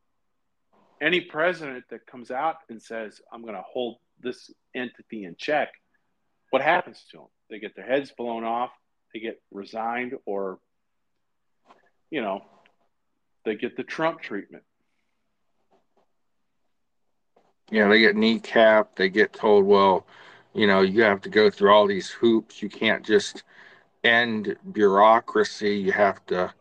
Any 1.01 1.21
president 1.21 1.85
that 1.89 2.05
comes 2.05 2.31
out 2.31 2.57
and 2.69 2.81
says, 2.81 3.21
I'm 3.31 3.41
going 3.41 3.55
to 3.55 3.63
hold 3.65 3.97
this 4.19 4.51
entity 4.75 5.25
in 5.25 5.35
check, 5.37 5.69
what 6.51 6.61
happens 6.61 7.03
to 7.11 7.17
them? 7.17 7.27
They 7.49 7.59
get 7.59 7.75
their 7.75 7.85
heads 7.85 8.11
blown 8.15 8.43
off, 8.43 8.71
they 9.13 9.19
get 9.19 9.41
resigned, 9.51 10.13
or, 10.25 10.59
you 12.09 12.21
know, 12.21 12.45
they 13.45 13.55
get 13.55 13.75
the 13.75 13.83
Trump 13.83 14.21
treatment. 14.21 14.63
Yeah, 17.71 17.87
they 17.87 17.99
get 17.99 18.15
kneecapped. 18.15 18.95
They 18.97 19.09
get 19.09 19.33
told, 19.33 19.65
well, 19.65 20.05
you 20.53 20.67
know, 20.67 20.81
you 20.81 21.01
have 21.03 21.21
to 21.21 21.29
go 21.29 21.49
through 21.49 21.71
all 21.71 21.87
these 21.87 22.09
hoops. 22.09 22.61
You 22.61 22.69
can't 22.69 23.05
just 23.05 23.43
end 24.03 24.55
bureaucracy. 24.71 25.77
You 25.77 25.93
have 25.93 26.23
to, 26.27 26.53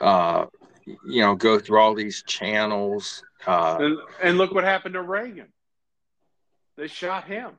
uh, 0.00 0.46
you 0.86 1.22
know, 1.22 1.34
go 1.34 1.58
through 1.58 1.80
all 1.80 1.94
these 1.94 2.22
channels. 2.22 3.24
Uh, 3.46 3.78
and, 3.80 3.98
and 4.22 4.38
look 4.38 4.54
what 4.54 4.64
happened 4.64 4.94
to 4.94 5.02
Reagan. 5.02 5.48
They 6.76 6.86
shot 6.86 7.24
him. 7.24 7.52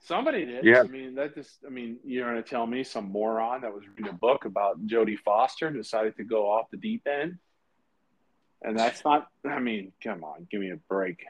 Somebody 0.00 0.46
did. 0.46 0.64
Yeah. 0.64 0.82
I 0.82 0.86
mean, 0.86 1.16
that 1.16 1.34
just, 1.34 1.58
I 1.66 1.70
mean, 1.70 1.98
you're 2.04 2.30
going 2.30 2.42
to 2.42 2.48
tell 2.48 2.66
me 2.66 2.84
some 2.84 3.10
moron 3.10 3.62
that 3.62 3.74
was 3.74 3.82
reading 3.88 4.08
a 4.08 4.16
book 4.16 4.44
about 4.44 4.86
Jodie 4.86 5.18
Foster 5.18 5.70
decided 5.70 6.16
to 6.16 6.24
go 6.24 6.48
off 6.48 6.70
the 6.70 6.76
deep 6.76 7.06
end? 7.06 7.38
And 8.66 8.76
that's 8.76 9.04
not, 9.04 9.28
I 9.48 9.60
mean, 9.60 9.92
come 10.02 10.24
on, 10.24 10.48
give 10.50 10.60
me 10.60 10.70
a 10.70 10.76
break. 10.76 11.24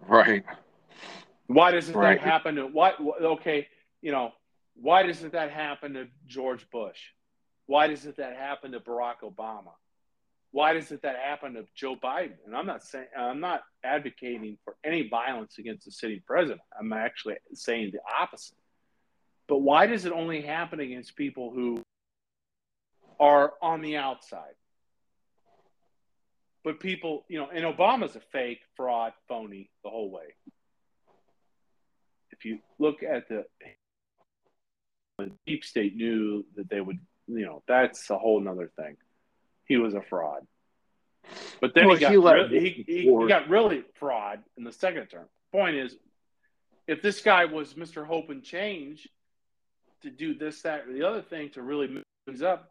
Right. 0.00 0.44
Why 1.46 1.70
doesn't 1.70 1.94
right. 1.94 2.20
that 2.20 2.28
happen 2.28 2.56
to, 2.56 2.66
what, 2.66 2.96
okay, 3.00 3.68
you 4.00 4.10
know, 4.10 4.32
why 4.74 5.04
doesn't 5.04 5.32
that 5.32 5.52
happen 5.52 5.94
to 5.94 6.08
George 6.26 6.68
Bush? 6.70 6.98
Why 7.66 7.86
doesn't 7.86 8.16
that 8.16 8.34
happen 8.36 8.72
to 8.72 8.80
Barack 8.80 9.20
Obama? 9.22 9.70
Why 10.50 10.72
doesn't 10.74 11.02
that 11.02 11.16
happen 11.16 11.54
to 11.54 11.64
Joe 11.76 11.94
Biden? 11.94 12.34
And 12.44 12.56
I'm 12.56 12.66
not 12.66 12.82
saying 12.82 13.06
I'm 13.16 13.40
not 13.40 13.62
advocating 13.84 14.58
for 14.64 14.74
any 14.84 15.08
violence 15.08 15.58
against 15.58 15.84
the 15.84 15.92
sitting 15.92 16.20
president. 16.26 16.60
I'm 16.78 16.92
actually 16.92 17.36
saying 17.54 17.92
the 17.92 18.00
opposite. 18.20 18.58
But 19.48 19.58
why 19.58 19.86
does 19.86 20.04
it 20.06 20.12
only 20.12 20.42
happen 20.42 20.80
against 20.80 21.16
people 21.16 21.52
who 21.54 21.82
are 23.20 23.52
on 23.62 23.80
the 23.80 23.96
outside? 23.96 24.54
But 26.64 26.78
people, 26.78 27.24
you 27.28 27.38
know, 27.38 27.48
and 27.52 27.64
Obama's 27.64 28.14
a 28.14 28.20
fake, 28.20 28.60
fraud, 28.76 29.12
phony 29.28 29.70
the 29.82 29.90
whole 29.90 30.10
way. 30.10 30.34
If 32.30 32.44
you 32.44 32.60
look 32.78 33.02
at 33.02 33.28
the, 33.28 33.44
the 35.18 35.30
deep 35.46 35.64
state 35.64 35.96
knew 35.96 36.44
that 36.56 36.68
they 36.68 36.80
would, 36.80 37.00
you 37.26 37.44
know, 37.44 37.62
that's 37.66 38.08
a 38.10 38.18
whole 38.18 38.40
nother 38.40 38.70
thing. 38.76 38.96
He 39.66 39.76
was 39.76 39.94
a 39.94 40.02
fraud. 40.02 40.46
But 41.60 41.74
then 41.74 41.86
well, 41.86 41.96
he, 41.96 42.00
got 42.00 42.10
he, 42.10 42.16
re- 42.16 42.60
he, 42.60 42.84
he, 42.86 43.02
he 43.02 43.28
got 43.28 43.48
really 43.48 43.84
fraud 43.94 44.40
in 44.56 44.64
the 44.64 44.72
second 44.72 45.06
term. 45.08 45.26
Point 45.52 45.76
is, 45.76 45.96
if 46.86 47.02
this 47.02 47.20
guy 47.20 47.44
was 47.44 47.74
Mr. 47.74 48.06
Hope 48.06 48.30
and 48.30 48.42
Change 48.42 49.08
to 50.02 50.10
do 50.10 50.34
this, 50.34 50.62
that, 50.62 50.88
or 50.88 50.92
the 50.92 51.06
other 51.06 51.22
thing 51.22 51.50
to 51.50 51.62
really 51.62 51.86
move 51.86 52.04
things 52.26 52.42
up, 52.42 52.70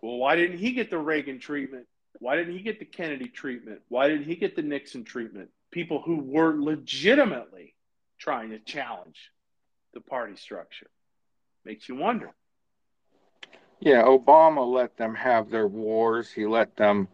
well, 0.00 0.16
why 0.16 0.36
didn't 0.36 0.58
he 0.58 0.72
get 0.72 0.90
the 0.90 0.98
Reagan 0.98 1.38
treatment 1.38 1.86
why 2.18 2.36
didn't 2.36 2.54
he 2.54 2.62
get 2.62 2.78
the 2.78 2.84
Kennedy 2.84 3.28
treatment? 3.28 3.80
Why 3.88 4.08
didn't 4.08 4.24
he 4.24 4.36
get 4.36 4.56
the 4.56 4.62
Nixon 4.62 5.04
treatment? 5.04 5.50
People 5.70 6.02
who 6.04 6.18
were 6.18 6.54
legitimately 6.56 7.74
trying 8.18 8.50
to 8.50 8.58
challenge 8.58 9.30
the 9.94 10.00
party 10.00 10.36
structure. 10.36 10.88
Makes 11.64 11.88
you 11.88 11.96
wonder. 11.96 12.30
Yeah, 13.80 14.02
Obama 14.04 14.64
let 14.64 14.96
them 14.96 15.14
have 15.14 15.50
their 15.50 15.66
wars. 15.66 16.30
He 16.30 16.46
let 16.46 16.76
them, 16.76 17.08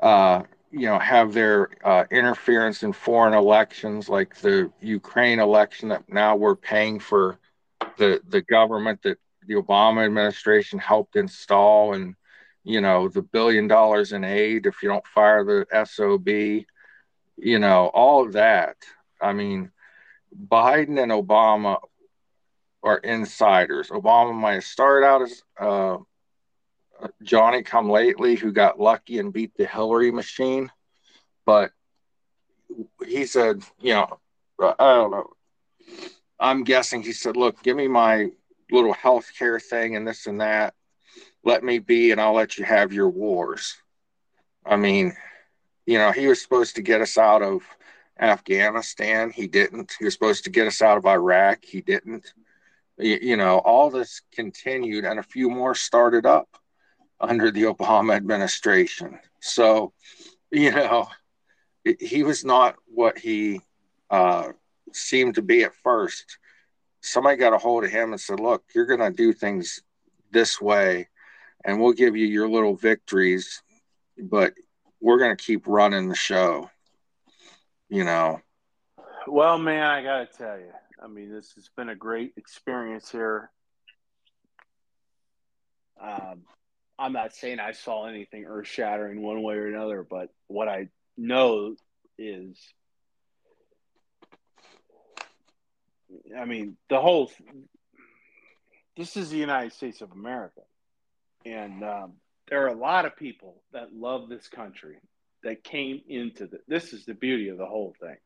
uh, 0.00 0.42
you 0.70 0.86
know, 0.86 0.98
have 0.98 1.34
their 1.34 1.68
uh, 1.84 2.04
interference 2.10 2.82
in 2.82 2.94
foreign 2.94 3.34
elections, 3.34 4.08
like 4.08 4.36
the 4.36 4.72
Ukraine 4.80 5.38
election 5.38 5.90
that 5.90 6.08
now 6.08 6.34
we're 6.34 6.56
paying 6.56 6.98
for 6.98 7.38
the 7.98 8.22
the 8.28 8.40
government 8.40 9.02
that 9.02 9.18
the 9.46 9.54
Obama 9.54 10.06
administration 10.06 10.78
helped 10.78 11.16
install, 11.16 11.92
and 11.92 12.14
you 12.64 12.80
know, 12.80 13.08
the 13.08 13.22
billion 13.22 13.66
dollars 13.66 14.12
in 14.12 14.24
aid 14.24 14.66
if 14.66 14.82
you 14.82 14.88
don't 14.88 15.06
fire 15.06 15.44
the 15.44 15.86
SOB, 15.86 16.28
you 17.36 17.58
know, 17.58 17.86
all 17.92 18.24
of 18.24 18.32
that. 18.34 18.76
I 19.20 19.32
mean, 19.32 19.70
Biden 20.48 21.02
and 21.02 21.12
Obama 21.12 21.78
are 22.82 22.98
insiders. 22.98 23.88
Obama 23.88 24.34
might 24.34 24.62
started 24.62 25.06
out 25.06 25.22
as 25.22 25.42
uh, 25.58 25.98
Johnny 27.22 27.62
come 27.62 27.90
lately 27.90 28.36
who 28.36 28.52
got 28.52 28.80
lucky 28.80 29.18
and 29.18 29.32
beat 29.32 29.52
the 29.56 29.66
Hillary 29.66 30.10
machine, 30.10 30.70
but 31.44 31.72
he 33.04 33.26
said, 33.26 33.62
you 33.80 33.94
know, 33.94 34.18
I 34.60 34.74
don't 34.78 35.10
know. 35.10 35.30
I'm 36.38 36.64
guessing 36.64 37.02
he 37.02 37.12
said, 37.12 37.36
look, 37.36 37.62
give 37.62 37.76
me 37.76 37.88
my 37.88 38.30
little 38.70 38.92
health 38.92 39.30
care 39.36 39.60
thing 39.60 39.96
and 39.96 40.06
this 40.06 40.26
and 40.26 40.40
that 40.40 40.74
let 41.44 41.64
me 41.64 41.78
be 41.78 42.10
and 42.10 42.20
I'll 42.20 42.34
let 42.34 42.58
you 42.58 42.64
have 42.64 42.92
your 42.92 43.10
wars. 43.10 43.76
I 44.64 44.76
mean, 44.76 45.16
you 45.86 45.98
know, 45.98 46.12
he 46.12 46.26
was 46.28 46.40
supposed 46.40 46.76
to 46.76 46.82
get 46.82 47.00
us 47.00 47.18
out 47.18 47.42
of 47.42 47.62
Afghanistan. 48.20 49.30
He 49.30 49.46
didn't. 49.48 49.94
He 49.98 50.04
was 50.04 50.14
supposed 50.14 50.44
to 50.44 50.50
get 50.50 50.66
us 50.66 50.80
out 50.80 50.98
of 50.98 51.06
Iraq. 51.06 51.64
He 51.64 51.80
didn't. 51.80 52.32
you, 52.98 53.18
you 53.20 53.36
know, 53.36 53.58
all 53.58 53.90
this 53.90 54.22
continued 54.32 55.04
and 55.04 55.18
a 55.18 55.24
few 55.24 55.50
more 55.50 55.74
started 55.74 56.26
up 56.26 56.48
under 57.20 57.50
the 57.50 57.62
Obama 57.62 58.14
administration. 58.14 59.18
So, 59.40 59.92
you 60.50 60.70
know, 60.70 61.08
it, 61.84 62.00
he 62.00 62.22
was 62.22 62.44
not 62.44 62.76
what 62.86 63.18
he 63.18 63.60
uh, 64.10 64.52
seemed 64.92 65.36
to 65.36 65.42
be 65.42 65.64
at 65.64 65.74
first. 65.74 66.38
Somebody 67.00 67.36
got 67.36 67.54
a 67.54 67.58
hold 67.58 67.84
of 67.84 67.90
him 67.90 68.12
and 68.12 68.20
said, 68.20 68.38
Look, 68.38 68.62
you're 68.74 68.86
going 68.86 69.00
to 69.00 69.10
do 69.10 69.32
things 69.32 69.82
this 70.30 70.60
way, 70.60 71.08
and 71.64 71.80
we'll 71.80 71.92
give 71.92 72.16
you 72.16 72.26
your 72.26 72.48
little 72.48 72.74
victories, 72.74 73.62
but 74.18 74.54
we're 75.00 75.18
going 75.18 75.36
to 75.36 75.44
keep 75.44 75.66
running 75.66 76.08
the 76.08 76.14
show. 76.14 76.70
You 77.88 78.04
know, 78.04 78.40
well, 79.26 79.58
man, 79.58 79.82
I 79.82 80.02
got 80.02 80.30
to 80.30 80.38
tell 80.38 80.58
you, 80.58 80.72
I 81.02 81.06
mean, 81.06 81.32
this 81.32 81.52
has 81.54 81.68
been 81.76 81.88
a 81.88 81.94
great 81.94 82.32
experience 82.36 83.10
here. 83.10 83.50
Um, 86.00 86.42
I'm 86.98 87.12
not 87.12 87.34
saying 87.34 87.60
I 87.60 87.72
saw 87.72 88.06
anything 88.06 88.44
earth 88.44 88.66
shattering 88.66 89.22
one 89.22 89.42
way 89.42 89.56
or 89.56 89.66
another, 89.66 90.06
but 90.08 90.30
what 90.48 90.68
I 90.68 90.88
know 91.16 91.76
is, 92.18 92.56
I 96.36 96.44
mean, 96.44 96.76
the 96.88 97.00
whole, 97.00 97.30
this 98.96 99.16
is 99.16 99.30
the 99.30 99.38
United 99.38 99.72
States 99.72 100.00
of 100.00 100.12
America. 100.12 100.60
And 101.44 101.82
um, 101.84 102.12
there 102.48 102.64
are 102.64 102.68
a 102.68 102.78
lot 102.78 103.04
of 103.04 103.16
people 103.16 103.62
that 103.72 103.92
love 103.92 104.28
this 104.28 104.48
country 104.48 104.96
that 105.42 105.64
came 105.64 106.00
into 106.08 106.46
the, 106.46 106.58
this 106.68 106.92
is 106.92 107.04
the 107.04 107.14
beauty 107.14 107.48
of 107.48 107.58
the 107.58 107.66
whole 107.66 107.94
thing 108.00 108.16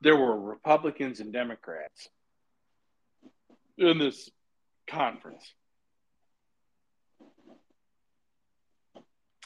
there 0.00 0.16
were 0.16 0.38
Republicans 0.38 1.20
and 1.20 1.32
Democrats 1.32 2.08
in 3.78 3.98
this 3.98 4.30
conference. 4.86 5.52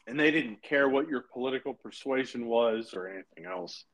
And 0.07 0.19
they 0.19 0.31
didn't 0.31 0.63
care 0.63 0.89
what 0.89 1.09
your 1.09 1.25
political 1.33 1.75
persuasion 1.75 2.47
was 2.47 2.95
or 2.95 3.09
anything 3.09 3.47
else. 3.47 3.85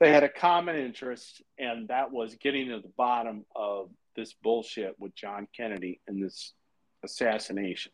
They 0.00 0.12
had 0.12 0.24
a 0.24 0.28
common 0.28 0.76
interest, 0.76 1.42
and 1.58 1.88
that 1.88 2.10
was 2.10 2.34
getting 2.34 2.68
to 2.68 2.80
the 2.80 2.92
bottom 2.96 3.44
of 3.54 3.88
this 4.14 4.32
bullshit 4.32 4.98
with 4.98 5.14
John 5.14 5.48
Kennedy 5.56 6.00
and 6.06 6.22
this 6.22 6.52
assassination. 7.02 7.92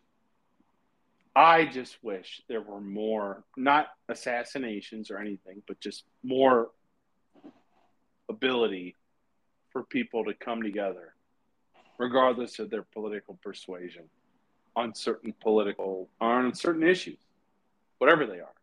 I 1.36 1.66
just 1.66 2.02
wish 2.02 2.42
there 2.48 2.60
were 2.60 2.80
more, 2.80 3.44
not 3.56 3.88
assassinations 4.08 5.10
or 5.10 5.18
anything, 5.18 5.62
but 5.68 5.78
just 5.80 6.04
more 6.24 6.70
ability 8.28 8.96
for 9.70 9.84
people 9.84 10.24
to 10.24 10.34
come 10.34 10.62
together, 10.62 11.14
regardless 11.98 12.58
of 12.58 12.70
their 12.70 12.82
political 12.82 13.38
persuasion, 13.42 14.04
on 14.74 14.94
certain 14.94 15.34
political 15.40 16.08
on 16.20 16.54
certain 16.54 16.82
issues, 16.82 17.18
whatever 17.98 18.26
they 18.26 18.40
are. 18.40 18.54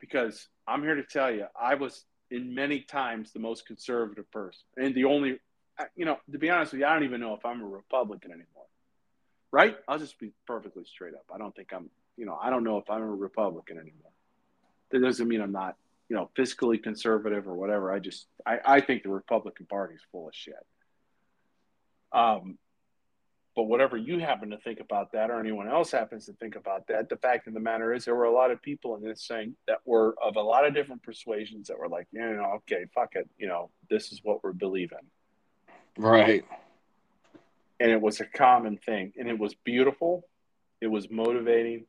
Because 0.00 0.48
I'm 0.66 0.82
here 0.82 0.96
to 0.96 1.02
tell 1.02 1.30
you, 1.30 1.46
I 1.58 1.74
was 1.74 2.04
in 2.30 2.54
many 2.54 2.80
times 2.80 3.32
the 3.32 3.38
most 3.38 3.66
conservative 3.66 4.30
person, 4.30 4.64
and 4.76 4.94
the 4.94 5.04
only, 5.04 5.38
you 5.96 6.04
know, 6.04 6.18
to 6.32 6.38
be 6.38 6.50
honest 6.50 6.72
with 6.72 6.80
you, 6.80 6.86
I 6.86 6.94
don't 6.94 7.04
even 7.04 7.20
know 7.20 7.34
if 7.34 7.44
I'm 7.44 7.60
a 7.60 7.66
Republican 7.66 8.30
anymore. 8.30 8.66
Right? 9.50 9.76
I'll 9.86 9.98
just 9.98 10.18
be 10.18 10.32
perfectly 10.46 10.84
straight 10.84 11.14
up. 11.14 11.26
I 11.32 11.38
don't 11.38 11.54
think 11.54 11.72
I'm, 11.72 11.88
you 12.16 12.26
know, 12.26 12.36
I 12.40 12.50
don't 12.50 12.64
know 12.64 12.78
if 12.78 12.90
I'm 12.90 13.02
a 13.02 13.06
Republican 13.06 13.76
anymore. 13.76 14.10
That 14.90 15.00
doesn't 15.00 15.28
mean 15.28 15.40
I'm 15.40 15.52
not 15.52 15.76
you 16.08 16.16
know, 16.16 16.30
fiscally 16.36 16.82
conservative 16.82 17.48
or 17.48 17.54
whatever. 17.54 17.92
I 17.92 17.98
just 17.98 18.26
I, 18.44 18.58
I 18.64 18.80
think 18.80 19.02
the 19.02 19.08
Republican 19.08 19.66
Party 19.66 19.94
is 19.94 20.02
full 20.12 20.28
of 20.28 20.34
shit. 20.34 20.54
Um, 22.12 22.58
but 23.56 23.64
whatever 23.64 23.96
you 23.96 24.18
happen 24.18 24.50
to 24.50 24.58
think 24.58 24.80
about 24.80 25.12
that, 25.12 25.30
or 25.30 25.38
anyone 25.38 25.68
else 25.68 25.90
happens 25.92 26.26
to 26.26 26.32
think 26.34 26.56
about 26.56 26.88
that, 26.88 27.08
the 27.08 27.16
fact 27.16 27.46
of 27.46 27.54
the 27.54 27.60
matter 27.60 27.94
is 27.94 28.04
there 28.04 28.14
were 28.14 28.24
a 28.24 28.32
lot 28.32 28.50
of 28.50 28.60
people 28.60 28.96
in 28.96 29.02
this 29.02 29.26
thing 29.26 29.54
that 29.68 29.78
were 29.84 30.14
of 30.22 30.36
a 30.36 30.40
lot 30.40 30.66
of 30.66 30.74
different 30.74 31.02
persuasions 31.02 31.68
that 31.68 31.78
were 31.78 31.88
like, 31.88 32.06
you 32.10 32.20
know, 32.20 32.54
okay, 32.56 32.84
fuck 32.94 33.14
it, 33.14 33.28
you 33.38 33.46
know, 33.46 33.70
this 33.88 34.12
is 34.12 34.20
what 34.22 34.42
we're 34.42 34.52
believing. 34.52 34.98
Right. 35.98 36.44
And 37.80 37.90
it 37.90 38.00
was 38.00 38.20
a 38.20 38.24
common 38.24 38.78
thing, 38.78 39.12
and 39.18 39.28
it 39.28 39.38
was 39.38 39.54
beautiful, 39.54 40.26
it 40.80 40.86
was 40.86 41.10
motivating, 41.10 41.86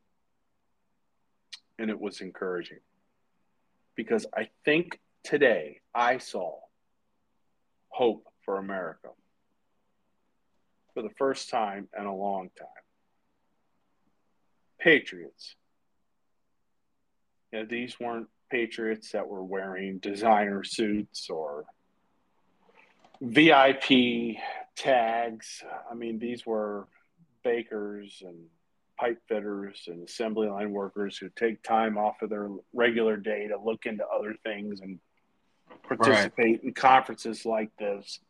and 1.78 1.90
it 1.90 2.00
was 2.00 2.20
encouraging 2.20 2.80
because 3.94 4.26
I 4.34 4.48
think 4.64 5.00
today 5.24 5.80
I 5.94 6.18
saw 6.18 6.56
hope 7.88 8.24
for 8.44 8.58
America 8.58 9.08
for 10.94 11.02
the 11.02 11.10
first 11.18 11.50
time 11.50 11.88
in 11.98 12.06
a 12.06 12.14
long 12.14 12.50
time. 12.58 12.68
Patriots. 14.78 15.56
You 17.52 17.66
these 17.66 17.98
weren't 17.98 18.28
patriots 18.50 19.12
that 19.12 19.26
were 19.26 19.42
wearing 19.42 19.98
designer 19.98 20.62
suits 20.62 21.28
or 21.28 21.64
VIP 23.20 24.36
tags. 24.76 25.62
I 25.90 25.94
mean, 25.94 26.18
these 26.18 26.44
were 26.44 26.86
bakers 27.42 28.22
and 28.24 28.46
pipe 28.98 29.18
fitters 29.28 29.84
and 29.88 30.08
assembly 30.08 30.48
line 30.48 30.72
workers 30.72 31.18
who 31.18 31.28
take 31.36 31.62
time 31.62 31.98
off 31.98 32.22
of 32.22 32.30
their 32.30 32.48
regular 32.72 33.16
day 33.16 33.48
to 33.48 33.58
look 33.58 33.86
into 33.86 34.06
other 34.06 34.34
things 34.42 34.80
and 34.80 34.98
participate 35.86 36.56
right. 36.56 36.64
in 36.64 36.72
conferences 36.72 37.44
like 37.44 37.70
this 37.78 38.20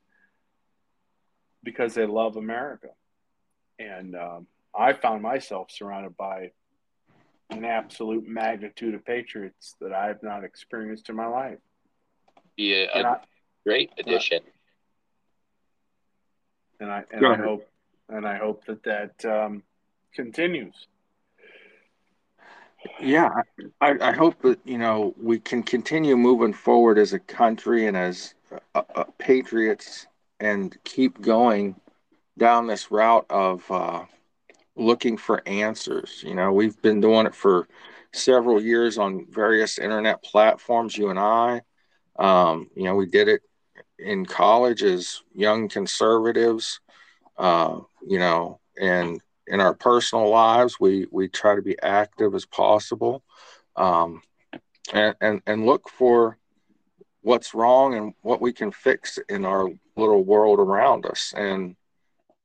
because 1.63 1.95
they 1.95 2.07
love 2.07 2.37
America. 2.37 2.89
And 3.79 4.17
um, 4.17 4.47
I 4.77 4.93
found 4.93 5.23
myself 5.23 5.71
surrounded 5.71 6.17
by 6.17 6.51
an 7.51 7.65
absolute 7.65 8.27
magnitude 8.27 8.95
of 8.95 9.05
patriots 9.05 9.77
that 9.81 9.93
I 9.93 10.07
have 10.07 10.23
not 10.23 10.45
experienced 10.45 11.09
in 11.09 11.17
my 11.17 11.27
life. 11.27 11.59
Yeah, 12.57 12.87
a 12.95 13.07
I, 13.07 13.17
great 13.65 13.91
addition. 13.99 14.41
And 16.81 16.91
I 16.91 17.05
and 17.11 17.27
I 17.27 17.37
hope 17.37 17.69
and 18.09 18.27
I 18.27 18.37
hope 18.37 18.65
that 18.67 18.83
that 18.85 19.25
um, 19.25 19.63
continues. 20.15 20.87
Yeah, 23.01 23.31
I, 23.81 23.95
I 24.01 24.13
hope 24.13 24.41
that 24.43 24.61
you 24.65 24.79
know 24.79 25.15
we 25.21 25.39
can 25.39 25.63
continue 25.63 26.17
moving 26.17 26.53
forward 26.53 26.99
as 26.99 27.13
a 27.13 27.19
country 27.19 27.87
and 27.87 27.97
as 27.97 28.35
uh, 28.75 28.83
uh, 28.95 29.05
patriots 29.19 30.07
and 30.41 30.77
keep 30.85 31.21
going 31.21 31.75
down 32.39 32.67
this 32.67 32.91
route 32.91 33.27
of 33.31 33.69
uh, 33.71 34.05
looking 34.77 35.17
for 35.17 35.43
answers. 35.47 36.23
You 36.25 36.35
know, 36.35 36.53
we've 36.53 36.81
been 36.83 37.01
doing 37.01 37.27
it 37.27 37.35
for 37.35 37.67
several 38.13 38.63
years 38.63 38.99
on 38.99 39.27
various 39.31 39.79
internet 39.79 40.23
platforms. 40.23 40.97
You 40.97 41.11
and 41.11 41.19
I, 41.19 41.63
um, 42.19 42.71
you 42.77 42.85
know, 42.85 42.95
we 42.95 43.07
did 43.07 43.29
it 43.29 43.43
in 43.99 44.27
college 44.27 44.83
as 44.83 45.23
young 45.35 45.69
conservatives. 45.69 46.81
Uh, 47.37 47.81
you 48.07 48.19
know, 48.19 48.61
and 48.81 49.21
in 49.47 49.61
our 49.61 49.75
personal 49.75 50.29
lives, 50.29 50.81
we 50.81 51.07
we 51.11 51.29
try 51.29 51.55
to 51.55 51.63
be 51.63 51.79
active 51.83 52.35
as 52.35 52.47
possible, 52.47 53.23
um, 53.77 54.23
and, 54.93 55.15
and 55.21 55.43
and 55.47 55.67
look 55.67 55.89
for 55.89 56.39
what's 57.21 57.55
wrong 57.55 57.95
and 57.95 58.15
what 58.23 58.41
we 58.41 58.53
can 58.53 58.71
fix 58.71 59.19
in 59.29 59.45
our 59.45 59.69
little 59.97 60.25
world 60.25 60.59
around 60.61 61.05
us, 61.05 61.35
and 61.37 61.77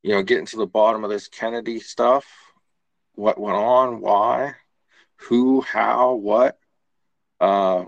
you 0.04 0.12
know, 0.12 0.24
getting 0.24 0.46
to 0.48 0.58
the 0.58 0.66
bottom 0.66 1.04
of 1.04 1.10
this 1.10 1.28
Kennedy 1.28 1.80
stuff, 1.80 2.26
what 3.14 3.40
went 3.40 3.58
on, 3.58 4.02
why, 4.02 4.56
who, 5.18 5.62
how, 5.62 6.16
what. 6.16 6.58
Uh, 7.40 7.86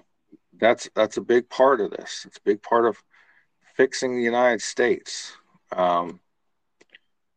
that's 0.60 0.90
that's 0.96 1.18
a 1.18 1.22
big 1.22 1.50
part 1.50 1.82
of 1.82 1.92
this. 1.92 2.24
It's 2.28 2.38
a 2.38 2.44
big 2.46 2.62
part 2.62 2.86
of 2.86 3.02
fixing 3.74 4.16
the 4.16 4.24
United 4.24 4.62
States. 4.62 5.34
Um, 5.72 6.20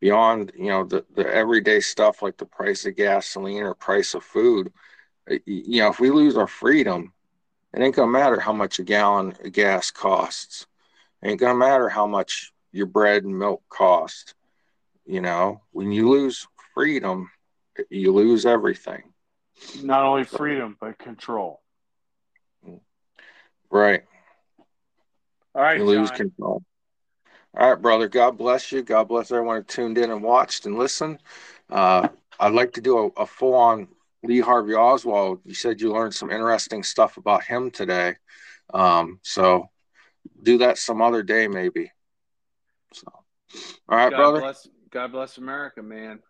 beyond 0.01 0.53
you 0.57 0.69
know 0.69 0.85
the, 0.85 1.05
the 1.15 1.27
everyday 1.27 1.81
stuff 1.81 2.21
like 2.23 2.37
the 2.37 2.45
price 2.45 2.85
of 2.85 2.95
gasoline 2.97 3.63
or 3.63 3.75
price 3.75 4.15
of 4.15 4.23
food 4.23 4.71
uh, 5.31 5.37
you 5.47 5.81
know 5.81 5.89
if 5.89 5.99
we 5.99 6.11
lose 6.11 6.37
our 6.37 6.47
freedom 6.47 7.15
it 7.77 7.83
ain't 7.83 7.95
gonna 7.95 8.11
matter 8.11 8.41
how 8.41 8.53
much 8.53 8.79
a 8.79 8.83
gallon 8.83 9.35
of 9.45 9.53
gas 9.53 9.91
costs. 9.91 10.67
It 11.23 11.29
ain't 11.29 11.41
gonna 11.41 11.59
matter 11.59 11.91
how 11.91 12.07
much 12.07 12.53
your 12.73 12.87
bread 12.87 13.25
and 13.25 13.39
milk 13.39 13.63
cost. 13.69 14.35
You 15.05 15.21
know 15.21 15.63
when 15.73 15.93
you 15.93 16.09
lose 16.09 16.47
freedom 16.75 17.31
you 17.91 18.13
lose 18.13 18.47
everything. 18.47 19.13
Not 19.83 20.05
only 20.05 20.25
freedom 20.25 20.77
but 20.81 20.99
control. 20.99 21.61
Right 23.71 24.05
all 25.57 25.63
right 25.63 25.79
you 25.79 25.85
lose 25.85 26.11
John. 26.11 26.19
control 26.19 26.63
all 27.57 27.71
right, 27.71 27.81
brother. 27.81 28.07
God 28.07 28.37
bless 28.37 28.71
you. 28.71 28.83
God 28.83 29.09
bless 29.09 29.33
everyone 29.33 29.57
who 29.57 29.63
tuned 29.63 29.97
in 29.97 30.11
and 30.11 30.23
watched 30.23 30.67
and 30.67 30.79
listened. 30.79 31.21
Uh, 31.71 32.09
I'd 32.39 32.53
like 32.53 32.75
to 32.75 32.83
do 32.83 32.99
a, 33.17 33.23
a 33.23 33.27
full 33.27 33.55
on 33.55 33.89
Lee 34.23 34.41
Harvey 34.41 34.75
Oswald. 34.75 35.41
You 35.45 35.55
said 35.55 35.81
you 35.81 35.91
learned 35.91 36.15
some 36.15 36.31
interesting 36.31 36.83
stuff 36.83 37.17
about 37.17 37.45
him 37.45 37.71
today. 37.71 38.17
Um, 38.75 39.21
so 39.23 39.71
do 40.43 40.59
that 40.59 40.77
some 40.77 41.01
other 41.01 41.23
day, 41.23 41.49
maybe. 41.49 41.93
So, 42.93 43.07
all 43.09 43.25
right, 43.89 44.11
God 44.11 44.17
brother. 44.17 44.41
Bless, 44.41 44.69
God 44.91 45.13
bless 45.13 45.39
America, 45.39 45.83
man. 45.83 46.21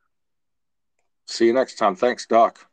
See 1.26 1.46
you 1.46 1.52
next 1.52 1.74
time. 1.74 1.96
Thanks, 1.96 2.26
Doc. 2.26 2.64